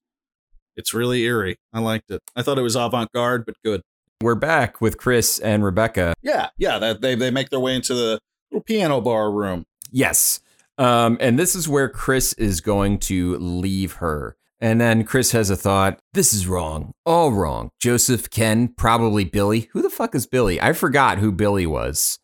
It's 0.76 0.92
really 0.94 1.22
eerie. 1.22 1.56
I 1.72 1.80
liked 1.80 2.10
it. 2.10 2.20
I 2.34 2.42
thought 2.42 2.58
it 2.58 2.62
was 2.62 2.76
avant 2.76 3.10
garde, 3.12 3.44
but 3.46 3.54
good. 3.64 3.82
we're 4.22 4.34
back 4.34 4.80
with 4.80 4.98
Chris 4.98 5.38
and 5.38 5.64
Rebecca 5.64 6.14
Yeah, 6.22 6.48
yeah. 6.58 6.78
That 6.78 7.00
they 7.00 7.14
they 7.14 7.30
make 7.30 7.50
their 7.50 7.60
way 7.60 7.74
into 7.74 7.94
the 7.94 8.18
little 8.50 8.62
piano 8.62 9.00
bar 9.00 9.30
room. 9.30 9.64
Yes. 9.90 10.40
Um, 10.78 11.16
and 11.20 11.38
this 11.38 11.54
is 11.54 11.68
where 11.68 11.88
Chris 11.88 12.32
is 12.34 12.60
going 12.60 12.98
to 13.00 13.36
leave 13.38 13.94
her. 13.94 14.36
And 14.60 14.80
then 14.80 15.04
Chris 15.04 15.32
has 15.32 15.50
a 15.50 15.56
thought. 15.56 15.98
This 16.14 16.32
is 16.32 16.46
wrong. 16.46 16.92
All 17.04 17.32
wrong. 17.32 17.70
Joseph, 17.80 18.30
Ken, 18.30 18.68
probably 18.68 19.24
Billy. 19.24 19.68
Who 19.72 19.82
the 19.82 19.90
fuck 19.90 20.14
is 20.14 20.26
Billy? 20.26 20.60
I 20.60 20.72
forgot 20.72 21.18
who 21.18 21.30
Billy 21.32 21.66
was. 21.66 22.18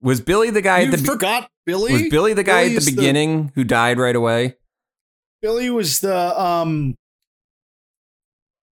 Was 0.00 0.20
Billy 0.20 0.50
the 0.50 0.62
guy 0.62 0.80
you 0.80 0.86
at 0.86 0.90
the 0.92 0.98
be- 0.98 1.04
forgot 1.04 1.48
Billy? 1.66 1.92
was 1.92 2.02
Billy 2.08 2.34
the 2.34 2.44
guy 2.44 2.64
Billy 2.64 2.76
at 2.76 2.82
the 2.82 2.90
beginning 2.92 3.52
who 3.54 3.64
died 3.64 3.98
right 3.98 4.14
away? 4.14 4.56
Billy 5.42 5.70
was 5.70 6.00
the 6.00 6.40
um. 6.40 6.94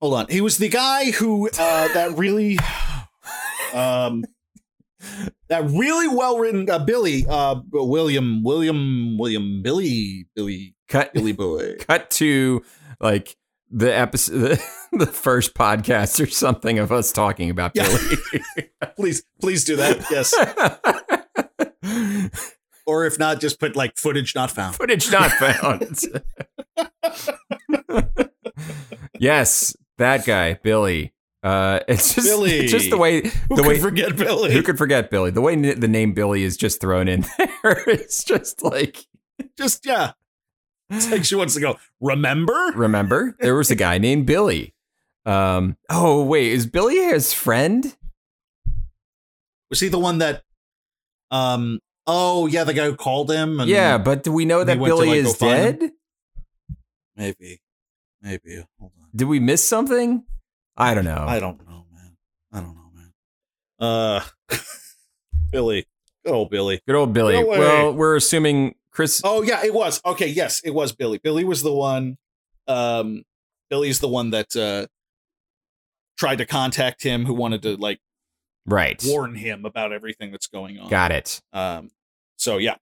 Hold 0.01 0.13
on, 0.13 0.25
he 0.29 0.41
was 0.41 0.57
the 0.57 0.69
guy 0.69 1.11
who 1.11 1.47
uh 1.57 1.87
that 1.93 2.13
really 2.17 2.57
um 3.73 4.23
that 5.49 5.63
really 5.69 6.07
well 6.07 6.37
written 6.37 6.69
uh, 6.69 6.79
Billy 6.79 7.25
uh 7.27 7.55
William 7.71 8.43
William 8.43 9.17
William 9.17 9.61
Billy 9.63 10.27
Billy 10.35 10.75
Cut 10.87 11.13
Billy 11.13 11.31
boy. 11.33 11.75
cut 11.79 12.09
to 12.11 12.63
like 12.99 13.35
the 13.71 13.95
episode 13.95 14.33
the, 14.91 14.97
the 14.99 15.05
first 15.07 15.53
podcast 15.55 16.21
or 16.21 16.27
something 16.29 16.77
of 16.79 16.91
us 16.91 17.11
talking 17.11 17.49
about 17.49 17.71
Yeah. 17.73 17.87
Billy. 17.87 18.69
please 18.95 19.23
please 19.41 19.63
do 19.63 19.75
that. 19.77 20.05
Yes, 20.11 20.33
or 22.85 23.05
if 23.05 23.17
not, 23.17 23.39
just 23.41 23.59
put 23.59 23.75
like 23.75 23.97
footage 23.97 24.35
not 24.35 24.51
found. 24.51 24.75
Footage 24.75 25.11
not 25.11 25.31
found. 25.31 25.99
yes, 29.19 29.75
that 29.97 30.25
guy, 30.25 30.55
Billy. 30.61 31.13
Uh, 31.43 31.79
it's 31.87 32.15
just 32.15 32.27
Billy. 32.27 32.51
it's 32.51 32.71
just 32.71 32.89
the 32.89 32.97
way 32.97 33.21
Who 33.21 33.29
the 33.55 33.55
could 33.57 33.65
way 33.67 33.79
forget 33.79 34.15
Billy? 34.15 34.51
who 34.53 34.63
could 34.63 34.77
forget 34.77 35.09
Billy? 35.11 35.29
The 35.31 35.41
way 35.41 35.53
n- 35.53 35.79
the 35.79 35.87
name 35.87 36.13
Billy 36.13 36.43
is 36.43 36.57
just 36.57 36.81
thrown 36.81 37.07
in 37.07 37.21
there. 37.37 37.83
It's 37.87 38.23
just 38.23 38.63
like 38.63 39.05
just 39.57 39.85
yeah. 39.85 40.13
It's 40.89 41.09
like 41.11 41.23
she 41.25 41.35
wants 41.35 41.53
to 41.55 41.59
go. 41.59 41.77
Remember? 41.99 42.71
remember 42.75 43.35
there 43.39 43.55
was 43.55 43.71
a 43.71 43.75
guy 43.75 43.97
named 43.97 44.25
Billy. 44.25 44.73
Um. 45.25 45.77
Oh 45.89 46.23
wait, 46.23 46.51
is 46.51 46.67
Billy 46.67 46.95
his 46.97 47.33
friend? 47.33 47.95
Was 49.69 49.79
he 49.79 49.87
the 49.87 49.99
one 49.99 50.19
that? 50.19 50.43
Um. 51.31 51.79
Oh 52.07 52.45
yeah, 52.45 52.63
the 52.63 52.73
guy 52.75 52.85
who 52.85 52.95
called 52.95 53.31
him. 53.31 53.59
And 53.59 53.67
yeah, 53.69 53.97
but 53.97 54.23
do 54.23 54.31
we 54.31 54.45
know 54.45 54.63
that 54.63 54.77
went 54.77 54.91
to, 54.93 54.95
Billy 55.01 55.09
like, 55.09 55.17
is 55.25 55.37
dead? 55.37 55.91
maybe, 57.15 57.61
maybe. 58.21 58.63
Hold 58.79 58.91
on. 59.01 59.04
Did 59.15 59.25
we 59.25 59.39
miss 59.39 59.67
something? 59.67 60.23
I 60.75 60.93
don't 60.93 61.05
know. 61.05 61.25
I 61.27 61.39
don't 61.39 61.57
know, 61.65 61.85
man. 61.93 62.17
I 62.51 62.59
don't 62.59 62.75
know, 62.75 62.91
man. 62.93 63.11
Uh, 63.79 64.21
Billy, 65.51 65.85
good 66.25 66.33
old 66.33 66.49
Billy. 66.49 66.81
Good 66.85 66.95
old 66.95 67.13
Billy. 67.13 67.41
Well, 67.43 67.93
we're 67.93 68.15
assuming 68.15 68.75
Chris. 68.91 69.21
Oh 69.23 69.41
yeah, 69.41 69.63
it 69.63 69.73
was 69.73 70.01
okay. 70.05 70.27
Yes, 70.27 70.61
it 70.65 70.71
was 70.71 70.91
Billy. 70.91 71.17
Billy 71.17 71.45
was 71.45 71.63
the 71.63 71.73
one. 71.73 72.17
Um, 72.67 73.23
Billy's 73.69 73.99
the 73.99 74.09
one 74.09 74.31
that 74.31 74.55
uh 74.55 74.87
tried 76.17 76.37
to 76.37 76.45
contact 76.45 77.03
him, 77.03 77.25
who 77.25 77.33
wanted 77.33 77.61
to 77.63 77.77
like 77.77 77.99
right. 78.65 79.01
warn 79.05 79.35
him 79.35 79.65
about 79.65 79.91
everything 79.93 80.31
that's 80.31 80.47
going 80.47 80.79
on. 80.79 80.89
Got 80.89 81.11
it. 81.11 81.41
Um, 81.53 81.89
So 82.37 82.57
yeah, 82.57 82.75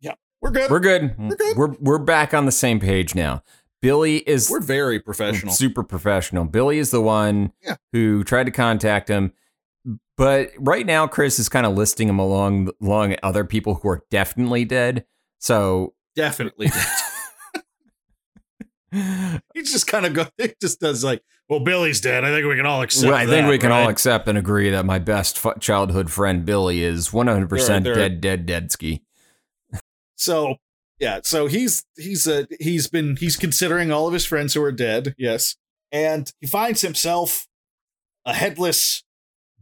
yeah, 0.00 0.14
we're 0.42 0.50
good. 0.50 0.70
We're 0.70 0.80
good. 0.80 1.14
We're 1.18 1.36
good. 1.36 1.56
We're 1.56 1.74
we're 1.80 1.98
back 1.98 2.34
on 2.34 2.44
the 2.44 2.52
same 2.52 2.80
page 2.80 3.14
now. 3.14 3.42
Billy 3.82 4.18
is 4.18 4.50
We're 4.50 4.60
very 4.60 5.00
professional. 5.00 5.52
super 5.52 5.82
professional. 5.82 6.44
Billy 6.44 6.78
is 6.78 6.90
the 6.90 7.00
one 7.00 7.52
Yeah. 7.62 7.76
who 7.92 8.22
tried 8.24 8.44
to 8.44 8.50
contact 8.50 9.08
him, 9.08 9.32
but 10.16 10.50
right 10.58 10.84
now 10.86 11.06
Chris 11.06 11.38
is 11.38 11.48
kind 11.48 11.64
of 11.66 11.74
listing 11.74 12.08
him 12.08 12.18
along 12.18 12.70
along 12.82 13.16
other 13.22 13.44
people 13.44 13.76
who 13.76 13.88
are 13.88 14.02
definitely 14.10 14.64
dead. 14.64 15.04
So 15.38 15.94
Definitely. 16.16 16.66
Dead. 16.68 16.86
he 19.54 19.62
just 19.62 19.86
kind 19.86 20.04
of 20.04 20.12
go. 20.14 20.26
He 20.36 20.52
just 20.60 20.80
does 20.80 21.04
like, 21.04 21.22
well, 21.48 21.60
Billy's 21.60 22.00
dead. 22.00 22.24
I 22.24 22.30
think 22.30 22.46
we 22.46 22.56
can 22.56 22.66
all 22.66 22.82
accept. 22.82 23.06
well, 23.10 23.16
I 23.16 23.24
think 23.26 23.44
that, 23.46 23.50
we 23.50 23.58
can 23.58 23.70
all 23.72 23.88
accept 23.88 24.28
and 24.28 24.36
agree 24.36 24.70
that 24.70 24.84
my 24.84 24.98
best 24.98 25.38
fu- 25.38 25.54
childhood 25.60 26.10
friend 26.10 26.44
Billy 26.44 26.82
is 26.82 27.10
100% 27.10 27.48
They're- 27.48 27.80
they're- 27.82 27.94
dead, 27.94 28.20
dead, 28.20 28.46
dead 28.46 28.72
ski. 28.72 29.02
So 30.16 30.56
yeah, 31.00 31.20
so 31.24 31.46
he's 31.46 31.84
he's 31.96 32.26
a 32.26 32.46
he's 32.60 32.86
been 32.88 33.16
he's 33.16 33.36
considering 33.36 33.90
all 33.90 34.06
of 34.06 34.12
his 34.12 34.24
friends 34.26 34.54
who 34.54 34.62
are 34.62 34.72
dead. 34.72 35.14
Yes, 35.18 35.56
and 35.90 36.30
he 36.40 36.46
finds 36.46 36.82
himself 36.82 37.46
a 38.24 38.32
headless. 38.34 39.02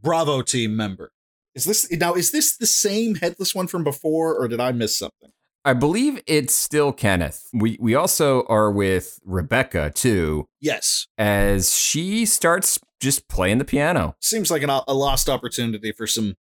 Bravo 0.01 0.43
team 0.43 0.77
member. 0.77 1.11
Is 1.57 1.65
this 1.65 1.91
now? 1.91 2.15
Is 2.15 2.31
this 2.31 2.57
the 2.57 2.67
same 2.67 3.17
headless 3.17 3.53
one 3.55 3.67
from 3.67 3.83
before, 3.83 4.37
or 4.39 4.47
did 4.47 4.61
I 4.61 4.71
miss 4.71 4.97
something? 4.97 5.31
I 5.65 5.73
believe 5.75 6.23
it's 6.27 6.55
still 6.55 6.93
Kenneth. 6.93 7.49
We 7.53 7.77
we 7.81 7.97
also 7.97 8.45
are 8.49 8.71
with 8.71 9.19
Rebecca 9.25 9.91
too, 9.93 10.47
Yes, 10.61 11.09
as 11.19 11.75
she 11.77 12.27
starts 12.27 12.79
just 13.01 13.27
playing 13.29 13.59
the 13.59 13.65
piano. 13.65 14.15
seems 14.21 14.53
like 14.53 14.63
an, 14.63 14.71
a 14.71 14.95
lost 14.95 15.29
opportunity 15.29 15.91
for 15.91 16.07
some 16.07 16.37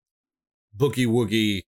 boogie 0.76 1.06
woogie 1.08 1.62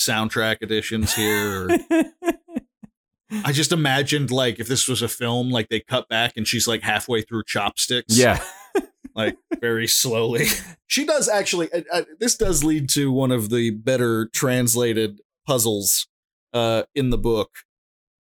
soundtrack 0.00 0.62
editions 0.62 1.14
here. 1.14 1.68
I 3.44 3.52
just 3.52 3.70
imagined 3.70 4.30
like 4.30 4.58
if 4.58 4.66
this 4.66 4.88
was 4.88 5.02
a 5.02 5.08
film, 5.08 5.50
like 5.50 5.68
they 5.68 5.80
cut 5.80 6.08
back 6.08 6.32
and 6.36 6.48
she's 6.48 6.66
like 6.66 6.82
halfway 6.82 7.22
through 7.22 7.44
chopsticks. 7.44 8.18
yeah. 8.18 8.42
like 9.14 9.36
very 9.60 9.86
slowly. 9.86 10.46
she 10.86 11.04
does 11.04 11.28
actually. 11.28 11.68
Uh, 11.72 12.02
this 12.18 12.36
does 12.36 12.64
lead 12.64 12.88
to 12.90 13.12
one 13.12 13.30
of 13.30 13.50
the 13.50 13.70
better 13.70 14.28
translated 14.32 15.20
puzzles 15.46 16.08
uh, 16.52 16.82
in 16.94 17.10
the 17.10 17.18
book, 17.18 17.50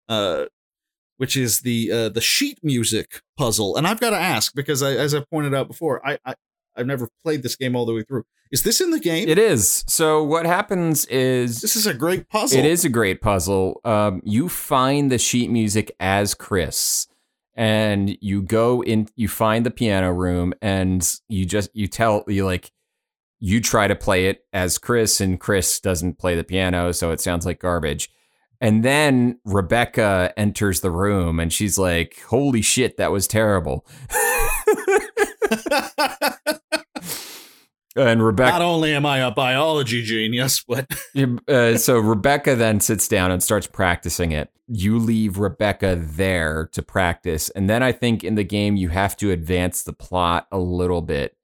uh, 0.08 0.46
which 1.18 1.36
is 1.36 1.62
the 1.62 1.92
uh, 1.92 2.10
the 2.10 2.22
sheet 2.22 2.60
music 2.64 3.22
puzzle. 3.38 3.76
And 3.76 3.88
I've 3.88 4.00
got 4.00 4.12
to 4.12 4.18
ask 4.18 4.54
because, 4.54 4.84
I, 4.84 4.92
as 4.92 5.16
I 5.16 5.22
pointed 5.32 5.56
out 5.56 5.68
before, 5.68 6.06
I, 6.08 6.18
I 6.26 6.36
I've 6.80 6.88
never 6.88 7.10
played 7.24 7.44
this 7.44 7.56
game 7.56 7.76
all 7.76 7.86
the 7.86 7.94
way 7.94 8.04
through. 8.04 8.24
Is 8.52 8.64
this 8.64 8.82
in 8.82 8.92
the 8.92 9.00
game? 9.00 9.28
It 9.28 9.38
is. 9.38 9.84
So 9.88 10.24
what 10.24 10.46
happens 10.46 11.06
is 11.06 11.62
this 11.62 11.76
is 11.76 11.86
a 11.86 11.94
great 11.94 12.30
puzzle. 12.30 12.58
It 12.58 12.66
is 12.66 12.84
a 12.84 12.90
great 12.90 13.22
puzzle. 13.22 13.80
Um, 13.86 14.22
you 14.24 14.50
find 14.50 15.12
the 15.12 15.20
sheet 15.20 15.52
music 15.52 15.92
as 16.00 16.34
Chris, 16.34 17.08
and 17.56 18.18
you 18.22 18.42
go 18.42 18.82
in. 18.82 19.08
You 19.16 19.28
find 19.28 19.66
the 19.66 19.72
piano 19.72 20.12
room, 20.12 20.54
and 20.62 21.08
you 21.28 21.46
just 21.46 21.70
you 21.76 21.88
tell 21.88 22.24
you 22.28 22.46
like 22.46 22.72
you 23.40 23.62
try 23.62 23.88
to 23.88 23.96
play 23.96 24.26
it 24.26 24.46
as 24.52 24.78
Chris, 24.78 25.22
and 25.22 25.40
Chris 25.40 25.80
doesn't 25.80 26.18
play 26.18 26.36
the 26.36 26.44
piano, 26.44 26.92
so 26.92 27.12
it 27.12 27.22
sounds 27.22 27.46
like 27.46 27.60
garbage. 27.60 28.10
And 28.62 28.84
then 28.84 29.40
Rebecca 29.46 30.34
enters 30.36 30.82
the 30.82 30.92
room, 30.92 31.40
and 31.40 31.54
she's 31.54 31.78
like, 31.78 32.20
"Holy 32.30 32.62
shit, 32.64 32.98
that 32.98 33.12
was 33.12 33.28
terrible." 33.28 33.86
and 37.96 38.24
Rebecca 38.24 38.52
Not 38.52 38.62
only 38.62 38.94
am 38.94 39.06
I 39.06 39.20
a 39.20 39.32
biology 39.32 40.04
genius, 40.04 40.64
but 40.68 40.88
uh, 41.48 41.78
so 41.78 42.00
Rebecca 42.00 42.56
then 42.56 42.80
sits 42.80 43.08
down 43.08 43.32
and 43.32 43.42
starts 43.44 43.68
practicing 43.68 44.32
it. 44.32 44.52
You 44.68 45.00
leave 45.00 45.40
Rebecca 45.40 45.96
there 46.00 46.70
to 46.74 46.82
practice, 46.82 47.50
and 47.50 47.70
then 47.70 47.82
I 47.82 47.92
think 47.92 48.24
in 48.24 48.36
the 48.36 48.44
game 48.44 48.76
you 48.76 48.90
have 48.90 49.18
to 49.18 49.32
advance 49.32 49.84
the 49.84 49.94
plot 49.94 50.48
a 50.52 50.60
little 50.60 51.02
bit 51.02 51.36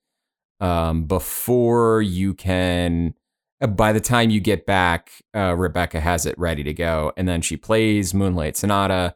um, 0.59 1.05
before 1.05 2.01
you 2.01 2.33
can. 2.35 3.15
uh, 3.61 3.67
By 3.67 3.93
the 3.93 3.99
time 3.99 4.29
you 4.29 4.39
get 4.39 4.65
back, 4.67 5.11
uh, 5.35 5.55
Rebecca 5.55 5.99
has 5.99 6.25
it 6.27 6.37
ready 6.37 6.63
to 6.63 6.73
go, 6.73 7.11
and 7.17 7.27
then 7.27 7.41
she 7.41 7.57
plays 7.57 8.13
Moonlight 8.13 8.57
Sonata, 8.57 9.15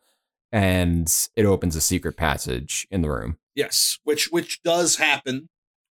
and 0.52 1.08
it 1.36 1.46
opens 1.46 1.76
a 1.76 1.82
secret 1.82 2.18
passage 2.18 2.88
in 2.90 3.04
the 3.04 3.12
room. 3.12 3.38
Yes, 3.60 4.00
which 4.04 4.32
which 4.32 4.62
does 4.64 4.96
happen 4.96 5.50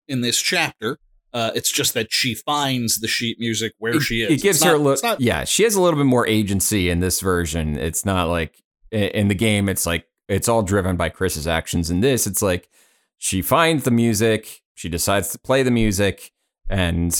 in 0.07 0.21
this 0.21 0.39
chapter. 0.41 0.97
Uh, 1.33 1.51
it's 1.53 1.71
just 1.71 1.93
that 1.93 2.11
she 2.11 2.33
finds 2.33 2.99
the 2.99 3.07
sheet 3.07 3.37
music 3.39 3.73
where 3.77 3.95
it, 3.97 4.01
she 4.01 4.21
is. 4.23 4.31
It 4.31 4.41
gives 4.41 4.57
It's 4.59 4.65
her 4.65 4.75
a 4.75 4.79
not- 4.79 4.91
it's 4.93 5.03
little, 5.03 5.09
not- 5.17 5.21
yeah. 5.21 5.43
She 5.43 5.63
has 5.63 5.75
a 5.75 5.81
little 5.81 5.99
bit 5.99 6.05
more 6.05 6.25
agency 6.25 6.89
in 6.89 6.99
this 7.01 7.19
version. 7.19 7.77
It's 7.77 8.05
not 8.05 8.29
like 8.29 8.63
in 8.91 9.27
the 9.27 9.35
game. 9.35 9.67
It's 9.69 9.85
like 9.85 10.07
it's 10.29 10.47
all 10.47 10.63
driven 10.63 10.95
by 10.95 11.09
Chris's 11.09 11.45
actions. 11.47 11.89
In 11.91 11.99
this, 11.99 12.25
it's 12.25 12.41
like 12.41 12.69
she 13.17 13.41
finds 13.41 13.83
the 13.83 13.91
music, 13.91 14.61
she 14.75 14.89
decides 14.89 15.29
to 15.33 15.39
play 15.39 15.61
the 15.63 15.71
music, 15.71 16.31
and 16.69 17.11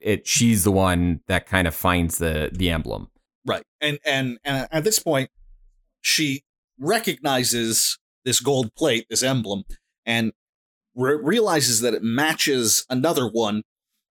it 0.00 0.26
she's 0.26 0.64
the 0.64 0.72
one 0.72 1.20
that 1.28 1.46
kind 1.46 1.68
of 1.68 1.74
finds 1.74 2.18
the 2.18 2.50
the 2.52 2.70
emblem. 2.70 3.08
Right. 3.46 3.62
And 3.80 3.98
and 4.04 4.38
and 4.44 4.66
at 4.72 4.84
this 4.84 4.98
point, 4.98 5.30
she 6.00 6.42
recognizes 6.78 7.98
this 8.24 8.40
gold 8.40 8.74
plate, 8.74 9.06
this 9.10 9.22
emblem, 9.22 9.64
and 10.06 10.32
re- 10.94 11.18
realizes 11.20 11.80
that 11.80 11.94
it 11.94 12.02
matches 12.02 12.84
another 12.90 13.26
one 13.28 13.62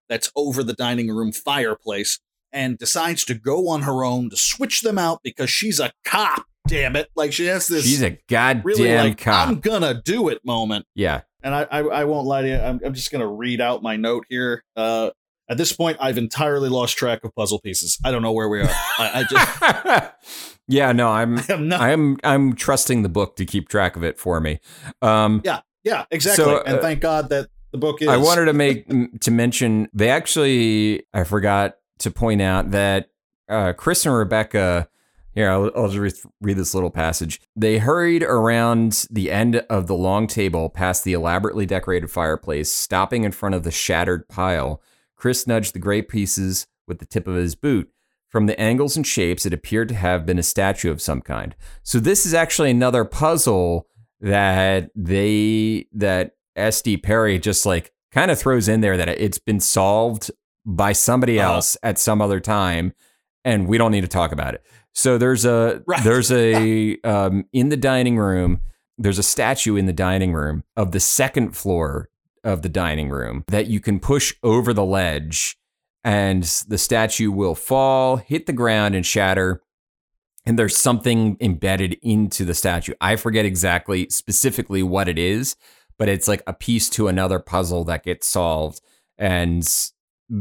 that's 0.07 0.31
over 0.35 0.63
the 0.63 0.73
dining 0.73 1.09
room 1.09 1.31
fireplace, 1.31 2.19
and 2.51 2.77
decides 2.77 3.23
to 3.25 3.35
go 3.35 3.69
on 3.69 3.83
her 3.83 4.03
own 4.03 4.29
to 4.31 4.37
switch 4.37 4.81
them 4.81 4.97
out 4.97 5.19
because 5.23 5.49
she's 5.49 5.79
a 5.79 5.91
cop. 6.03 6.45
Damn 6.67 6.95
it! 6.95 7.09
Like 7.15 7.33
she 7.33 7.45
has 7.45 7.67
this 7.67 7.85
She's 7.85 8.01
a 8.03 8.17
goddamn 8.27 8.63
really 8.63 8.95
like 8.95 9.17
cop. 9.17 9.47
I'm 9.47 9.59
gonna 9.59 10.01
do 10.03 10.29
it 10.29 10.39
moment. 10.45 10.85
yeah. 10.95 11.21
And 11.41 11.55
I, 11.55 11.63
I, 11.71 11.79
I 11.79 12.03
won't 12.03 12.27
lie 12.27 12.41
to 12.41 12.47
you. 12.49 12.55
I'm, 12.57 12.81
I'm 12.83 12.93
just 12.93 13.11
to 13.11 13.25
read 13.25 13.61
out 13.61 13.81
my 13.81 13.95
note 13.95 14.25
here. 14.27 14.61
Uh, 14.75 15.11
at 15.49 15.57
this 15.57 15.71
point, 15.71 15.97
I've 15.99 16.17
entirely 16.17 16.67
lost 16.69 16.97
track 16.97 17.23
of 17.23 17.33
puzzle 17.33 17.59
pieces. 17.59 17.97
I 18.03 18.11
don't 18.11 18.21
know 18.21 18.33
where 18.33 18.49
we 18.49 18.59
are. 18.61 18.69
I, 18.69 19.11
I 19.21 19.23
just 19.23 20.53
yeah, 20.67 20.91
no, 20.91 21.07
I'm 21.07 21.39
I'm 21.49 21.67
not. 21.67 21.81
I'm 21.81 22.17
I'm 22.23 22.55
trusting 22.55 23.01
the 23.03 23.09
book 23.09 23.35
to 23.37 23.45
keep 23.45 23.69
track 23.69 23.95
of 23.95 24.03
it 24.03 24.19
for 24.19 24.39
me. 24.39 24.59
Um 25.01 25.41
yeah, 25.43 25.61
exactly. 26.11 26.43
So, 26.43 26.61
and 26.61 26.77
uh, 26.77 26.81
thank 26.81 27.01
God 27.01 27.29
that 27.29 27.49
the 27.71 27.77
book 27.77 28.01
is. 28.01 28.07
I 28.07 28.17
wanted 28.17 28.45
to 28.45 28.53
make 28.53 29.19
to 29.21 29.31
mention 29.31 29.89
they 29.93 30.09
actually 30.09 31.03
I 31.13 31.23
forgot 31.23 31.77
to 31.99 32.11
point 32.11 32.41
out 32.41 32.71
that 32.71 33.09
uh, 33.47 33.73
Chris 33.73 34.05
and 34.05 34.15
Rebecca. 34.15 34.87
Here, 35.31 35.51
I'll, 35.51 35.71
I'll 35.75 35.89
just 35.89 36.25
read 36.41 36.57
this 36.57 36.73
little 36.73 36.89
passage. 36.89 37.39
They 37.55 37.77
hurried 37.77 38.23
around 38.23 39.05
the 39.11 39.31
end 39.31 39.57
of 39.69 39.85
the 39.85 39.95
long 39.95 40.25
table 40.25 40.69
past 40.69 41.03
the 41.03 41.13
elaborately 41.13 41.67
decorated 41.67 42.09
fireplace, 42.09 42.71
stopping 42.71 43.23
in 43.23 43.31
front 43.31 43.53
of 43.53 43.63
the 43.63 43.71
shattered 43.71 44.27
pile. 44.27 44.81
Chris 45.15 45.45
nudged 45.45 45.73
the 45.73 45.79
gray 45.79 46.01
pieces 46.01 46.65
with 46.87 46.97
the 46.97 47.05
tip 47.05 47.27
of 47.27 47.35
his 47.35 47.53
boot. 47.55 47.89
From 48.27 48.47
the 48.47 48.59
angles 48.59 48.97
and 48.97 49.05
shapes, 49.05 49.45
it 49.45 49.53
appeared 49.53 49.89
to 49.89 49.95
have 49.95 50.25
been 50.25 50.39
a 50.39 50.43
statue 50.43 50.91
of 50.91 51.01
some 51.01 51.21
kind. 51.21 51.55
So 51.83 51.99
this 51.99 52.25
is 52.25 52.33
actually 52.33 52.71
another 52.71 53.05
puzzle 53.05 53.87
that 54.21 54.89
they 54.95 55.87
that 55.93 56.31
SD 56.57 57.01
Perry 57.03 57.39
just 57.39 57.65
like 57.65 57.91
kind 58.11 58.31
of 58.31 58.39
throws 58.39 58.67
in 58.67 58.81
there 58.81 58.97
that 58.97 59.07
it's 59.09 59.37
been 59.39 59.59
solved 59.59 60.31
by 60.65 60.91
somebody 60.91 61.39
Uh-huh. 61.39 61.53
else 61.55 61.77
at 61.83 61.97
some 61.99 62.21
other 62.21 62.39
time, 62.39 62.93
and 63.45 63.67
we 63.67 63.77
don't 63.77 63.91
need 63.91 64.01
to 64.01 64.07
talk 64.07 64.31
about 64.31 64.53
it. 64.55 64.63
So 64.93 65.17
there's 65.17 65.45
a 65.45 65.81
Right. 65.87 66.03
there's 66.03 66.31
a 66.31 66.99
um, 67.03 67.45
in 67.53 67.69
the 67.69 67.77
dining 67.77 68.17
room. 68.17 68.61
There's 68.97 69.19
a 69.19 69.23
statue 69.23 69.77
in 69.77 69.85
the 69.85 69.93
dining 69.93 70.33
room 70.33 70.63
of 70.75 70.91
the 70.91 70.99
second 70.99 71.55
floor 71.55 72.09
of 72.43 72.61
the 72.63 72.69
dining 72.69 73.09
room 73.09 73.45
that 73.47 73.67
you 73.67 73.79
can 73.79 73.99
push 73.99 74.33
over 74.43 74.73
the 74.73 74.83
ledge, 74.83 75.57
and 76.03 76.43
the 76.67 76.77
statue 76.77 77.31
will 77.31 77.55
fall, 77.55 78.17
hit 78.17 78.45
the 78.45 78.53
ground, 78.53 78.95
and 78.95 79.05
shatter. 79.05 79.61
And 80.49 80.57
there's 80.57 80.75
something 80.75 81.37
embedded 81.39 81.97
into 82.01 82.43
the 82.43 82.55
statue. 82.55 82.93
I 82.99 83.17
forget 83.17 83.45
exactly 83.45 84.09
specifically 84.09 84.81
what 84.81 85.07
it 85.07 85.19
is, 85.19 85.55
but 85.99 86.09
it's 86.09 86.27
like 86.27 86.41
a 86.47 86.53
piece 86.53 86.89
to 86.89 87.07
another 87.07 87.37
puzzle 87.37 87.83
that 87.83 88.03
gets 88.03 88.25
solved. 88.27 88.81
And 89.19 89.61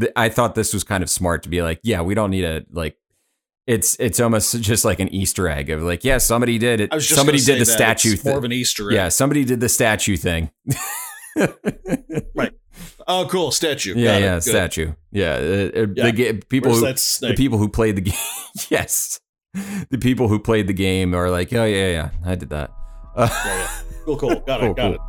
th- 0.00 0.10
I 0.16 0.30
thought 0.30 0.54
this 0.54 0.72
was 0.72 0.82
kind 0.82 1.02
of 1.02 1.10
smart 1.10 1.42
to 1.42 1.50
be 1.50 1.60
like, 1.60 1.80
yeah, 1.82 2.00
we 2.00 2.14
don't 2.14 2.30
need 2.30 2.44
a 2.44 2.64
like. 2.70 2.96
It's 3.66 3.96
it's 4.00 4.18
almost 4.18 4.58
just 4.62 4.86
like 4.86 4.98
an 4.98 5.08
Easter 5.08 5.46
egg 5.46 5.68
of 5.68 5.82
like, 5.82 6.04
yeah, 6.04 6.16
somebody 6.16 6.56
did 6.56 6.80
it. 6.80 6.90
I 6.90 6.94
was 6.94 7.06
just 7.06 7.18
Somebody 7.18 7.38
did 7.38 7.56
the 7.60 7.66
that. 7.66 8.00
statue 8.00 8.14
It's 8.14 8.24
more 8.24 8.38
of 8.38 8.42
thing. 8.44 8.52
an 8.52 8.56
Easter 8.56 8.88
egg. 8.88 8.94
Yeah, 8.94 9.08
somebody 9.10 9.44
did 9.44 9.60
the 9.60 9.68
statue 9.68 10.16
thing. 10.16 10.50
Right. 12.34 12.52
Oh, 13.06 13.26
cool 13.30 13.50
statue. 13.50 13.94
Yeah, 13.94 14.06
Got 14.06 14.16
it. 14.16 14.22
yeah, 14.22 14.38
Good. 14.40 14.46
people 14.74 14.94
Yeah. 15.12 15.38
The 16.32 16.42
people 16.48 16.70
Where's 16.72 16.80
who 17.20 17.26
that 17.26 17.28
the 17.28 17.36
people 17.36 17.58
who 17.58 17.68
played 17.68 17.96
the 17.96 18.00
game. 18.00 18.14
yes, 18.70 19.20
the 19.90 19.98
people 19.98 20.28
who 20.28 20.38
played 20.38 20.66
the 20.66 20.72
game 20.72 21.14
are 21.14 21.30
like, 21.30 21.52
oh 21.52 21.64
yeah, 21.64 21.90
yeah, 21.90 22.10
I 22.24 22.34
did 22.34 22.50
that. 22.50 22.70
Uh, 23.16 23.28
Yeah, 23.30 23.56
yeah. 23.56 23.68
Cool, 24.04 24.16
cool. 24.16 24.40
Got 24.46 24.64
it. 24.64 24.76
Got 24.76 24.76
cool. 24.76 24.94
it. 24.94 25.00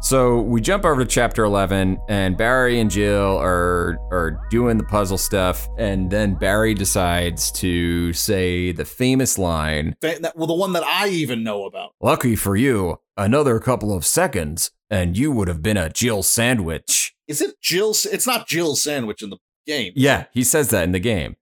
So 0.00 0.40
we 0.40 0.60
jump 0.60 0.84
over 0.84 1.00
to 1.04 1.06
chapter 1.10 1.42
11, 1.44 1.98
and 2.08 2.36
Barry 2.36 2.78
and 2.78 2.88
Jill 2.88 3.36
are 3.38 3.98
are 4.12 4.40
doing 4.48 4.78
the 4.78 4.84
puzzle 4.84 5.18
stuff, 5.18 5.68
and 5.76 6.08
then 6.08 6.34
Barry 6.34 6.72
decides 6.72 7.50
to 7.52 8.12
say 8.12 8.70
the 8.70 8.84
famous 8.84 9.38
line, 9.38 9.96
that- 10.00 10.36
Well, 10.36 10.46
the 10.46 10.54
one 10.54 10.72
that 10.74 10.84
I 10.84 11.08
even 11.08 11.42
know 11.42 11.64
about. 11.64 11.90
"Lucky 12.00 12.36
for 12.36 12.54
you, 12.54 13.00
another 13.16 13.58
couple 13.58 13.92
of 13.92 14.06
seconds, 14.06 14.70
and 14.88 15.18
you 15.18 15.32
would 15.32 15.48
have 15.48 15.62
been 15.62 15.76
a 15.76 15.90
Jill 15.90 16.22
sandwich." 16.22 17.14
Is 17.26 17.40
it 17.42 17.60
Jill? 17.60 17.90
It's 17.90 18.26
not 18.26 18.46
Jill 18.46 18.76
sandwich 18.76 19.20
in 19.20 19.30
the 19.30 19.38
game. 19.68 19.92
Yeah, 19.94 20.24
he 20.32 20.42
says 20.42 20.70
that 20.70 20.84
in 20.84 20.92
the 20.92 20.98
game. 20.98 21.36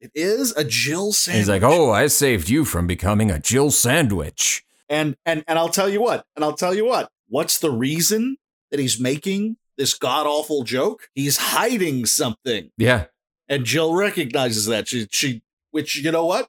It 0.00 0.10
is 0.14 0.52
a 0.56 0.64
Jill 0.64 1.12
sandwich. 1.12 1.38
He's 1.38 1.48
like, 1.48 1.62
"Oh, 1.62 1.90
I 1.92 2.08
saved 2.08 2.48
you 2.50 2.64
from 2.64 2.86
becoming 2.86 3.30
a 3.30 3.38
Jill 3.38 3.70
sandwich." 3.70 4.64
and 4.88 5.16
and 5.24 5.42
and 5.48 5.58
I'll 5.58 5.68
tell 5.70 5.88
you 5.88 6.02
what. 6.02 6.26
And 6.36 6.44
I'll 6.44 6.56
tell 6.56 6.74
you 6.74 6.84
what. 6.84 7.10
What's 7.28 7.58
the 7.58 7.70
reason 7.70 8.36
that 8.70 8.78
he's 8.80 9.00
making 9.00 9.56
this 9.78 9.94
god 9.94 10.26
awful 10.26 10.64
joke? 10.64 11.08
He's 11.14 11.36
hiding 11.38 12.04
something, 12.04 12.70
Yeah, 12.76 13.06
and 13.48 13.64
Jill 13.64 13.94
recognizes 13.94 14.66
that. 14.66 14.88
She 14.88 15.06
she, 15.10 15.42
which 15.70 15.96
you 15.96 16.10
know 16.10 16.26
what? 16.26 16.48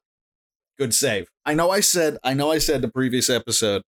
Good 0.77 0.93
save. 0.93 1.29
I 1.45 1.53
know. 1.53 1.69
I 1.69 1.79
said. 1.79 2.17
I 2.23 2.33
know. 2.33 2.51
I 2.51 2.57
said 2.57 2.77
in 2.77 2.81
the 2.81 2.91
previous 2.91 3.29
episode 3.29 3.83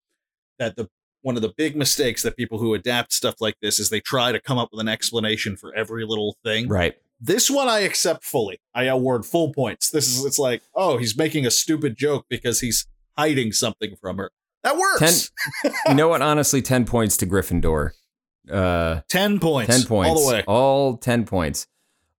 that 0.59 0.77
the 0.77 0.89
one 1.23 1.37
of 1.37 1.43
the 1.43 1.55
big 1.57 1.77
mistakes 1.77 2.23
that 2.25 2.37
people 2.37 2.59
who 2.59 2.75
adapt 2.75 3.13
stuff 3.13 3.37
like 3.41 3.55
this 3.63 3.79
is 3.79 3.91
they 3.91 4.01
try 4.01 4.33
to 4.33 4.41
come 4.41 4.59
up 4.59 4.71
with 4.73 4.81
an 4.81 4.89
explanation 4.89 5.57
for 5.57 5.73
every 5.73 6.05
little 6.05 6.37
thing. 6.45 6.69
right. 6.69 6.97
This 7.25 7.49
one 7.49 7.69
I 7.69 7.81
accept 7.81 8.25
fully. 8.25 8.61
I 8.75 8.85
award 8.85 9.25
full 9.25 9.53
points. 9.53 9.91
This 9.91 10.09
is 10.09 10.25
it's 10.25 10.41
like, 10.41 10.63
oh, 10.75 10.97
he's 10.99 11.17
making 11.17 11.47
a 11.47 11.53
stupid 11.53 11.97
joke 11.97 12.27
because 12.29 12.59
he's 12.59 12.87
hiding 13.17 13.53
something 13.53 13.95
from 14.01 14.17
her. 14.17 14.33
That 14.65 14.77
works. 14.77 15.31
you 15.89 15.95
know 15.95 16.09
what? 16.09 16.21
Honestly, 16.21 16.61
ten 16.63 16.85
points 16.85 17.17
to 17.19 17.27
Gryffindor. 17.27 17.93
Uh, 18.51 19.03
10 19.09 19.39
points. 19.39 19.77
10 19.77 19.87
points 19.87 20.11
All 20.11 20.27
the 20.29 20.35
way. 20.35 20.45
all 20.49 20.97
10 20.97 21.27
points 21.27 21.69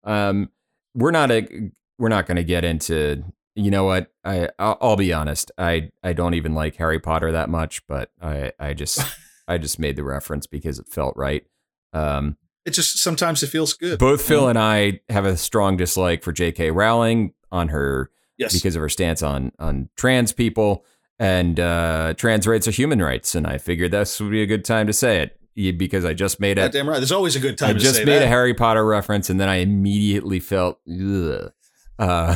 um 0.04 0.48
we're 0.94 1.10
not 1.10 1.30
a 1.30 1.70
we're 1.98 2.08
not 2.08 2.24
going 2.26 2.36
to 2.36 2.44
get 2.44 2.64
into 2.64 3.22
you 3.54 3.70
know 3.70 3.84
what 3.84 4.10
i 4.24 4.48
I'll, 4.58 4.78
I'll 4.80 4.96
be 4.96 5.12
honest 5.12 5.50
i 5.58 5.90
i 6.02 6.14
don't 6.14 6.32
even 6.32 6.54
like 6.54 6.76
harry 6.76 6.98
potter 6.98 7.30
that 7.32 7.50
much 7.50 7.86
but 7.86 8.10
i 8.22 8.52
i 8.58 8.72
just 8.72 9.00
i 9.48 9.58
just 9.58 9.78
made 9.78 9.96
the 9.96 10.04
reference 10.04 10.46
because 10.46 10.78
it 10.78 10.88
felt 10.88 11.14
right 11.14 11.44
um 11.92 12.38
It 12.66 12.70
just 12.70 12.98
sometimes 13.02 13.42
it 13.42 13.48
feels 13.48 13.72
good. 13.74 13.98
both 13.98 14.22
phil 14.22 14.48
and 14.48 14.58
i 14.58 15.00
have 15.08 15.26
a 15.26 15.36
strong 15.36 15.76
dislike 15.76 16.22
for 16.22 16.32
jk 16.32 16.74
rowling 16.74 17.34
on 17.52 17.68
her 17.68 18.10
yes. 18.38 18.52
because 18.54 18.74
of 18.76 18.80
her 18.82 18.88
stance 18.88 19.22
on 19.22 19.52
on 19.58 19.88
trans 19.96 20.32
people 20.32 20.84
and 21.18 21.60
uh 21.60 22.14
trans 22.16 22.46
rights 22.46 22.66
are 22.66 22.70
human 22.72 23.00
rights 23.02 23.34
and 23.34 23.46
i 23.46 23.58
figured 23.58 23.90
this 23.92 24.18
would 24.20 24.30
be 24.30 24.42
a 24.42 24.46
good 24.46 24.64
time 24.64 24.86
to 24.86 24.92
say 24.92 25.20
it 25.56 25.78
because 25.78 26.04
i 26.04 26.12
just 26.14 26.40
made 26.40 26.58
a 26.58 26.68
damn 26.68 26.88
right. 26.88 26.96
There's 26.98 27.12
always 27.12 27.36
a 27.36 27.40
good 27.40 27.56
time 27.58 27.70
I 27.70 27.72
to 27.74 27.78
just 27.78 27.94
say 27.96 28.04
made 28.04 28.18
that. 28.18 28.22
a 28.24 28.26
Harry 28.28 28.54
Potter 28.54 28.84
reference, 28.84 29.30
and 29.30 29.38
then 29.38 29.48
I 29.48 29.56
immediately 29.56 30.40
felt, 30.40 30.80
ugh. 30.90 31.52
Uh, 31.96 32.34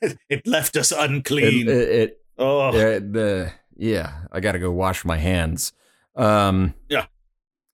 it 0.28 0.44
left 0.46 0.76
us 0.76 0.90
unclean. 0.90 1.68
it, 1.68 1.76
it- 1.76 2.20
oh, 2.38 2.74
it- 2.76 3.12
the 3.12 3.52
yeah, 3.76 4.22
I 4.32 4.40
got 4.40 4.52
to 4.52 4.58
go 4.58 4.72
wash 4.72 5.04
my 5.04 5.16
hands. 5.16 5.72
Um, 6.16 6.74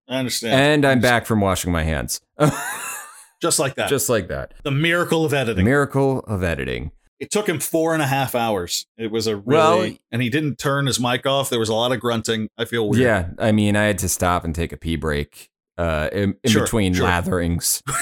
I 0.09 0.19
understand. 0.19 0.55
and 0.55 0.85
I'm 0.87 1.01
back 1.01 1.27
from 1.27 1.41
washing 1.41 1.71
my 1.73 1.83
hands, 1.83 2.21
just 3.43 3.59
like 3.59 3.75
that. 3.77 3.89
just 3.89 4.09
like 4.09 4.29
that. 4.29 4.55
the 4.65 4.71
miracle 4.71 5.25
of 5.25 5.35
editing. 5.35 5.65
Miracle 5.65 6.21
of 6.21 6.43
editing. 6.43 6.93
it 7.21 7.31
took 7.31 7.49
him 7.49 7.61
four 7.61 7.93
and 7.93 8.03
a 8.03 8.07
half 8.07 8.35
hours. 8.35 8.87
It 8.97 9.11
was 9.11 9.27
a 9.27 9.37
really, 9.37 9.91
Well- 9.91 9.97
and 10.11 10.23
he 10.23 10.31
didn't 10.31 10.57
turn 10.57 10.87
his 10.87 10.99
mic 10.99 11.27
off. 11.27 11.51
There 11.51 11.59
was 11.61 11.69
a 11.69 11.75
lot 11.75 11.93
of 11.93 12.01
grunting. 12.01 12.49
I 12.57 12.65
feel 12.65 12.89
weird. 12.89 13.03
Yeah, 13.03 13.29
I 13.39 13.53
mean, 13.53 13.77
I 13.77 13.85
had 13.85 13.99
to 13.99 14.09
stop 14.09 14.45
and 14.45 14.55
take 14.55 14.73
a 14.73 14.77
pee 14.77 14.97
break 14.97 15.51
uh, 15.77 16.09
in, 16.13 16.37
in 16.43 16.51
Sure, 16.51 16.63
between 16.63 16.95
sure. 16.95 17.07
latherings. 17.07 17.83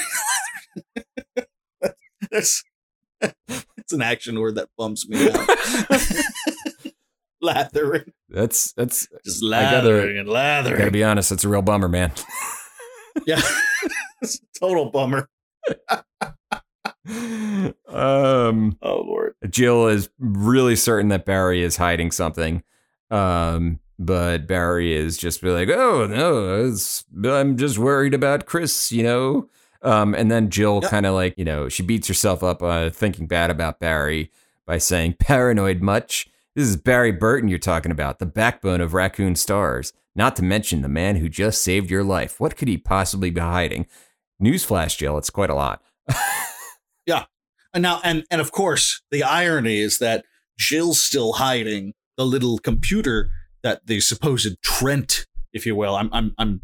It's, 2.31 2.63
it's 3.21 3.93
an 3.93 4.01
action 4.01 4.39
word 4.39 4.55
that 4.55 4.67
bumps 4.77 5.07
me 5.07 5.29
out. 5.29 5.47
lathering. 7.41 8.11
That's 8.29 8.71
that's. 8.73 9.07
Just 9.25 9.43
I 9.43 9.61
gotta- 9.61 9.87
lathering 9.87 10.17
and 10.19 10.29
I 10.29 10.31
lathering. 10.31 10.77
gotta 10.79 10.91
be 10.91 11.03
honest, 11.03 11.31
it's 11.31 11.43
a 11.43 11.49
real 11.49 11.61
bummer, 11.61 11.87
man. 11.87 12.11
yeah. 13.27 13.41
it's 14.21 14.35
a 14.39 14.59
total 14.59 14.89
bummer. 14.91 15.29
um. 17.87 18.77
Oh, 18.81 19.01
Lord. 19.05 19.35
Jill 19.49 19.87
is 19.87 20.09
really 20.19 20.75
certain 20.75 21.09
that 21.09 21.25
Barry 21.25 21.63
is 21.63 21.77
hiding 21.77 22.11
something. 22.11 22.63
Um, 23.09 23.79
but 23.99 24.47
Barry 24.47 24.93
is 24.93 25.17
just 25.17 25.41
be 25.41 25.49
like, 25.49 25.69
oh 25.69 26.05
no, 26.07 26.65
it's, 26.67 27.05
I'm 27.25 27.57
just 27.57 27.77
worried 27.77 28.13
about 28.13 28.45
Chris, 28.45 28.91
you 28.91 29.03
know. 29.03 29.49
Um, 29.81 30.13
and 30.15 30.29
then 30.29 30.49
Jill 30.49 30.79
Yep. 30.81 30.91
kind 30.91 31.05
of 31.05 31.13
like, 31.13 31.35
you 31.37 31.45
know, 31.45 31.69
she 31.69 31.83
beats 31.83 32.07
herself 32.07 32.43
up 32.43 32.61
uh, 32.61 32.89
thinking 32.89 33.27
bad 33.27 33.49
about 33.49 33.79
Barry 33.79 34.31
by 34.65 34.77
saying, 34.79 35.15
paranoid 35.19 35.81
much? 35.81 36.27
This 36.57 36.69
is 36.69 36.75
Barry 36.75 37.11
Burton 37.11 37.49
you're 37.49 37.59
talking 37.59 37.91
about, 37.91 38.17
the 38.17 38.25
backbone 38.25 38.81
of 38.81 38.95
Raccoon 38.95 39.35
Stars. 39.35 39.93
Not 40.15 40.35
to 40.37 40.43
mention 40.43 40.81
the 40.81 40.89
man 40.89 41.17
who 41.17 41.29
just 41.29 41.61
saved 41.61 41.91
your 41.91 42.03
life. 42.03 42.39
What 42.39 42.57
could 42.57 42.67
he 42.67 42.79
possibly 42.79 43.29
be 43.29 43.39
hiding? 43.39 43.85
Newsflash, 44.41 44.97
Jill, 44.97 45.19
it's 45.19 45.29
quite 45.29 45.51
a 45.51 45.55
lot. 45.55 45.83
Yeah. 47.05 47.25
And 47.73 47.83
now, 47.83 48.01
and 48.03 48.25
and 48.29 48.41
of 48.41 48.51
course, 48.51 49.01
the 49.11 49.23
irony 49.23 49.79
is 49.79 49.99
that 49.99 50.25
Jill's 50.57 51.01
still 51.01 51.33
hiding 51.33 51.93
the 52.17 52.25
little 52.25 52.57
computer 52.57 53.29
that 53.63 53.85
the 53.85 54.01
supposed 54.01 54.61
Trent, 54.61 55.25
if 55.53 55.65
you 55.65 55.73
will, 55.73 55.95
I'm 55.95 56.09
I'm 56.11 56.33
I'm 56.37 56.61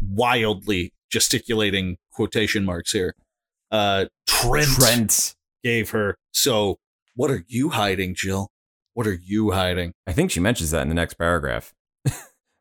wildly 0.00 0.92
gesticulating 1.10 1.96
quotation 2.12 2.64
marks 2.64 2.92
here. 2.92 3.16
Uh, 3.72 4.04
Trent, 4.28 4.68
Trent. 4.68 5.34
gave 5.64 5.90
her. 5.90 6.16
So, 6.32 6.78
what 7.16 7.32
are 7.32 7.44
you 7.48 7.70
hiding, 7.70 8.14
Jill? 8.14 8.52
What 8.94 9.06
are 9.06 9.14
you 9.14 9.52
hiding? 9.52 9.92
I 10.06 10.12
think 10.12 10.30
she 10.30 10.40
mentions 10.40 10.70
that 10.72 10.82
in 10.82 10.88
the 10.88 10.94
next 10.94 11.14
paragraph. 11.14 11.72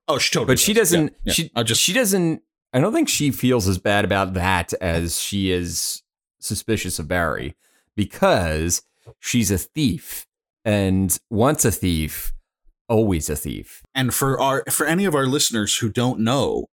Oh, 0.07 0.17
she 0.17 0.33
totally. 0.33 0.53
but 0.53 0.59
she 0.59 0.73
does. 0.73 0.89
doesn't 0.89 1.05
Yeah, 1.05 1.17
yeah. 1.25 1.33
she 1.33 1.51
I 1.55 1.63
just 1.63 1.81
she 1.81 1.93
doesn't 1.93 2.41
i 2.73 2.79
don't 2.81 2.91
think 2.91 3.07
she 3.07 3.31
feels 3.31 3.65
as 3.67 3.77
bad 3.77 4.03
about 4.03 4.33
that 4.33 4.73
as 4.81 5.19
she 5.21 5.51
is 5.51 6.01
suspicious 6.39 6.99
of 6.99 7.07
barry 7.07 7.55
because 7.95 8.81
she's 9.19 9.51
a 9.51 9.57
thief 9.57 10.25
and 10.65 11.17
once 11.29 11.63
a 11.63 11.71
thief 11.71 12.33
always 12.89 13.29
a 13.29 13.35
thief 13.37 13.83
and 13.95 14.13
for 14.13 14.37
our 14.39 14.63
for 14.69 14.85
any 14.85 15.05
of 15.05 15.15
our 15.15 15.27
listeners 15.27 15.77
who 15.77 15.89
don't 15.89 16.19
know, 16.19 16.65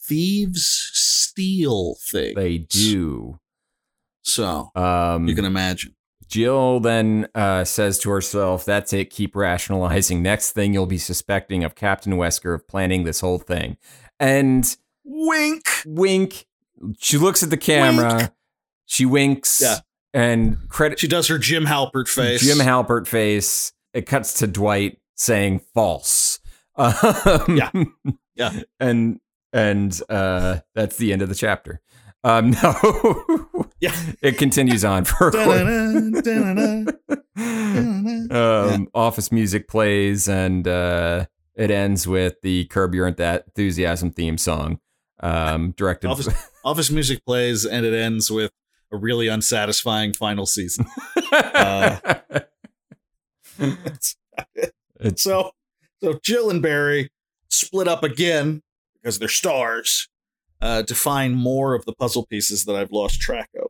thieves 0.00 0.90
steal 0.94 1.96
things. 2.00 2.34
they 2.36 2.58
do 2.58 3.38
So 4.22 4.70
um 4.74 5.28
you 5.28 5.34
can 5.34 5.44
imagine. 5.44 5.94
Jill 6.32 6.80
then 6.80 7.28
uh, 7.34 7.62
says 7.64 7.98
to 7.98 8.08
herself 8.10 8.64
that's 8.64 8.92
it 8.92 9.10
keep 9.10 9.36
rationalizing 9.36 10.22
next 10.30 10.52
thing 10.52 10.72
you'll 10.72 10.86
be 10.86 10.96
suspecting 10.98 11.62
of 11.62 11.74
captain 11.74 12.14
wesker 12.14 12.54
of 12.54 12.66
planning 12.66 13.04
this 13.04 13.20
whole 13.20 13.38
thing 13.38 13.76
and 14.18 14.76
Wink. 15.04 15.66
wink 15.84 16.46
she 16.98 17.18
looks 17.18 17.42
at 17.42 17.50
the 17.50 17.56
camera 17.58 18.14
Wink. 18.16 18.30
she 18.86 19.04
winks 19.04 19.60
Yeah. 19.62 19.76
and 20.14 20.56
credit 20.68 20.98
She 20.98 21.06
does 21.08 21.28
her 21.28 21.38
Jim 21.38 21.64
Halpert 21.66 22.08
face. 22.08 22.40
Jim 22.40 22.58
Halpert 22.58 23.06
face. 23.06 23.72
It 23.92 24.06
cuts 24.06 24.34
to 24.40 24.46
Dwight 24.46 24.98
saying 25.16 25.60
false. 25.74 26.38
Um, 26.76 27.56
Yeah. 27.56 27.70
Yeah. 28.36 28.60
And 28.80 29.20
and 29.52 30.00
uh, 30.08 30.60
that's 30.74 30.96
the 30.96 31.12
end 31.12 31.20
of 31.20 31.28
the 31.28 31.34
chapter. 31.34 31.80
Um, 32.24 32.50
no. 32.62 33.68
Yeah. 33.80 33.94
It 34.22 34.38
continues 34.38 34.84
on 34.84 35.04
for 35.04 35.28
a 35.28 35.32
dun-dun-dun. 35.32 36.98
um, 38.30 38.88
office 38.94 39.32
music 39.32 39.66
plays 39.68 40.28
and 40.28 40.66
uh, 40.68 41.26
it 41.56 41.70
ends 41.70 42.06
with 42.06 42.40
the 42.42 42.66
Curb 42.66 42.94
Your 42.94 43.08
Enthusiasm 43.08 44.10
theme 44.12 44.38
song. 44.38 44.78
Um, 45.20 45.72
directed 45.76 46.08
Office, 46.08 46.28
office 46.64 46.90
music 46.90 47.24
plays 47.24 47.64
and 47.64 47.86
it 47.86 47.94
ends 47.94 48.30
with 48.30 48.50
a 48.92 48.96
really 48.96 49.28
unsatisfying 49.28 50.12
final 50.12 50.46
season. 50.46 50.86
Uh, 51.32 51.98
it's, 53.58 54.16
So, 55.16 55.52
so 56.02 56.18
Jill 56.22 56.50
and 56.50 56.60
Barry 56.62 57.10
split 57.48 57.88
up 57.88 58.02
again 58.02 58.62
because 58.94 59.18
they're 59.18 59.28
stars 59.28 60.08
uh, 60.62 60.82
to 60.84 60.94
find 60.94 61.34
more 61.36 61.74
of 61.74 61.84
the 61.84 61.92
puzzle 61.92 62.24
pieces 62.24 62.64
that 62.64 62.74
I've 62.76 62.92
lost 62.92 63.20
track 63.20 63.50
of. 63.60 63.68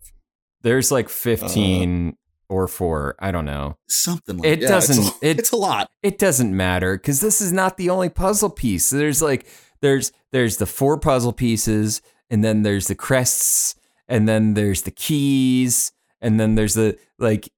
there's 0.63 0.93
like 0.93 1.09
15 1.09 2.17
or 2.49 2.69
four. 2.69 3.17
I 3.19 3.31
don't 3.33 3.47
know. 3.47 3.79
Something 3.89 4.37
like 4.37 4.47
It 4.47 4.61
yeah, 4.63 4.69
doesn't- 4.69 4.99
It's 4.99 5.23
a, 5.23 5.27
it- 5.31 5.39
it's 5.41 5.51
a 5.53 5.57
lot. 5.57 5.91
it 6.03 6.19
doesn't 6.19 6.55
matter 6.57 6.97
because 6.97 7.21
this 7.21 7.41
is 7.41 7.53
not 7.53 7.77
the 7.79 7.91
only 7.91 8.09
puzzle 8.11 8.51
piece. 8.51 8.91
There's 8.91 9.21
like 9.23 9.47
there's 9.81 10.13
there's 10.31 10.59
the 10.59 10.67
four 10.67 10.99
puzzle 10.99 11.33
pieces, 11.33 12.01
and 12.31 12.45
then 12.45 12.63
there's 12.63 12.87
the 12.87 12.95
crests, 12.95 13.75
and 14.07 14.29
then 14.29 14.55
there's 14.55 14.83
the 14.83 14.91
keys, 14.93 15.93
and 16.21 16.39
then 16.39 16.55
there's 16.55 16.75
the 16.75 16.99
like 17.19 17.49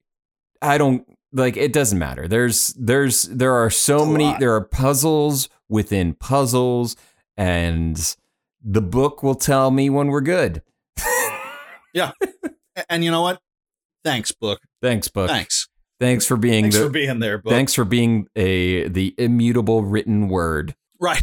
I 0.63 0.79
don't 0.79 1.05
like 1.33 1.57
it 1.57 1.73
doesn't 1.73 1.99
matter. 1.99 2.27
There's 2.29 2.69
there's 2.79 3.25
there 3.25 3.53
are 3.53 3.69
so 3.71 4.07
many 4.07 4.25
lot. 4.27 4.41
there 4.41 4.55
are 4.55 4.65
puzzles 4.65 5.49
within 5.69 6.15
puzzles 6.15 6.97
and 7.37 8.17
the 8.65 8.81
book 8.83 9.23
will 9.23 9.35
tell 9.35 9.71
me 9.71 9.91
when 9.91 10.09
we're 10.09 10.21
good. 10.23 10.63
yeah. 11.95 12.13
And 12.89 13.05
you 13.05 13.11
know 13.11 13.23
what? 13.23 13.41
Thanks, 14.03 14.33
book. 14.33 14.61
Thanks, 14.83 15.09
book. 15.09 15.29
Thanks. 15.29 15.69
Thanks 16.01 16.27
for 16.27 16.37
being 16.37 16.65
Thanks 16.65 16.77
the 16.77 16.85
for 16.85 16.91
being 16.91 17.21
there, 17.21 17.39
book. 17.39 17.53
thanks 17.53 17.73
for 17.73 17.85
being 17.85 18.27
a 18.35 18.89
the 18.89 19.15
immutable 19.17 19.83
written 19.85 20.29
word. 20.29 20.75
Right. 21.01 21.23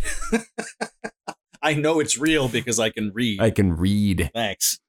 I 1.61 1.73
know 1.73 1.99
it's 1.99 2.17
real 2.17 2.47
because 2.47 2.79
I 2.79 2.89
can 2.89 3.11
read. 3.13 3.41
I 3.41 3.51
can 3.51 3.75
read. 3.75 4.31
Thanks. 4.33 4.79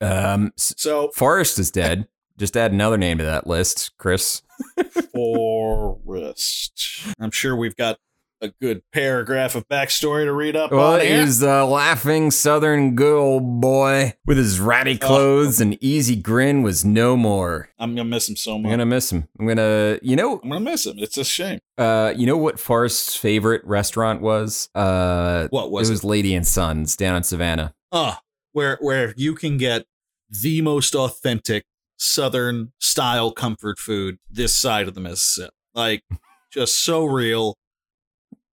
Um, 0.00 0.52
So 0.56 1.10
Forrest 1.14 1.58
is 1.58 1.70
dead. 1.70 2.06
Just 2.38 2.56
add 2.56 2.72
another 2.72 2.96
name 2.98 3.18
to 3.18 3.24
that 3.24 3.46
list, 3.46 3.92
Chris. 3.98 4.42
Forrest. 5.12 7.06
I'm 7.18 7.30
sure 7.30 7.56
we've 7.56 7.76
got 7.76 7.98
a 8.42 8.48
good 8.60 8.82
paragraph 8.92 9.54
of 9.54 9.68
backstory 9.68 10.24
to 10.24 10.32
read 10.32 10.56
up 10.56 10.70
Well, 10.72 10.94
on 10.94 11.00
he's 11.00 11.42
a 11.42 11.64
laughing 11.64 12.30
southern 12.30 12.94
good 12.94 13.16
old 13.18 13.60
boy 13.60 14.14
with 14.26 14.38
his 14.38 14.58
ratty 14.58 14.98
Oh. 15.02 15.06
clothes 15.06 15.60
and 15.60 15.76
easy 15.82 16.16
grin 16.16 16.62
was 16.62 16.84
no 16.84 17.16
more. 17.16 17.68
I'm 17.78 17.94
gonna 17.94 18.04
miss 18.08 18.28
him 18.28 18.36
so 18.36 18.58
much. 18.58 18.66
I'm 18.66 18.70
gonna 18.72 18.86
miss 18.86 19.12
him. 19.12 19.28
I'm 19.38 19.46
gonna, 19.46 19.98
you 20.02 20.16
know, 20.16 20.40
I'm 20.42 20.48
gonna 20.48 20.60
miss 20.60 20.86
him. 20.86 20.94
It's 20.98 21.18
a 21.18 21.24
shame. 21.24 21.58
uh, 21.78 22.14
you 22.16 22.26
know 22.26 22.36
what 22.36 22.58
Forrest's 22.58 23.14
favorite 23.16 23.62
restaurant 23.64 24.20
was? 24.22 24.68
Uh, 24.74 25.48
What 25.50 25.70
was 25.70 25.88
it 25.88 25.92
it? 25.92 25.94
was 25.94 26.04
Lady 26.04 26.34
and 26.34 26.46
Sons 26.46 26.96
down 26.96 27.16
in 27.16 27.22
Savannah. 27.22 27.74
Uh, 27.92 28.14
where 28.52 28.78
where 28.80 29.12
you 29.16 29.34
can 29.34 29.56
get 29.58 29.84
the 30.30 30.62
most 30.62 30.94
authentic 30.94 31.64
southern 31.98 32.72
style 32.80 33.30
comfort 33.32 33.78
food 33.78 34.16
this 34.30 34.56
side 34.56 34.88
of 34.88 34.94
the 34.94 35.00
Mississippi. 35.00 35.52
Like 35.74 36.02
just 36.50 36.82
so 36.82 37.04
real. 37.04 37.56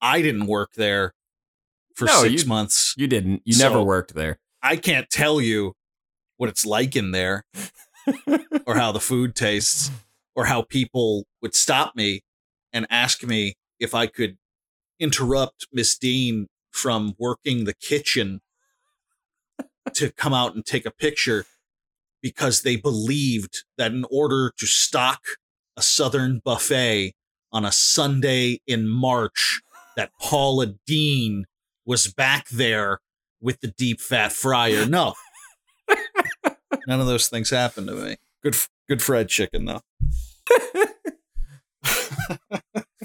I 0.01 0.21
didn't 0.21 0.47
work 0.47 0.73
there 0.73 1.13
for 1.95 2.05
No, 2.05 2.21
six 2.23 2.43
you- 2.43 2.47
months. 2.47 2.93
You 2.97 3.07
didn't. 3.07 3.41
You 3.45 3.53
So- 3.53 3.69
never 3.69 3.81
worked 3.83 4.13
there. 4.13 4.39
I 4.61 4.75
can't 4.75 5.09
tell 5.09 5.39
you 5.39 5.73
what 6.37 6.49
it's 6.49 6.65
like 6.65 6.95
in 6.95 7.11
there 7.11 7.45
or 8.65 8.75
how 8.75 8.91
the 8.91 8.99
food 8.99 9.35
tastes 9.35 9.89
or 10.35 10.45
how 10.45 10.61
people 10.61 11.25
would 11.41 11.55
stop 11.55 11.95
me 11.95 12.21
and 12.73 12.85
ask 12.89 13.23
me 13.23 13.55
if 13.79 13.95
I 13.95 14.07
could 14.07 14.37
interrupt 14.99 15.67
Miss 15.71 15.97
Deen 15.97 16.47
from 16.71 17.15
working 17.17 17.63
the 17.65 17.73
kitchen 17.73 18.41
to 19.93 20.11
come 20.11 20.33
out 20.33 20.53
and 20.55 20.65
take 20.65 20.85
a 20.85 20.91
picture 20.91 21.45
because 22.21 22.61
they 22.61 22.75
believed 22.75 23.63
that 23.77 23.91
in 23.91 24.05
order 24.11 24.51
to 24.57 24.65
stock 24.67 25.21
a 25.75 25.81
southern 25.81 26.39
buffet 26.43 27.13
on 27.51 27.63
a 27.63 27.71
Sunday 27.71 28.59
in 28.67 28.87
March 28.87 29.61
that 29.97 30.11
Paula 30.21 30.75
Deen 30.85 31.45
was 31.85 32.07
back 32.07 32.47
there 32.49 32.99
with 33.41 33.59
the 33.59 33.67
deep 33.67 33.99
fat 33.99 34.31
fryer. 34.31 34.85
No. 34.85 35.13
None 36.87 37.01
of 37.01 37.07
those 37.07 37.27
things 37.27 37.49
happened 37.49 37.87
to 37.87 37.95
me. 37.95 38.15
Good, 38.41 38.55
good 38.87 39.01
fried 39.01 39.27
chicken 39.27 39.65
though. 39.65 39.81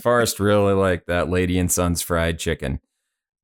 Forrest 0.01 0.38
really 0.38 0.74
liked 0.74 1.09
that 1.09 1.28
Lady 1.28 1.59
and 1.59 1.70
Sons 1.70 2.03
fried 2.03 2.38
chicken. 2.38 2.80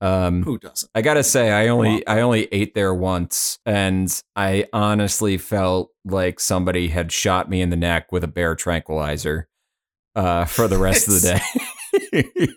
Um, 0.01 0.45
Who 0.45 0.59
doesn't? 0.59 0.91
I 0.95 1.03
gotta 1.03 1.25
say, 1.25 1.51
I 1.51 1.69
only 1.69 2.07
I 2.07 2.21
only 2.21 2.47
ate 2.53 2.75
there 2.75 2.95
once, 2.95 3.59
and 3.67 4.23
I 4.37 4.67
honestly 4.73 5.39
felt 5.39 5.91
like 6.05 6.39
somebody 6.39 6.89
had 6.89 7.11
shot 7.11 7.51
me 7.51 7.61
in 7.61 7.71
the 7.71 7.77
neck 7.77 8.13
with 8.13 8.23
a 8.23 8.29
bear 8.29 8.55
tranquilizer 8.55 9.49
uh, 10.15 10.45
for 10.45 10.69
the 10.69 10.79
rest 10.79 11.09
of 11.09 11.15
the 11.15 11.43
day. 12.13 12.49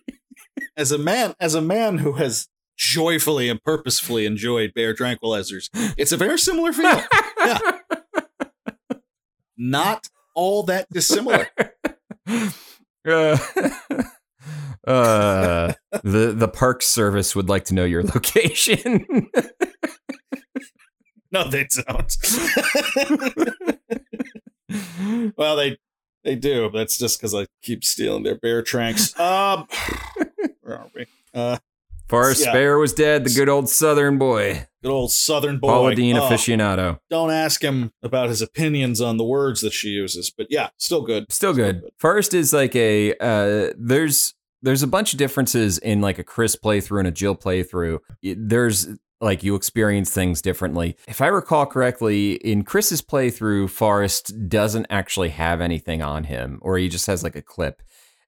As 0.77 0.91
a 0.91 0.97
man, 0.97 1.33
as 1.39 1.55
a 1.55 1.61
man 1.61 1.99
who 1.99 2.13
has 2.13 2.47
joyfully 2.77 3.49
and 3.49 3.61
purposefully 3.63 4.25
enjoyed 4.25 4.73
bear 4.73 4.93
tranquilizers, 4.93 5.69
it's 5.97 6.11
a 6.11 6.17
very 6.17 6.37
similar 6.37 6.73
feel. 6.73 7.01
Not 9.57 10.07
all 10.35 10.63
that 10.63 10.87
dissimilar. 10.91 11.47
Uh, 13.03 13.35
uh, 14.87 15.73
the 16.03 16.33
the 16.37 16.47
park 16.47 16.83
service 16.83 17.35
would 17.35 17.49
like 17.49 17.65
to 17.65 17.73
know 17.73 17.83
your 17.83 18.03
location. 18.03 19.03
No, 21.31 21.49
they 21.49 21.65
don't. 21.87 22.15
well, 25.35 25.55
they 25.55 25.77
they 26.23 26.35
do. 26.35 26.69
but 26.69 26.77
That's 26.77 26.97
just 26.97 27.19
because 27.19 27.33
I 27.33 27.47
keep 27.63 27.83
stealing 27.83 28.23
their 28.23 28.37
bear 28.37 28.61
tranks. 28.61 29.17
Um, 29.19 29.65
where 29.65 29.79
are 29.79 30.13
we? 30.19 30.20
Uh, 31.33 31.57
Forrest 32.07 32.43
Yeah. 32.45 32.51
Bear 32.51 32.77
was 32.77 32.91
dead. 32.93 33.23
The 33.23 33.29
good 33.33 33.47
old 33.47 33.69
Southern 33.69 34.17
boy, 34.17 34.67
good 34.83 34.91
old 34.91 35.11
Southern 35.13 35.59
boy. 35.59 35.67
Paula 35.69 35.95
Deen 35.95 36.17
Oh, 36.17 36.21
aficionado. 36.21 36.99
Don't 37.09 37.31
ask 37.31 37.61
him 37.63 37.93
about 38.03 38.27
his 38.29 38.41
opinions 38.41 38.99
on 38.99 39.15
the 39.17 39.23
words 39.23 39.61
that 39.61 39.71
she 39.71 39.89
uses, 39.89 40.29
but 40.29 40.47
yeah, 40.49 40.69
still 40.77 41.03
good. 41.03 41.31
Still 41.31 41.53
good. 41.53 41.81
Forrest 41.99 42.33
is 42.33 42.51
like 42.51 42.75
a 42.75 43.13
uh, 43.21 43.71
there's 43.77 44.33
there's 44.61 44.83
a 44.83 44.87
bunch 44.87 45.13
of 45.13 45.19
differences 45.19 45.77
in 45.77 46.01
like 46.01 46.19
a 46.19 46.23
Chris 46.23 46.55
playthrough 46.57 46.99
and 46.99 47.07
a 47.07 47.11
Jill 47.11 47.35
playthrough. 47.35 47.99
There's 48.21 48.89
like 49.21 49.41
you 49.43 49.55
experience 49.55 50.11
things 50.11 50.41
differently. 50.41 50.97
If 51.07 51.21
I 51.21 51.27
recall 51.27 51.65
correctly, 51.65 52.33
in 52.33 52.63
Chris's 52.63 53.01
playthrough, 53.01 53.69
Forrest 53.69 54.49
doesn't 54.49 54.87
actually 54.89 55.29
have 55.29 55.61
anything 55.61 56.01
on 56.01 56.25
him, 56.25 56.59
or 56.61 56.77
he 56.77 56.89
just 56.89 57.07
has 57.07 57.23
like 57.23 57.35
a 57.37 57.41
clip. 57.41 57.81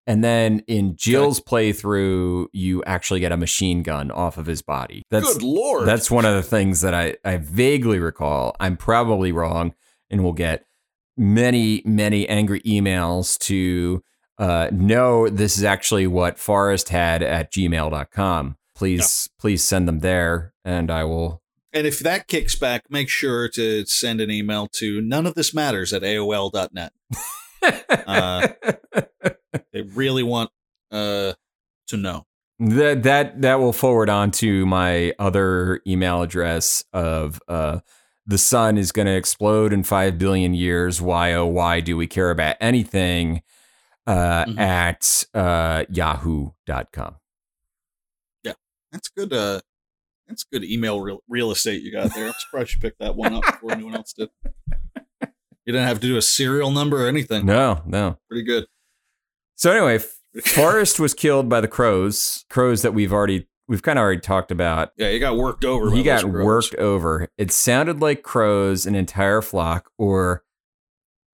And 0.05 0.23
then 0.23 0.63
in 0.67 0.95
Jill's 0.97 1.39
playthrough, 1.39 2.47
you 2.51 2.83
actually 2.83 3.21
get 3.21 3.31
a 3.31 3.37
machine 3.37 3.83
gun 3.83 4.11
off 4.11 4.37
of 4.37 4.45
his 4.47 4.61
body. 4.61 5.03
That's 5.09 5.33
good 5.33 5.43
lord. 5.43 5.87
that's 5.87 6.11
one 6.11 6.25
of 6.25 6.35
the 6.35 6.43
things 6.43 6.81
that 6.81 6.93
I, 6.93 7.15
I 7.23 7.37
vaguely 7.37 7.99
recall. 7.99 8.55
I'm 8.59 8.75
probably 8.75 9.31
wrong, 9.31 9.73
and 10.09 10.23
we'll 10.23 10.33
get 10.33 10.65
many, 11.15 11.81
many 11.85 12.27
angry 12.27 12.59
emails 12.61 13.37
to 13.39 14.03
uh, 14.37 14.69
no, 14.71 15.29
this 15.29 15.57
is 15.57 15.63
actually 15.63 16.07
what 16.07 16.39
Forrest 16.39 16.89
had 16.89 17.21
at 17.21 17.51
gmail.com. 17.51 18.57
Please, 18.75 19.29
please 19.39 19.63
send 19.63 19.87
them 19.87 19.99
there, 19.99 20.53
and 20.65 20.89
I 20.89 21.03
will. 21.03 21.41
and 21.71 21.85
if 21.85 21.99
that 21.99 22.27
kicks 22.27 22.55
back, 22.55 22.85
make 22.89 23.09
sure 23.09 23.47
to 23.49 23.85
send 23.85 24.19
an 24.19 24.31
email 24.31 24.67
to 24.73 25.01
none 25.01 25.27
of 25.27 25.35
this 25.35 25.53
matters 25.53 25.93
at 25.93 26.01
AOL.net. 26.01 26.93
Uh, 28.05 28.49
They 29.71 29.81
really 29.81 30.23
want 30.23 30.49
uh 30.91 31.33
to 31.87 31.97
know. 31.97 32.25
that 32.59 33.03
that 33.03 33.41
that 33.41 33.59
will 33.59 33.73
forward 33.73 34.09
on 34.09 34.31
to 34.31 34.65
my 34.65 35.13
other 35.19 35.81
email 35.87 36.21
address 36.21 36.83
of 36.93 37.41
uh 37.47 37.79
the 38.25 38.37
sun 38.37 38.77
is 38.77 38.91
going 38.93 39.05
to 39.07 39.15
explode 39.15 39.73
in 39.73 39.83
5 39.83 40.17
billion 40.17 40.53
years 40.53 41.01
why 41.01 41.33
oh 41.33 41.45
why 41.45 41.79
do 41.81 41.97
we 41.97 42.07
care 42.07 42.29
about 42.31 42.55
anything 42.61 43.41
uh 44.07 44.45
Mhm. 44.45 44.59
at 44.59 45.25
uh 45.33 45.83
yahoo.com 45.89 47.15
Yeah, 48.43 48.53
That's 48.91 49.09
good. 49.09 49.33
Uh, 49.33 49.59
that's 50.27 50.43
good 50.45 50.63
email 50.63 51.01
real, 51.01 51.19
real 51.27 51.51
estate 51.51 51.81
you 51.81 51.91
got 51.91 52.13
there. 52.15 52.27
I'm 52.27 52.33
surprised 52.39 52.73
you 52.75 52.79
picked 52.79 52.99
that 52.99 53.15
one 53.15 53.33
up 53.33 53.43
before 53.45 53.71
anyone 53.73 53.95
else 53.95 54.13
did. 54.13 54.29
You 55.65 55.71
didn't 55.73 55.87
have 55.87 55.99
to 56.01 56.07
do 56.07 56.17
a 56.17 56.21
serial 56.21 56.71
number 56.71 57.03
or 57.05 57.07
anything. 57.07 57.45
no 57.45 57.81
no 57.85 58.17
Pretty 58.29 58.43
good. 58.45 58.65
So 59.55 59.71
anyway 59.71 60.03
forrest 60.45 60.99
was 60.99 61.13
killed 61.13 61.47
by 61.47 61.61
the 61.61 61.67
crows 61.67 62.45
crows 62.49 62.81
that 62.81 62.93
we've 62.93 63.13
already 63.13 63.47
we've 63.67 63.83
kind 63.83 63.99
of 63.99 64.03
already 64.03 64.21
talked 64.21 64.51
about. 64.51 64.91
Yeah, 64.97 65.09
you 65.09 65.19
got 65.19 65.37
worked 65.37 65.65
over. 65.65 65.91
he 65.91 66.03
got 66.03 66.25
worked 66.25 66.75
over. 66.75 67.29
It 67.37 67.51
sounded 67.51 68.01
like 68.01 68.23
crows 68.23 68.85
an 68.85 68.95
entire 68.95 69.41
flock 69.41 69.91
or 69.97 70.43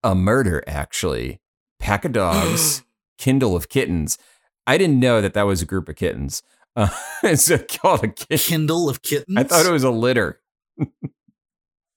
a 0.04 0.16
murder 0.16 0.64
actually. 0.68 1.40
Pack 1.80 2.06
of 2.06 2.12
dogs 2.12 2.84
kindle 3.18 3.56
of 3.56 3.70
kittens. 3.70 4.18
I 4.68 4.78
didn't 4.78 5.00
know 5.00 5.22
that 5.22 5.34
that 5.34 5.44
was 5.44 5.62
a 5.62 5.66
group 5.66 5.90
of 5.90 5.96
kittens. 5.96 6.44
Uh, 6.76 6.90
it's 7.24 7.52
called 7.78 8.04
a 8.04 8.10
kitten 8.10 8.38
Kindle 8.38 8.90
of 8.90 9.02
kittens. 9.02 9.38
i 9.38 9.44
thought 9.44 9.66
it 9.66 9.72
was 9.72 9.84
a 9.84 9.90
litter. 9.90 10.40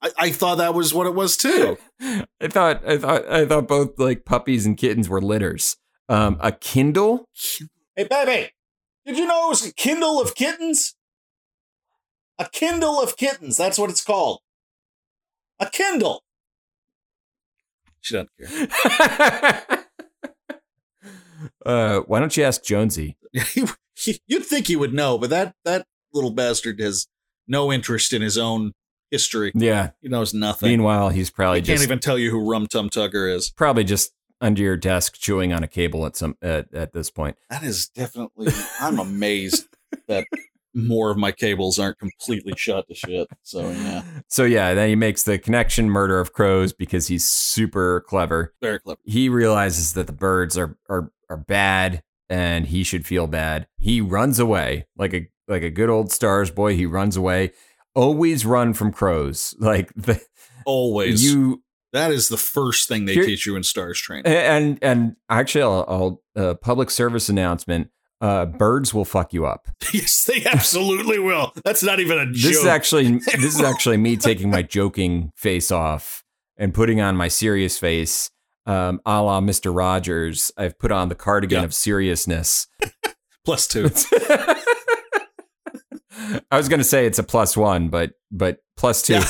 I, 0.00 0.10
I 0.18 0.30
thought 0.30 0.58
that 0.58 0.74
was 0.74 0.94
what 0.94 1.06
it 1.06 1.14
was 1.14 1.36
too. 1.36 1.78
i 2.00 2.48
thought 2.48 2.82
i 2.86 2.96
thought 2.96 3.28
i 3.28 3.46
thought 3.46 3.68
both 3.68 3.98
like 3.98 4.24
puppies 4.24 4.66
and 4.66 4.76
kittens 4.76 5.08
were 5.08 5.20
litters 5.20 5.76
um 6.12 6.36
a 6.40 6.52
kindle 6.52 7.28
Hey, 7.96 8.04
baby, 8.04 8.50
did 9.04 9.18
you 9.18 9.26
know 9.26 9.46
it 9.46 9.48
was 9.50 9.66
a 9.66 9.74
Kindle 9.74 10.20
of 10.20 10.34
kittens? 10.34 10.94
A 12.38 12.48
Kindle 12.50 13.00
of 13.02 13.16
kittens. 13.18 13.56
That's 13.58 13.76
what 13.78 13.90
it's 13.90 14.02
called. 14.02 14.40
A 15.60 15.66
Kindle. 15.66 16.22
She 18.00 18.14
doesn't 18.14 18.30
care. 18.40 19.84
uh 21.66 22.00
why 22.06 22.20
don't 22.20 22.36
you 22.36 22.44
ask 22.44 22.62
jonesy 22.64 23.16
You'd 24.26 24.44
think 24.46 24.66
he 24.66 24.74
would 24.74 24.92
know, 24.92 25.16
but 25.18 25.30
that 25.30 25.54
that 25.64 25.86
little 26.12 26.32
bastard 26.32 26.80
has 26.80 27.06
no 27.46 27.72
interest 27.72 28.12
in 28.12 28.20
his 28.22 28.36
own 28.36 28.72
history. 29.10 29.52
yeah 29.54 29.90
He 30.00 30.08
knows 30.08 30.32
nothing. 30.34 30.68
meanwhile 30.70 31.10
he's 31.10 31.30
probably 31.30 31.60
he 31.60 31.66
can't 31.66 31.82
even 31.82 31.98
tell 31.98 32.18
you 32.18 32.30
who 32.30 32.48
Rum 32.50 32.66
Tum 32.66 32.88
Tugger 32.90 33.32
is. 33.34 33.50
probably 33.50 33.84
just 33.84 34.12
under 34.42 34.60
your 34.60 34.76
desk 34.76 35.14
chewing 35.18 35.52
on 35.54 35.62
a 35.62 35.68
cable 35.68 36.04
at 36.04 36.16
some 36.16 36.36
at, 36.42 36.66
at 36.74 36.92
this 36.92 37.10
point 37.10 37.36
That 37.48 37.62
is 37.62 37.88
definitely. 37.88 38.52
I'm 38.80 38.98
amazed 38.98 39.66
that 40.08 40.26
more 40.74 41.10
of 41.10 41.16
my 41.18 41.32
cables 41.32 41.78
aren't 41.78 41.98
completely 41.98 42.54
shot 42.56 42.86
to 42.88 42.94
shit. 42.94 43.28
So 43.42 43.70
yeah, 43.70 44.02
So 44.28 44.44
yeah, 44.44 44.74
then 44.74 44.88
he 44.88 44.96
makes 44.96 45.22
the 45.22 45.38
connection 45.38 45.88
murder 45.90 46.18
of 46.18 46.32
crows 46.32 46.72
because 46.72 47.08
he's 47.08 47.26
super 47.28 48.04
clever. 48.08 48.54
very 48.60 48.78
clever. 48.80 49.00
He 49.04 49.28
realizes 49.28 49.92
that 49.94 50.06
the 50.06 50.12
birds 50.12 50.56
are 50.58 50.76
are 50.88 51.12
are 51.30 51.36
bad 51.36 52.02
and 52.28 52.66
he 52.66 52.82
should 52.84 53.06
feel 53.06 53.26
bad. 53.26 53.66
He 53.78 54.00
runs 54.00 54.38
away 54.38 54.86
like 54.96 55.12
a 55.14 55.28
like 55.48 55.62
a 55.62 55.70
good 55.70 55.90
old 55.90 56.10
stars 56.10 56.50
boy. 56.50 56.74
He 56.74 56.86
runs 56.86 57.16
away. 57.16 57.52
Always 57.94 58.46
run 58.46 58.72
from 58.74 58.92
crows. 58.92 59.54
Like 59.60 59.92
the, 59.94 60.20
Always. 60.64 61.22
you 61.24 61.62
that 61.92 62.10
is 62.10 62.28
the 62.28 62.36
first 62.36 62.88
thing 62.88 63.04
they 63.04 63.14
Here- 63.14 63.24
teach 63.26 63.46
you 63.46 63.56
in 63.56 63.62
stars 63.62 64.00
training. 64.00 64.26
and 64.26 64.78
and 64.82 65.16
actually, 65.28 65.62
I'll, 65.62 65.84
I'll 65.88 66.22
uh, 66.42 66.54
public 66.54 66.90
service 66.90 67.28
announcement. 67.28 67.88
Uh, 68.20 68.46
birds 68.46 68.94
will 68.94 69.04
fuck 69.04 69.32
you 69.32 69.44
up. 69.46 69.66
yes, 69.92 70.24
they 70.26 70.44
absolutely 70.44 71.18
will. 71.18 71.52
That's 71.64 71.82
not 71.82 71.98
even 71.98 72.18
a 72.18 72.26
joke. 72.26 72.34
This 72.52 72.58
is 72.58 72.66
actually 72.66 73.08
this 73.18 73.54
is 73.56 73.60
actually 73.60 73.96
me 73.96 74.16
taking 74.16 74.48
my 74.50 74.62
joking 74.62 75.32
face 75.36 75.72
off 75.72 76.22
and 76.56 76.72
putting 76.72 77.00
on 77.00 77.16
my 77.16 77.26
serious 77.28 77.78
face, 77.78 78.30
um, 78.66 79.00
a 79.04 79.20
la 79.22 79.40
Mister 79.40 79.72
Rogers. 79.72 80.52
I've 80.56 80.78
put 80.78 80.92
on 80.92 81.08
the 81.08 81.16
cardigan 81.16 81.58
Yeah. 81.60 81.64
of 81.64 81.74
seriousness. 81.74 82.68
plus 83.44 83.66
two. 83.66 83.90
I 86.50 86.56
was 86.56 86.68
going 86.68 86.78
to 86.80 86.84
say 86.84 87.06
it's 87.06 87.18
a 87.18 87.22
plus 87.24 87.56
one, 87.56 87.88
but 87.88 88.12
but 88.30 88.58
plus 88.76 89.02
two. 89.02 89.14
Yeah. 89.14 89.24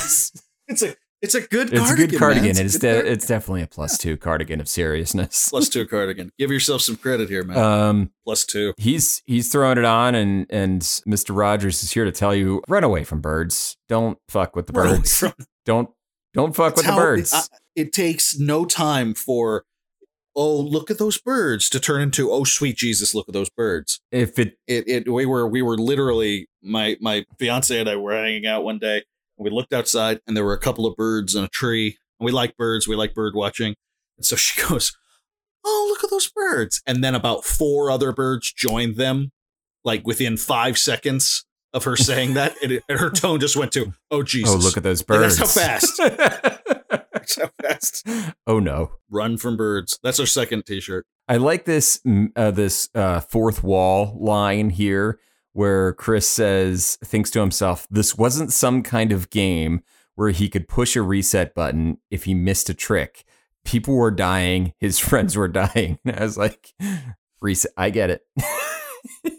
It's 0.67 0.81
a 0.81 0.95
it's 1.23 1.33
a 1.35 1.41
good 1.41 1.73
It's 1.73 1.81
a 1.81 1.85
cardigan. 1.85 2.09
good 2.11 2.19
cardigan. 2.19 2.49
It's 2.51 2.59
It's, 2.59 2.75
a 2.75 2.79
de- 2.79 2.87
good 2.87 2.93
cardigan. 2.95 3.13
it's 3.13 3.25
definitely 3.25 3.61
a 3.63 3.67
plus 3.67 3.97
two 3.97 4.17
cardigan 4.17 4.59
of 4.61 4.67
seriousness. 4.67 5.49
plus 5.49 5.69
two 5.69 5.87
cardigan. 5.87 6.31
Give 6.37 6.51
yourself 6.51 6.81
some 6.81 6.97
credit 6.97 7.29
here, 7.29 7.43
man. 7.43 7.57
Um, 7.57 8.11
plus 8.25 8.45
two. 8.45 8.73
he's 8.77 9.23
he's 9.25 9.51
throwing 9.51 9.77
it 9.79 9.85
on, 9.85 10.13
and 10.13 10.45
and 10.51 10.81
Mr. 10.81 11.35
Rogers 11.35 11.81
is 11.81 11.91
here 11.93 12.05
to 12.05 12.11
tell 12.11 12.35
you: 12.35 12.61
run 12.67 12.83
away 12.83 13.03
from 13.03 13.21
birds. 13.21 13.77
Don't 13.87 14.19
fuck 14.29 14.55
with 14.55 14.67
the 14.67 14.73
Run 14.73 14.97
birds. 14.97 15.17
from- 15.19 15.33
Don't 15.65 15.89
don't 16.33 16.55
fuck 16.55 16.75
with 16.75 16.85
the 16.85 16.91
birds. 16.91 17.33
I- 17.33 17.43
it 17.75 17.93
takes 17.93 18.37
no 18.37 18.65
time 18.65 19.13
for 19.15 19.63
oh 20.35 20.55
look 20.59 20.91
at 20.91 20.97
those 20.97 21.17
birds 21.19 21.69
to 21.69 21.79
turn 21.79 22.01
into 22.01 22.31
oh 22.31 22.43
sweet 22.43 22.75
Jesus 22.75 23.13
look 23.15 23.29
at 23.29 23.33
those 23.33 23.49
birds. 23.49 24.01
if 24.11 24.37
it 24.39 24.57
It 24.67 24.87
it 24.87 25.11
we 25.11 25.25
were 25.25 25.47
we 25.47 25.61
were 25.61 25.77
literally 25.77 26.47
my 26.61 26.97
my 26.99 27.23
fiance 27.39 27.79
and 27.79 27.87
I 27.87 27.95
were 27.95 28.13
hanging 28.13 28.45
out 28.45 28.63
one 28.63 28.79
day 28.79 29.03
we 29.37 29.49
looked 29.49 29.73
outside 29.73 30.19
and 30.27 30.35
there 30.35 30.43
were 30.43 30.53
a 30.53 30.59
couple 30.59 30.85
of 30.85 30.95
birds 30.95 31.35
in 31.35 31.43
a 31.43 31.47
tree 31.47 31.97
and 32.19 32.25
we 32.25 32.31
like 32.31 32.55
birds 32.57 32.87
we 32.87 32.95
like 32.95 33.13
bird 33.13 33.33
watching. 33.35 33.75
And 34.17 34.25
so 34.25 34.35
she 34.37 34.61
goes 34.61 34.95
oh 35.65 35.87
look 35.89 36.03
at 36.03 36.09
those 36.09 36.29
birds. 36.29 36.81
And 36.85 37.03
then 37.03 37.15
about 37.15 37.45
four 37.45 37.89
other 37.91 38.11
birds 38.11 38.51
joined 38.51 38.95
them 38.95 39.31
like 39.83 40.05
within 40.05 40.37
five 40.37 40.77
seconds 40.77 41.45
of 41.73 41.85
her 41.85 41.95
saying 41.95 42.35
that 42.35 42.55
and, 42.61 42.73
it, 42.73 42.83
and 42.87 42.99
her 42.99 43.09
tone 43.09 43.39
just 43.39 43.57
went 43.57 43.71
to 43.73 43.93
oh 44.11 44.23
Jesus 44.23 44.53
oh 44.53 44.57
look 44.57 44.77
at 44.77 44.83
those 44.83 45.01
birds. 45.01 45.37
that's 45.37 45.55
how 45.55 45.61
fast. 45.61 46.59
That's 47.13 47.39
how 47.39 47.49
fast. 47.61 48.07
Oh 48.45 48.59
no. 48.59 48.91
run 49.09 49.37
from 49.37 49.55
birds. 49.55 49.97
That's 50.03 50.19
our 50.19 50.25
second 50.25 50.65
t-shirt. 50.65 51.05
I 51.29 51.37
like 51.37 51.63
this 51.63 52.01
uh, 52.35 52.51
this 52.51 52.89
uh, 52.93 53.21
fourth 53.21 53.63
wall 53.63 54.17
line 54.19 54.71
here 54.71 55.19
where 55.53 55.93
Chris 55.93 56.29
says 56.29 56.97
thinks 57.03 57.29
to 57.31 57.39
himself 57.39 57.87
this 57.89 58.15
wasn't 58.15 58.51
some 58.51 58.83
kind 58.83 59.11
of 59.11 59.29
game 59.29 59.81
where 60.15 60.29
he 60.29 60.49
could 60.49 60.67
push 60.67 60.95
a 60.95 61.01
reset 61.01 61.55
button 61.55 61.97
if 62.11 62.25
he 62.25 62.33
missed 62.33 62.69
a 62.69 62.73
trick. 62.73 63.23
People 63.63 63.95
were 63.95 64.11
dying, 64.11 64.73
his 64.79 64.99
friends 65.07 65.35
were 65.35 65.47
dying. 65.47 65.99
I 66.05 66.23
was 66.23 66.37
like 66.37 66.73
reset 67.41 67.71
I 67.77 67.89
get 67.89 68.09
it. 68.09 68.21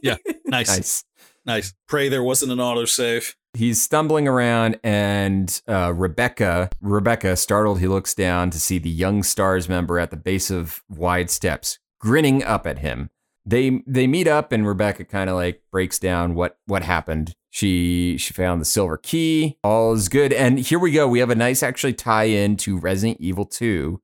Yeah, 0.03 0.17
nice 0.47 0.69
nice. 0.69 1.05
nice 1.45 1.75
pray 1.87 2.09
there 2.09 2.23
wasn't 2.23 2.53
an 2.53 2.59
autosave 2.59 3.35
He's 3.55 3.81
stumbling 3.81 4.27
around, 4.27 4.81
and 4.83 5.63
uh, 5.69 5.93
Rebecca, 5.95 6.71
Rebecca, 6.81 7.37
startled, 7.37 7.79
he 7.79 7.87
looks 7.87 8.13
down 8.13 8.51
to 8.51 8.59
see 8.59 8.79
the 8.79 8.91
young 8.91 9.23
stars 9.23 9.69
member 9.69 10.01
at 10.01 10.11
the 10.11 10.17
base 10.17 10.51
of 10.51 10.83
wide 10.89 11.31
steps, 11.31 11.79
grinning 12.01 12.43
up 12.43 12.67
at 12.67 12.81
him. 12.81 13.11
They 13.47 13.83
they 13.87 14.07
meet 14.07 14.27
up, 14.27 14.53
and 14.53 14.67
Rebecca 14.67 15.05
kind 15.05 15.29
of 15.29 15.37
like 15.37 15.63
breaks 15.71 15.99
down 15.99 16.35
what 16.35 16.59
what 16.67 16.83
happened. 16.83 17.35
She 17.51 18.17
she 18.19 18.33
found 18.33 18.61
the 18.61 18.67
silver 18.67 18.97
key. 18.97 19.59
All 19.63 19.93
is 19.93 20.09
good, 20.09 20.33
and 20.33 20.59
here 20.59 20.79
we 20.79 20.93
go. 20.93 21.07
We 21.07 21.21
have 21.21 21.31
a 21.31 21.35
nice 21.35 21.63
actually 21.63 21.95
tie 21.95 22.25
in 22.25 22.57
to 22.59 22.79
Resident 22.79 23.21
Evil 23.21 23.45
Two, 23.45 24.01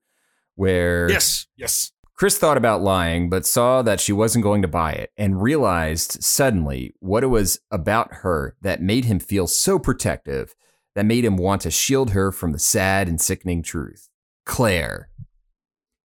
where 0.56 1.10
yes 1.10 1.46
yes 1.56 1.92
Chris 2.20 2.36
thought 2.36 2.58
about 2.58 2.82
lying, 2.82 3.30
but 3.30 3.46
saw 3.46 3.80
that 3.80 3.98
she 3.98 4.12
wasn't 4.12 4.44
going 4.44 4.60
to 4.60 4.68
buy 4.68 4.92
it 4.92 5.10
and 5.16 5.40
realized 5.40 6.22
suddenly 6.22 6.92
what 7.00 7.24
it 7.24 7.28
was 7.28 7.60
about 7.70 8.12
her 8.16 8.56
that 8.60 8.82
made 8.82 9.06
him 9.06 9.18
feel 9.18 9.46
so 9.46 9.78
protective, 9.78 10.54
that 10.94 11.06
made 11.06 11.24
him 11.24 11.38
want 11.38 11.62
to 11.62 11.70
shield 11.70 12.10
her 12.10 12.30
from 12.30 12.52
the 12.52 12.58
sad 12.58 13.08
and 13.08 13.22
sickening 13.22 13.62
truth. 13.62 14.10
Claire. 14.44 15.08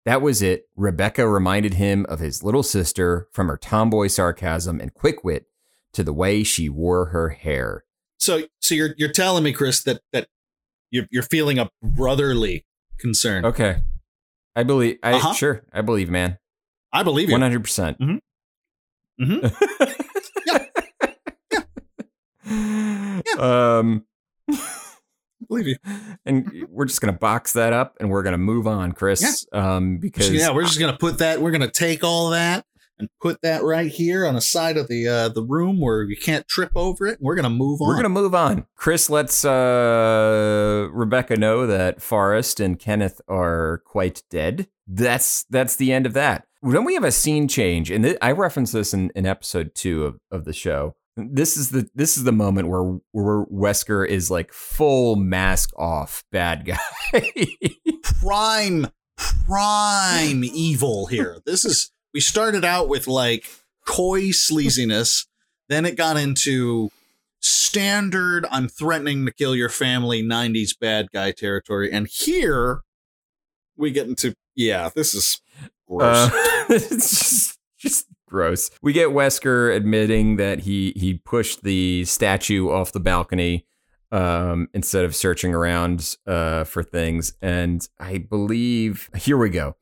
That 0.05 0.21
was 0.21 0.41
it. 0.41 0.69
Rebecca 0.75 1.27
reminded 1.27 1.73
him 1.75 2.05
of 2.07 2.19
his 2.19 2.43
little 2.43 2.61
sister 2.63 3.27
from 3.33 3.47
her 3.47 3.57
tomboy 3.57 4.07
sarcasm 4.07 4.79
and 4.79 4.93
quick 4.93 5.23
wit 5.23 5.47
to 5.93 6.03
the 6.03 6.13
way 6.13 6.43
she 6.43 6.69
wore 6.69 7.05
her 7.07 7.29
hair. 7.29 7.83
so 8.19 8.43
so 8.61 8.75
you're 8.75 8.93
you're 8.97 9.11
telling 9.11 9.43
me 9.43 9.51
chris 9.53 9.81
that 9.83 10.01
that 10.13 10.27
you're, 10.91 11.05
you're 11.11 11.23
feeling 11.23 11.57
a 11.59 11.69
brotherly 11.81 12.65
concern 12.99 13.43
Okay. 13.45 13.77
I 14.55 14.63
believe 14.63 14.97
I 15.03 15.13
Uh-huh. 15.13 15.33
sure, 15.33 15.63
I 15.73 15.81
believe, 15.81 16.09
man. 16.09 16.37
i 16.93 17.03
believe 17.03 17.29
you 17.29 17.35
100%. 17.37 17.97
Mm 17.99 18.19
Mhm. 19.21 19.55
Um, 23.39 24.05
I 24.49 24.57
believe 25.47 25.67
you 25.67 25.75
and 26.25 26.65
we're 26.69 26.85
just 26.85 27.01
gonna 27.01 27.13
box 27.13 27.53
that 27.53 27.73
up, 27.73 27.97
and 27.99 28.09
we're 28.09 28.23
gonna 28.23 28.37
move 28.37 28.67
on, 28.67 28.91
Chris. 28.91 29.45
Um, 29.51 29.97
because 29.97 30.31
yeah 30.31 30.51
we're 30.51 30.63
just 30.63 30.79
gonna 30.79 30.97
put 30.97 31.19
that 31.19 31.41
we're 31.41 31.51
gonna 31.51 31.69
take 31.69 32.03
all 32.03 32.29
that 32.31 32.65
and 32.97 33.09
put 33.21 33.41
that 33.41 33.63
right 33.63 33.91
here 33.91 34.25
on 34.25 34.35
the 34.35 34.41
side 34.41 34.77
of 34.77 34.87
the 34.87 35.07
uh 35.07 35.29
the 35.29 35.43
room 35.43 35.79
where 35.81 36.03
you 36.03 36.15
can't 36.15 36.47
trip 36.47 36.71
over 36.75 37.05
it 37.05 37.17
we're 37.19 37.35
gonna 37.35 37.49
move 37.49 37.81
on 37.81 37.87
we're 37.89 37.95
gonna 37.95 38.09
move 38.09 38.33
on. 38.33 38.65
Chris 38.75 39.09
lets 39.09 39.43
uh 39.45 40.87
Rebecca 40.91 41.35
know 41.35 41.67
that 41.67 42.01
Forrest 42.01 42.59
and 42.59 42.79
Kenneth 42.79 43.21
are 43.27 43.81
quite 43.85 44.23
dead. 44.29 44.67
That's 44.87 45.45
that's 45.49 45.75
the 45.75 45.91
end 45.91 46.05
of 46.05 46.13
that. 46.13 46.47
Then 46.61 46.83
we 46.83 46.95
have 46.95 47.03
a 47.03 47.11
scene 47.11 47.47
change, 47.47 47.91
and 47.91 48.03
th- 48.03 48.17
I 48.21 48.31
reference 48.31 48.71
this 48.71 48.93
in, 48.93 49.11
in 49.15 49.25
episode 49.27 49.75
two 49.75 50.05
of, 50.05 50.19
of 50.31 50.45
the 50.45 50.53
show. 50.53 50.95
This 51.17 51.55
is 51.55 51.69
the 51.71 51.89
this 51.95 52.17
is 52.17 52.23
the 52.25 52.31
moment 52.31 52.67
where 52.67 52.99
where 53.11 53.45
Wesker 53.45 54.05
is 54.07 54.29
like 54.29 54.51
full 54.51 55.15
mask 55.15 55.71
off 55.77 56.23
bad 56.31 56.65
guy. 56.65 56.77
prime 58.03 58.87
prime 59.17 60.43
evil 60.43 61.05
here. 61.05 61.39
This 61.45 61.63
is 61.63 61.91
we 62.13 62.19
started 62.19 62.65
out 62.65 62.89
with 62.89 63.07
like 63.07 63.45
coy 63.87 64.29
sleaziness, 64.29 65.25
then 65.69 65.85
it 65.85 65.95
got 65.95 66.17
into 66.17 66.89
standard 67.39 68.45
I'm 68.49 68.67
threatening 68.67 69.25
to 69.25 69.31
kill 69.31 69.55
your 69.55 69.69
family 69.69 70.23
90s 70.23 70.71
bad 70.79 71.11
guy 71.13 71.31
territory 71.31 71.91
and 71.91 72.07
here 72.07 72.81
we 73.77 73.91
get 73.91 74.07
into 74.07 74.33
yeah, 74.55 74.89
this 74.95 75.13
is 75.13 75.41
gross. 75.87 76.31
Uh, 76.31 76.65
it's 76.69 77.09
just, 77.09 77.59
just 77.77 78.07
gross. 78.27 78.69
We 78.81 78.93
get 78.93 79.09
Wesker 79.09 79.75
admitting 79.75 80.37
that 80.37 80.61
he 80.61 80.93
he 80.95 81.15
pushed 81.15 81.63
the 81.63 82.05
statue 82.05 82.69
off 82.69 82.91
the 82.91 82.99
balcony 82.99 83.65
um, 84.11 84.69
instead 84.73 85.05
of 85.05 85.15
searching 85.15 85.53
around 85.53 86.17
uh, 86.27 86.63
for 86.63 86.83
things, 86.83 87.33
and 87.41 87.87
I 87.99 88.17
believe 88.17 89.09
here 89.15 89.37
we 89.37 89.49
go. 89.49 89.75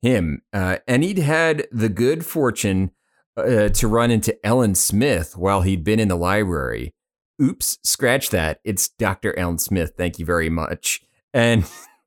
Him 0.00 0.42
uh, 0.52 0.78
and 0.88 1.04
he'd 1.04 1.18
had 1.18 1.68
the 1.70 1.88
good 1.88 2.26
fortune 2.26 2.90
uh, 3.36 3.68
to 3.68 3.88
run 3.88 4.10
into 4.10 4.36
Ellen 4.44 4.74
Smith 4.74 5.36
while 5.36 5.62
he'd 5.62 5.84
been 5.84 6.00
in 6.00 6.08
the 6.08 6.16
library. 6.16 6.92
Oops, 7.40 7.78
scratch 7.82 8.30
that. 8.30 8.60
It's 8.64 8.88
Dr. 8.88 9.36
Ellen 9.38 9.58
Smith. 9.58 9.94
Thank 9.96 10.18
you 10.18 10.26
very 10.26 10.50
much. 10.50 11.02
And 11.32 11.64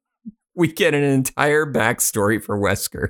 we 0.56 0.72
get 0.72 0.94
an 0.94 1.04
entire 1.04 1.66
backstory 1.66 2.42
for 2.42 2.58
Wesker 2.58 3.10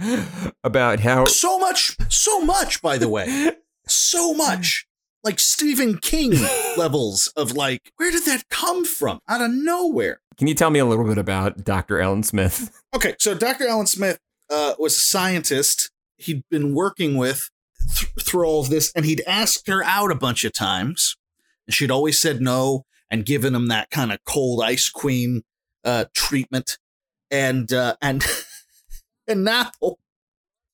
about 0.64 1.00
how 1.00 1.24
so 1.24 1.58
much 1.58 1.96
so 2.08 2.40
much 2.40 2.82
by 2.82 2.98
the 2.98 3.08
way. 3.08 3.52
So 3.86 4.34
much. 4.34 4.86
Like 5.22 5.38
Stephen 5.38 5.98
King 5.98 6.32
levels 6.78 7.30
of 7.36 7.52
like 7.52 7.92
where 7.96 8.10
did 8.10 8.24
that 8.24 8.48
come 8.48 8.84
from? 8.84 9.20
Out 9.28 9.42
of 9.42 9.50
nowhere. 9.50 10.20
Can 10.38 10.46
you 10.46 10.54
tell 10.54 10.70
me 10.70 10.78
a 10.78 10.86
little 10.86 11.04
bit 11.04 11.18
about 11.18 11.64
Dr. 11.64 12.00
Ellen 12.00 12.22
Smith? 12.22 12.76
Okay, 12.92 13.14
so 13.20 13.34
Dr. 13.34 13.68
Ellen 13.68 13.86
Smith 13.86 14.18
uh, 14.50 14.74
was 14.76 14.96
a 14.96 15.00
scientist 15.00 15.92
he'd 16.16 16.42
been 16.50 16.74
working 16.74 17.16
with 17.16 17.48
th- 17.94 18.10
through 18.20 18.44
all 18.44 18.62
of 18.62 18.68
this, 18.68 18.90
and 18.96 19.04
he'd 19.04 19.22
asked 19.28 19.68
her 19.68 19.80
out 19.84 20.10
a 20.10 20.16
bunch 20.16 20.42
of 20.42 20.52
times, 20.52 21.16
and 21.68 21.74
she'd 21.74 21.92
always 21.92 22.18
said 22.18 22.40
no 22.40 22.84
and 23.08 23.24
given 23.24 23.54
him 23.54 23.68
that 23.68 23.90
kind 23.90 24.10
of 24.10 24.18
cold 24.24 24.60
ice 24.60 24.88
queen 24.88 25.42
uh, 25.84 26.06
treatment, 26.14 26.78
and 27.30 27.72
uh, 27.72 27.94
and 28.02 28.24
and 29.30 29.44
now, 29.44 29.70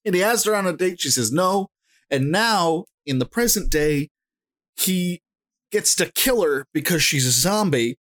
and 0.05 0.15
he 0.15 0.23
asked 0.23 0.47
her 0.47 0.55
on 0.55 0.67
a 0.67 0.73
date, 0.73 1.01
she 1.01 1.11
says 1.11 1.31
no, 1.31 1.69
and 2.11 2.33
now 2.33 2.87
in 3.05 3.19
the 3.19 3.27
present 3.27 3.71
day, 3.71 4.09
he 4.77 5.23
gets 5.71 5.95
to 5.97 6.11
kill 6.13 6.43
her 6.43 6.67
because 6.73 7.03
she's 7.03 7.27
a 7.27 7.31
zombie, 7.31 7.99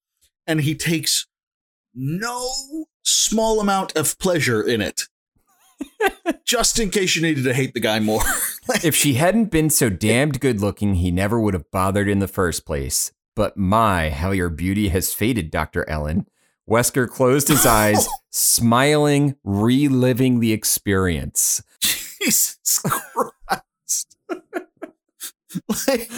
and 0.46 0.60
he 0.60 0.74
takes 0.74 1.26
no 1.94 2.50
small 3.02 3.60
amount 3.60 3.96
of 3.96 4.18
pleasure 4.18 4.62
in 4.62 4.80
it. 4.80 5.02
Just 6.44 6.78
in 6.78 6.90
case 6.90 7.16
you 7.16 7.22
needed 7.22 7.44
to 7.44 7.54
hate 7.54 7.74
the 7.74 7.80
guy 7.80 7.98
more. 7.98 8.22
if 8.84 8.94
she 8.94 9.14
hadn't 9.14 9.46
been 9.46 9.70
so 9.70 9.88
damned 9.88 10.40
good 10.40 10.60
looking, 10.60 10.96
he 10.96 11.10
never 11.10 11.40
would 11.40 11.54
have 11.54 11.70
bothered 11.70 12.08
in 12.08 12.18
the 12.18 12.28
first 12.28 12.64
place. 12.64 13.12
But 13.34 13.56
my, 13.56 14.10
how 14.10 14.30
your 14.30 14.50
beauty 14.50 14.88
has 14.88 15.14
faded, 15.14 15.50
Dr. 15.50 15.88
Ellen. 15.88 16.26
Wesker 16.72 17.06
closed 17.06 17.48
his 17.48 17.66
eyes, 17.66 18.08
smiling, 18.30 19.36
reliving 19.44 20.40
the 20.40 20.54
experience. 20.54 21.62
Jesus 21.82 22.80
Christ. 22.80 24.16
like, 25.86 26.10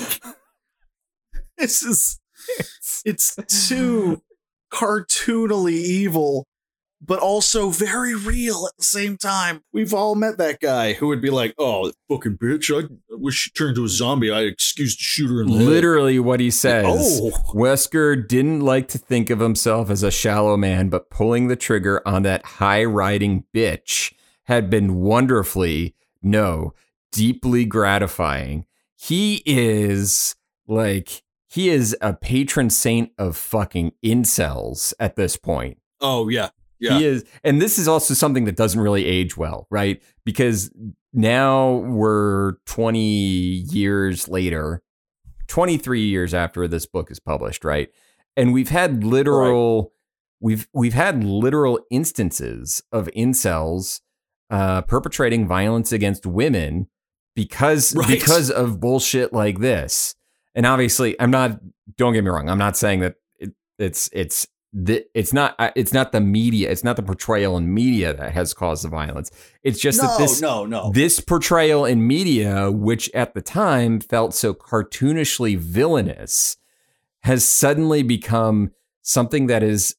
this 1.58 1.82
is, 1.82 2.20
it's 3.04 3.34
too 3.68 4.22
cartoonily 4.72 5.72
evil, 5.72 6.46
but 7.06 7.18
also 7.18 7.70
very 7.70 8.14
real 8.14 8.66
at 8.66 8.76
the 8.76 8.84
same 8.84 9.16
time. 9.16 9.62
We've 9.72 9.92
all 9.92 10.14
met 10.14 10.38
that 10.38 10.60
guy 10.60 10.94
who 10.94 11.08
would 11.08 11.20
be 11.20 11.30
like, 11.30 11.54
"Oh, 11.58 11.92
fucking 12.08 12.38
bitch! 12.38 12.70
I 12.74 12.88
wish 13.10 13.34
she 13.34 13.50
turned 13.50 13.70
into 13.70 13.84
a 13.84 13.88
zombie. 13.88 14.30
I 14.30 14.40
excused 14.42 14.98
to 14.98 15.04
shoot 15.04 15.28
her 15.28 15.42
in 15.42 15.48
the 15.48 15.58
head." 15.58 15.66
Literally 15.66 16.18
what 16.18 16.40
he 16.40 16.50
says. 16.50 17.20
Oh. 17.22 17.30
Wesker 17.52 18.26
didn't 18.26 18.60
like 18.60 18.88
to 18.88 18.98
think 18.98 19.30
of 19.30 19.40
himself 19.40 19.90
as 19.90 20.02
a 20.02 20.10
shallow 20.10 20.56
man, 20.56 20.88
but 20.88 21.10
pulling 21.10 21.48
the 21.48 21.56
trigger 21.56 22.00
on 22.06 22.22
that 22.22 22.44
high 22.44 22.84
riding 22.84 23.44
bitch 23.54 24.12
had 24.44 24.70
been 24.70 24.96
wonderfully, 24.96 25.94
no, 26.22 26.74
deeply 27.12 27.64
gratifying. 27.64 28.66
He 28.96 29.42
is 29.46 30.34
like, 30.66 31.22
he 31.48 31.68
is 31.68 31.96
a 32.00 32.14
patron 32.14 32.70
saint 32.70 33.12
of 33.18 33.36
fucking 33.36 33.92
incels 34.04 34.92
at 34.98 35.16
this 35.16 35.36
point. 35.36 35.78
Oh 36.00 36.28
yeah, 36.28 36.50
yeah. 36.84 36.98
He 36.98 37.04
is, 37.06 37.24
and 37.42 37.60
this 37.60 37.78
is 37.78 37.88
also 37.88 38.14
something 38.14 38.44
that 38.44 38.56
doesn't 38.56 38.80
really 38.80 39.04
age 39.06 39.36
well, 39.36 39.66
right? 39.70 40.02
Because 40.24 40.70
now 41.12 41.76
we're 41.76 42.54
20 42.66 43.00
years 43.00 44.28
later, 44.28 44.82
23 45.48 46.00
years 46.02 46.34
after 46.34 46.66
this 46.68 46.86
book 46.86 47.10
is 47.10 47.20
published, 47.20 47.64
right? 47.64 47.88
And 48.36 48.52
we've 48.52 48.68
had 48.70 49.04
literal, 49.04 49.92
we've 50.40 50.66
we've 50.72 50.94
had 50.94 51.22
literal 51.22 51.78
instances 51.90 52.82
of 52.92 53.08
incels 53.16 54.00
uh, 54.50 54.82
perpetrating 54.82 55.46
violence 55.46 55.92
against 55.92 56.26
women 56.26 56.88
because 57.36 57.94
Right. 57.96 58.08
because 58.08 58.50
of 58.50 58.80
bullshit 58.80 59.32
like 59.32 59.60
this. 59.60 60.14
And 60.54 60.66
obviously, 60.66 61.20
I'm 61.20 61.30
not. 61.30 61.60
Don't 61.96 62.12
get 62.12 62.22
me 62.24 62.30
wrong. 62.30 62.48
I'm 62.48 62.58
not 62.58 62.76
saying 62.76 63.00
that 63.00 63.14
it, 63.38 63.52
it's 63.78 64.08
it's 64.12 64.46
the, 64.76 65.06
it's 65.14 65.32
not 65.32 65.54
uh, 65.60 65.70
it's 65.76 65.92
not 65.92 66.10
the 66.10 66.20
media. 66.20 66.68
It's 66.68 66.82
not 66.82 66.96
the 66.96 67.02
portrayal 67.02 67.56
in 67.56 67.72
media 67.72 68.12
that 68.12 68.32
has 68.32 68.52
caused 68.52 68.82
the 68.84 68.88
violence. 68.88 69.30
It's 69.62 69.78
just 69.78 70.02
no, 70.02 70.08
that 70.08 70.18
this 70.18 70.40
no, 70.40 70.66
no. 70.66 70.90
this 70.90 71.20
portrayal 71.20 71.84
in 71.84 72.04
media, 72.06 72.72
which 72.72 73.08
at 73.14 73.34
the 73.34 73.40
time 73.40 74.00
felt 74.00 74.34
so 74.34 74.52
cartoonishly 74.52 75.56
villainous, 75.56 76.56
has 77.22 77.46
suddenly 77.46 78.02
become 78.02 78.72
something 79.02 79.46
that 79.46 79.62
is 79.62 79.94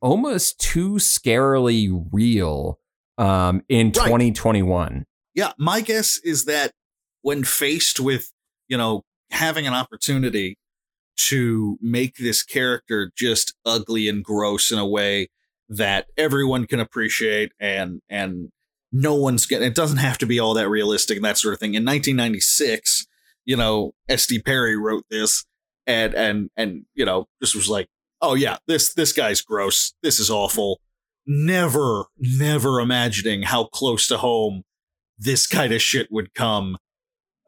almost 0.00 0.58
too 0.58 0.92
scarily 0.94 2.06
real 2.10 2.78
um, 3.18 3.62
in 3.68 3.88
Right. 3.88 4.06
2021. 4.06 5.04
yeah, 5.34 5.52
my 5.58 5.82
guess 5.82 6.18
is 6.24 6.46
that 6.46 6.72
when 7.22 7.44
faced 7.44 8.00
with, 8.00 8.32
you 8.68 8.76
know, 8.78 9.02
having 9.30 9.66
an 9.66 9.74
opportunity 9.74 10.56
to 11.16 11.78
make 11.80 12.16
this 12.16 12.42
character 12.42 13.10
just 13.16 13.54
ugly 13.64 14.08
and 14.08 14.24
gross 14.24 14.70
in 14.70 14.78
a 14.78 14.86
way 14.86 15.28
that 15.68 16.06
everyone 16.16 16.66
can 16.66 16.80
appreciate 16.80 17.52
and 17.58 18.00
and 18.08 18.50
no 18.92 19.14
one's 19.14 19.46
getting 19.46 19.66
it 19.66 19.74
doesn't 19.74 19.96
have 19.98 20.18
to 20.18 20.26
be 20.26 20.38
all 20.38 20.54
that 20.54 20.68
realistic 20.68 21.16
and 21.16 21.24
that 21.24 21.38
sort 21.38 21.54
of 21.54 21.60
thing. 21.60 21.74
In 21.74 21.84
1996, 21.84 23.06
you 23.44 23.56
know, 23.56 23.92
S.D. 24.08 24.40
Perry 24.42 24.76
wrote 24.76 25.04
this 25.10 25.44
and 25.86 26.14
and 26.14 26.50
and 26.56 26.84
you 26.94 27.04
know, 27.04 27.26
this 27.40 27.54
was 27.54 27.68
like, 27.68 27.88
"Oh 28.20 28.34
yeah, 28.34 28.56
this 28.66 28.92
this 28.94 29.12
guy's 29.12 29.40
gross. 29.40 29.94
This 30.02 30.18
is 30.20 30.30
awful." 30.30 30.80
Never 31.26 32.04
never 32.18 32.80
imagining 32.80 33.42
how 33.42 33.64
close 33.64 34.06
to 34.08 34.18
home 34.18 34.62
this 35.18 35.46
kind 35.46 35.72
of 35.72 35.80
shit 35.80 36.08
would 36.10 36.34
come 36.34 36.76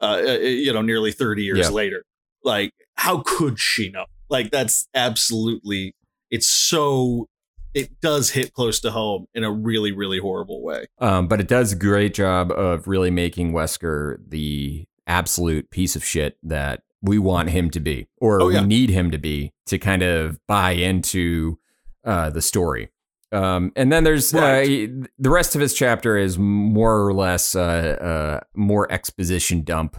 uh, 0.01 0.21
uh, 0.27 0.31
you 0.39 0.71
know 0.73 0.81
nearly 0.81 1.11
30 1.11 1.43
years 1.43 1.59
Yeah. 1.59 1.69
later 1.69 2.03
like 2.43 2.71
how 2.97 3.21
could 3.25 3.59
she 3.59 3.89
know 3.89 4.05
like 4.29 4.51
that's 4.51 4.87
absolutely 4.93 5.95
it's 6.29 6.47
so 6.47 7.27
it 7.73 7.89
does 8.01 8.31
hit 8.31 8.53
close 8.53 8.79
to 8.79 8.91
home 8.91 9.25
in 9.33 9.43
a 9.43 9.51
really 9.51 9.91
really 9.91 10.19
horrible 10.19 10.61
way 10.63 10.85
Um, 10.99 11.27
but 11.27 11.39
it 11.39 11.47
does 11.47 11.73
a 11.73 11.75
great 11.75 12.13
job 12.13 12.51
of 12.51 12.87
really 12.87 13.11
making 13.11 13.51
Wesker 13.53 14.17
the 14.27 14.85
absolute 15.05 15.69
piece 15.69 15.95
of 15.95 16.03
shit 16.03 16.37
that 16.43 16.83
we 17.01 17.19
want 17.19 17.51
him 17.51 17.69
to 17.69 17.79
be, 17.79 18.07
or 18.17 18.41
Oh, 18.41 18.49
yeah. 18.49 18.61
we 18.61 18.67
need 18.67 18.89
him 18.89 19.11
to 19.11 19.17
be 19.19 19.53
to 19.67 19.77
kind 19.77 20.01
of 20.01 20.39
buy 20.47 20.71
into 20.71 21.59
uh, 22.03 22.29
the 22.31 22.41
story. 22.41 22.89
Um, 23.31 23.71
and 23.75 23.91
then 23.91 24.03
there's 24.03 24.33
Right. 24.33 24.63
uh, 24.63 24.67
he- 24.67 24.87
the 25.19 25.29
rest 25.29 25.53
of 25.55 25.61
his 25.61 25.73
chapter 25.75 26.17
is 26.17 26.37
more 26.39 27.05
or 27.05 27.13
less 27.13 27.55
uh, 27.55 27.59
uh, 27.61 28.39
more 28.55 28.91
exposition 28.91 29.61
dump 29.63 29.97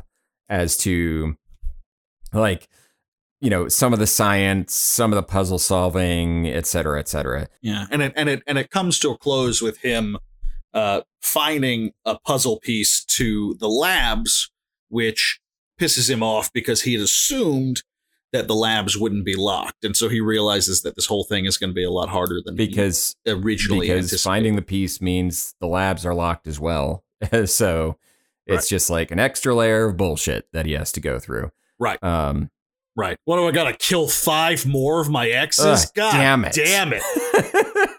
as 0.48 0.76
to 0.78 1.36
like 2.32 2.68
you 3.40 3.50
know 3.50 3.68
some 3.68 3.92
of 3.92 3.98
the 3.98 4.06
science, 4.06 4.74
some 4.74 5.12
of 5.12 5.16
the 5.16 5.22
puzzle 5.22 5.58
solving, 5.58 6.46
et 6.48 6.66
cetera, 6.66 6.98
et 6.98 7.08
cetera. 7.08 7.48
yeah 7.62 7.86
and 7.90 8.02
it 8.02 8.12
and 8.16 8.28
it 8.28 8.42
and 8.46 8.58
it 8.58 8.70
comes 8.70 8.98
to 8.98 9.10
a 9.10 9.18
close 9.18 9.60
with 9.62 9.78
him 9.78 10.16
uh 10.74 11.00
finding 11.22 11.92
a 12.04 12.18
puzzle 12.18 12.58
piece 12.60 13.04
to 13.04 13.54
the 13.60 13.68
labs 13.68 14.50
which 14.88 15.40
pisses 15.80 16.10
him 16.10 16.22
off 16.22 16.52
because 16.52 16.82
he 16.82 16.94
had 16.94 17.02
assumed 17.02 17.82
that 18.32 18.46
the 18.48 18.54
labs 18.54 18.96
wouldn't 18.96 19.24
be 19.24 19.34
locked 19.36 19.82
and 19.84 19.96
so 19.96 20.08
he 20.08 20.20
realizes 20.20 20.82
that 20.82 20.94
this 20.96 21.06
whole 21.06 21.24
thing 21.24 21.46
is 21.46 21.56
going 21.56 21.70
to 21.70 21.74
be 21.74 21.84
a 21.84 21.90
lot 21.90 22.08
harder 22.10 22.40
than 22.44 22.58
he 22.58 22.66
Because 22.66 23.16
originally 23.26 23.86
because 23.88 24.22
finding 24.22 24.56
the 24.56 24.62
piece 24.62 25.00
means 25.00 25.54
the 25.60 25.66
labs 25.66 26.04
are 26.04 26.14
locked 26.14 26.46
as 26.46 26.60
well. 26.60 27.04
so 27.46 27.96
it's 28.46 28.64
Right. 28.64 28.68
just 28.68 28.90
like 28.90 29.10
an 29.10 29.18
extra 29.18 29.54
layer 29.54 29.86
of 29.86 29.96
bullshit 29.96 30.48
that 30.52 30.66
he 30.66 30.72
has 30.72 30.92
to 30.92 31.00
go 31.00 31.18
through. 31.18 31.50
Right. 31.78 32.02
Um, 32.02 32.50
Right. 32.98 33.16
What 33.26 33.36
do 33.36 33.46
I 33.46 33.52
got 33.52 33.70
to 33.70 33.76
kill 33.76 34.08
five 34.08 34.66
more 34.66 35.00
of 35.00 35.08
my 35.08 35.28
exes? 35.28 35.84
Ugh, 35.84 35.88
God 35.94 36.12
damn 36.12 36.44
it. 36.44 36.52
Damn 36.52 36.92
it. 36.92 37.02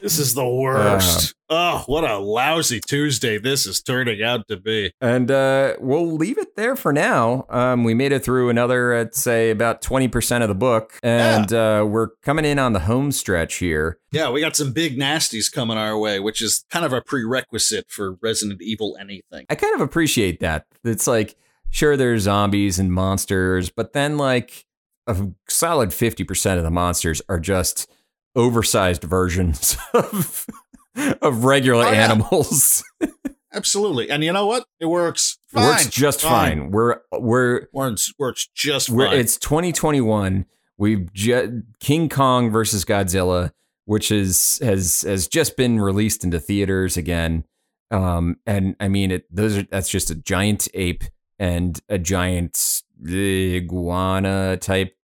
This 0.00 0.18
is 0.18 0.34
the 0.34 0.46
worst. 0.46 1.34
oh, 1.48 1.82
what 1.86 2.04
a 2.04 2.18
lousy 2.18 2.80
Tuesday 2.86 3.38
this 3.38 3.66
is 3.66 3.80
turning 3.80 4.22
out 4.22 4.46
to 4.48 4.58
be. 4.58 4.92
and 5.00 5.30
uh, 5.30 5.76
we'll 5.80 6.12
leave 6.12 6.36
it 6.36 6.54
there 6.56 6.76
for 6.76 6.92
now. 6.92 7.46
Um, 7.48 7.82
we 7.84 7.94
made 7.94 8.12
it 8.12 8.22
through 8.22 8.50
another, 8.50 8.94
I'd 8.94 9.14
say, 9.14 9.48
about 9.50 9.80
20% 9.80 10.42
of 10.42 10.48
the 10.48 10.54
book. 10.54 10.98
And 11.02 11.50
uh, 11.54 11.86
we're 11.88 12.08
coming 12.22 12.44
in 12.44 12.58
on 12.58 12.74
the 12.74 12.80
home 12.80 13.10
stretch 13.10 13.54
here. 13.54 13.98
Yeah, 14.12 14.28
we 14.30 14.42
got 14.42 14.54
some 14.54 14.72
big 14.72 14.98
nasties 14.98 15.50
coming 15.50 15.78
our 15.78 15.98
way, 15.98 16.20
which 16.20 16.42
is 16.42 16.66
kind 16.70 16.84
of 16.84 16.92
a 16.92 17.00
prerequisite 17.00 17.86
for 17.88 18.16
Resident 18.20 18.60
Evil 18.60 18.98
anything. 19.00 19.46
I 19.48 19.54
kind 19.54 19.74
of 19.74 19.80
appreciate 19.80 20.40
that. 20.40 20.66
It's 20.84 21.06
like, 21.06 21.36
sure, 21.74 21.96
there's 21.96 22.22
zombies 22.22 22.78
and 22.78 22.92
monsters, 22.92 23.68
but 23.70 23.92
then 23.92 24.16
like 24.16 24.64
a 25.06 25.16
solid 25.48 25.90
50% 25.90 26.56
of 26.56 26.62
the 26.62 26.70
monsters 26.70 27.20
are 27.28 27.40
just 27.40 27.90
oversized 28.36 29.02
versions 29.02 29.76
of, 29.94 30.46
of 31.20 31.44
regular 31.44 31.84
Oh, 31.86 31.90
yeah. 31.92 32.04
animals. 32.10 32.82
Absolutely. 33.52 34.10
And 34.10 34.24
you 34.24 34.32
know 34.32 34.46
what? 34.46 34.64
It 34.80 34.86
works. 34.86 35.38
It 35.52 35.58
works 35.58 35.86
just 35.88 36.22
fine. 36.22 36.70
We're, 36.70 37.00
we're, 37.12 37.66
Works, 37.72 38.12
works 38.18 38.48
just 38.54 38.88
fine. 38.88 39.12
it's 39.16 39.36
2021. 39.38 40.46
We've 40.76 41.12
ju- 41.12 41.62
King 41.78 42.08
Kong 42.08 42.50
versus 42.50 42.84
Godzilla, 42.84 43.52
which 43.84 44.10
is 44.10 44.58
has 44.60 45.02
has 45.02 45.28
just 45.28 45.56
been 45.56 45.80
released 45.80 46.24
into 46.24 46.40
theaters 46.40 46.96
again. 46.96 47.44
Um, 47.92 48.38
and 48.44 48.74
I 48.80 48.88
mean, 48.88 49.12
it 49.12 49.24
those 49.32 49.56
are 49.58 49.62
that's 49.62 49.88
just 49.88 50.10
a 50.10 50.16
giant 50.16 50.66
ape 50.74 51.04
and 51.38 51.80
a 51.88 51.98
giant 51.98 52.82
iguana 53.06 54.56
type 54.56 54.96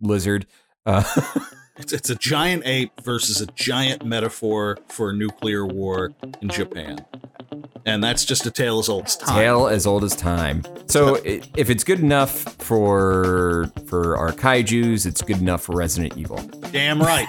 lizard. 0.00 0.46
Uh, 0.86 1.02
It's, 1.78 1.92
it's 1.92 2.10
a 2.10 2.16
giant 2.16 2.64
ape 2.66 2.90
versus 3.02 3.40
a 3.40 3.46
giant 3.46 4.04
metaphor 4.04 4.78
for 4.88 5.10
a 5.10 5.12
nuclear 5.12 5.64
war 5.64 6.12
in 6.42 6.48
Japan. 6.48 7.04
And 7.86 8.02
that's 8.02 8.24
just 8.24 8.44
a 8.46 8.50
tale 8.50 8.80
as 8.80 8.88
old 8.88 9.06
as 9.06 9.16
time. 9.16 9.34
tale 9.36 9.68
as 9.68 9.86
old 9.86 10.02
as 10.02 10.16
time. 10.16 10.64
So 10.86 11.14
if 11.24 11.70
it's 11.70 11.84
good 11.84 12.00
enough 12.00 12.56
for 12.58 13.70
for 13.86 14.16
our 14.16 14.32
kaiju's, 14.32 15.06
it's 15.06 15.22
good 15.22 15.38
enough 15.38 15.62
for 15.62 15.76
Resident 15.76 16.16
Evil. 16.18 16.38
Damn 16.72 17.00
right. 17.00 17.28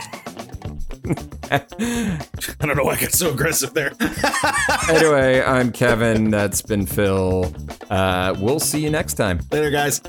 I 1.52 2.66
don't 2.66 2.78
know 2.78 2.84
why 2.84 2.94
I 2.94 3.00
got 3.00 3.12
so 3.12 3.32
aggressive 3.32 3.74
there. 3.74 3.92
anyway, 4.90 5.42
I'm 5.42 5.72
Kevin. 5.72 6.30
That's 6.30 6.62
been 6.62 6.86
Phil. 6.86 7.54
Uh, 7.90 8.36
we'll 8.40 8.60
see 8.60 8.82
you 8.82 8.90
next 8.90 9.16
time. 9.16 9.40
Later, 9.52 9.72
guys. 9.72 10.02